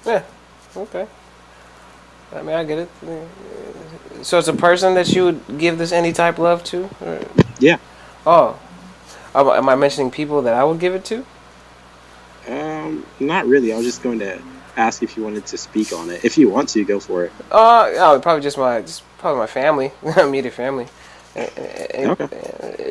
Yeah. 0.05 0.23
Okay. 0.75 1.05
I 2.35 2.41
mean, 2.41 2.55
I 2.55 2.63
get 2.63 2.79
it. 2.79 2.89
So 4.23 4.39
it's 4.39 4.47
a 4.47 4.53
person 4.53 4.95
that 4.95 5.09
you 5.13 5.25
would 5.25 5.57
give 5.57 5.77
this 5.77 5.91
any 5.91 6.11
type 6.11 6.35
of 6.35 6.39
love 6.43 6.63
to? 6.65 6.89
Or- 7.01 7.19
Yeah. 7.59 7.77
Oh. 8.25 8.57
Am 9.35 9.69
I 9.69 9.75
mentioning 9.75 10.09
people 10.11 10.41
that 10.43 10.53
I 10.55 10.63
would 10.63 10.79
give 10.79 10.95
it 10.95 11.05
to? 11.05 11.25
Um, 12.49 13.05
not 13.19 13.45
really. 13.45 13.71
I 13.73 13.77
was 13.77 13.85
just 13.85 14.01
going 14.01 14.19
to 14.19 14.39
ask 14.75 15.03
if 15.03 15.15
you 15.17 15.23
wanted 15.23 15.45
to 15.47 15.57
speak 15.57 15.93
on 15.93 16.09
it. 16.09 16.25
If 16.25 16.37
you 16.37 16.49
want 16.49 16.69
to, 16.69 16.83
go 16.83 16.99
for 16.99 17.25
it. 17.25 17.31
Uh, 17.51 17.89
oh, 17.97 18.19
probably 18.21 18.41
just 18.41 18.57
my, 18.57 18.81
just 18.81 19.03
probably 19.19 19.39
my 19.39 19.47
family, 19.47 19.91
immediate 20.17 20.53
family. 20.53 20.87
Uh, 21.35 21.41
uh, 21.41 22.15
Okay. 22.15 22.23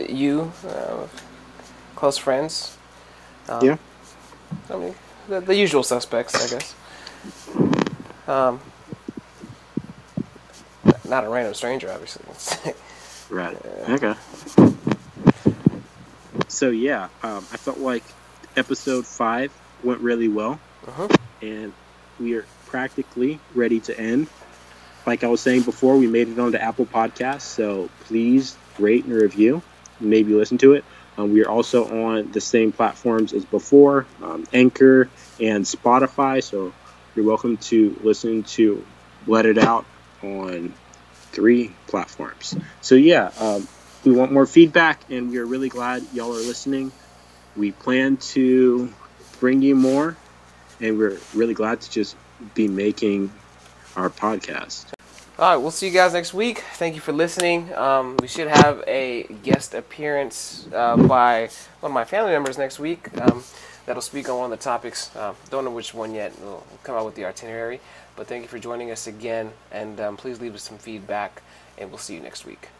uh, 0.09 0.13
you, 0.13 0.53
uh, 0.69 1.07
close 1.97 2.17
friends. 2.19 2.77
Um, 3.49 3.65
Yeah. 3.65 3.77
I 4.71 4.77
mean, 4.77 4.95
the, 5.29 5.41
the 5.41 5.55
usual 5.55 5.83
suspects, 5.83 6.35
I 6.35 6.59
guess. 6.59 6.75
Um, 8.29 8.61
not 11.09 11.25
a 11.25 11.29
random 11.29 11.55
stranger, 11.55 11.91
obviously. 11.91 12.75
Right. 13.29 13.57
Okay. 13.89 14.15
So 16.49 16.71
yeah, 16.71 17.09
um, 17.23 17.45
I 17.53 17.57
felt 17.57 17.79
like 17.79 18.05
episode 18.57 19.05
five 19.05 19.53
went 19.83 20.01
really 20.01 20.29
well, 20.29 20.61
uh-huh. 20.87 21.09
and 21.43 21.73
we 22.21 22.35
are 22.35 22.47
practically 22.67 23.41
ready 23.55 23.81
to 23.81 23.99
end. 23.99 24.29
Like 25.07 25.25
I 25.25 25.29
was 25.29 25.41
saying 25.41 25.63
before, 25.63 25.97
we 25.97 26.07
made 26.07 26.29
it 26.29 26.39
onto 26.39 26.57
Apple 26.57 26.87
Podcasts, 26.87 27.43
so 27.43 27.91
please 28.05 28.57
rate 28.79 29.05
and 29.05 29.15
review. 29.15 29.63
Maybe 30.01 30.33
listen 30.33 30.59
to 30.59 30.75
it. 30.75 30.85
Um, 31.19 31.33
we 31.33 31.43
are 31.45 31.49
also 31.49 32.07
on 32.07 32.31
the 32.33 32.41
same 32.41 32.73
platforms 32.73 33.33
as 33.33 33.45
before, 33.45 34.07
um, 34.23 34.47
Anchor 34.53 35.09
and 35.41 35.65
Spotify. 35.65 36.43
So 36.43 36.73
you're 37.15 37.25
welcome 37.25 37.57
to 37.57 37.99
listen 38.03 38.43
to 38.43 38.85
Let 39.27 39.47
It 39.47 39.59
Out 39.59 39.87
on 40.23 40.75
three 41.33 41.73
platforms. 41.87 42.57
So 42.83 42.95
yeah, 42.95 43.31
um, 43.39 43.67
we 44.05 44.13
want 44.13 44.33
more 44.33 44.47
feedback, 44.47 45.01
and 45.11 45.31
we 45.31 45.39
are 45.39 45.47
really 45.47 45.69
glad 45.69 46.05
y'all 46.13 46.33
are 46.33 46.37
listening. 46.37 46.93
We 47.57 47.73
plan 47.73 48.19
to 48.19 48.93
bring 49.41 49.63
you 49.63 49.75
more, 49.75 50.17
and 50.81 50.99
we're 50.99 51.19
really 51.35 51.55
glad 51.55 51.81
to 51.81 51.91
just 51.91 52.17
be 52.55 52.69
making 52.69 53.33
our 53.97 54.11
podcast. 54.11 54.96
All 55.39 55.51
right, 55.51 55.57
we'll 55.57 55.71
see 55.71 55.89
you 55.89 55.93
guys 55.93 56.15
next 56.15 56.33
week. 56.33 56.61
Thank 56.77 56.95
you 56.95 57.03
for 57.03 57.13
listening. 57.13 57.71
Um, 57.75 58.17
we 58.23 58.27
should 58.27 58.49
have 58.49 58.83
a 58.87 59.25
guest 59.43 59.75
appearance 59.75 60.67
uh, 60.75 60.97
by 60.97 61.51
one 61.81 61.91
of 61.91 61.95
my 61.95 62.07
family 62.07 62.33
members 62.33 62.57
next 62.57 62.79
week 62.79 63.11
um, 63.21 63.45
that'll 63.85 64.01
speak 64.01 64.31
on 64.31 64.39
one 64.39 64.51
of 64.51 64.59
the 64.59 64.65
topics. 64.65 65.15
Uh, 65.15 65.35
don't 65.51 65.67
know 65.67 65.71
which 65.71 65.93
one 65.93 66.15
yet. 66.15 66.33
We'll 66.41 66.65
come 66.85 66.95
out 66.97 67.05
with 67.05 67.17
the 67.17 67.27
itinerary. 67.27 67.81
But 68.17 68.29
thank 68.29 68.45
you 68.45 68.49
for 68.49 68.59
joining 68.59 68.91
us 68.91 69.09
again, 69.09 69.51
and 69.73 70.01
um, 70.01 70.17
please 70.17 70.41
leave 70.41 70.55
us 70.55 70.63
some 70.63 70.79
feedback, 70.79 71.43
and 71.77 71.91
we'll 71.91 71.99
see 71.99 72.15
you 72.15 72.21
next 72.21 72.47
week. 72.47 72.71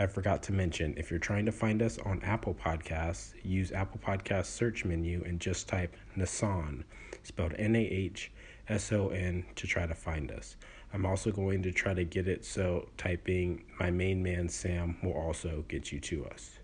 I 0.00 0.06
forgot 0.08 0.42
to 0.44 0.52
mention 0.52 0.94
if 0.96 1.10
you're 1.10 1.20
trying 1.20 1.46
to 1.46 1.52
find 1.52 1.80
us 1.80 1.98
on 1.98 2.20
Apple 2.24 2.56
Podcasts, 2.60 3.34
use 3.44 3.70
Apple 3.70 4.00
Podcasts 4.04 4.46
search 4.46 4.84
menu 4.84 5.22
and 5.24 5.38
just 5.38 5.68
type 5.68 5.94
Nason, 6.16 6.82
spelled 7.22 7.54
N 7.56 7.76
A 7.76 7.82
H 7.82 8.32
S 8.68 8.90
O 8.92 9.10
N, 9.10 9.44
to 9.54 9.68
try 9.68 9.86
to 9.86 9.94
find 9.94 10.32
us. 10.32 10.56
I'm 10.92 11.04
also 11.04 11.30
going 11.30 11.62
to 11.62 11.72
try 11.72 11.94
to 11.94 12.04
get 12.04 12.28
it 12.28 12.44
so 12.44 12.88
typing 12.96 13.64
my 13.78 13.90
main 13.90 14.22
man 14.22 14.48
Sam 14.48 14.96
will 15.02 15.12
also 15.12 15.64
get 15.68 15.92
you 15.92 16.00
to 16.00 16.26
us. 16.26 16.58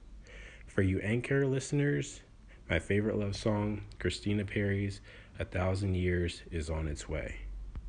For 0.66 0.83
you 0.83 0.99
Anchor 1.01 1.47
listeners, 1.47 2.20
my 2.68 2.79
favorite 2.79 3.18
love 3.18 3.37
song, 3.37 3.83
Christina 3.99 4.45
Perri's 4.45 5.01
A 5.39 5.45
Thousand 5.45 5.95
Years, 5.95 6.43
is 6.51 6.70
on 6.70 6.89
its 6.89 7.09
way. 7.09 7.43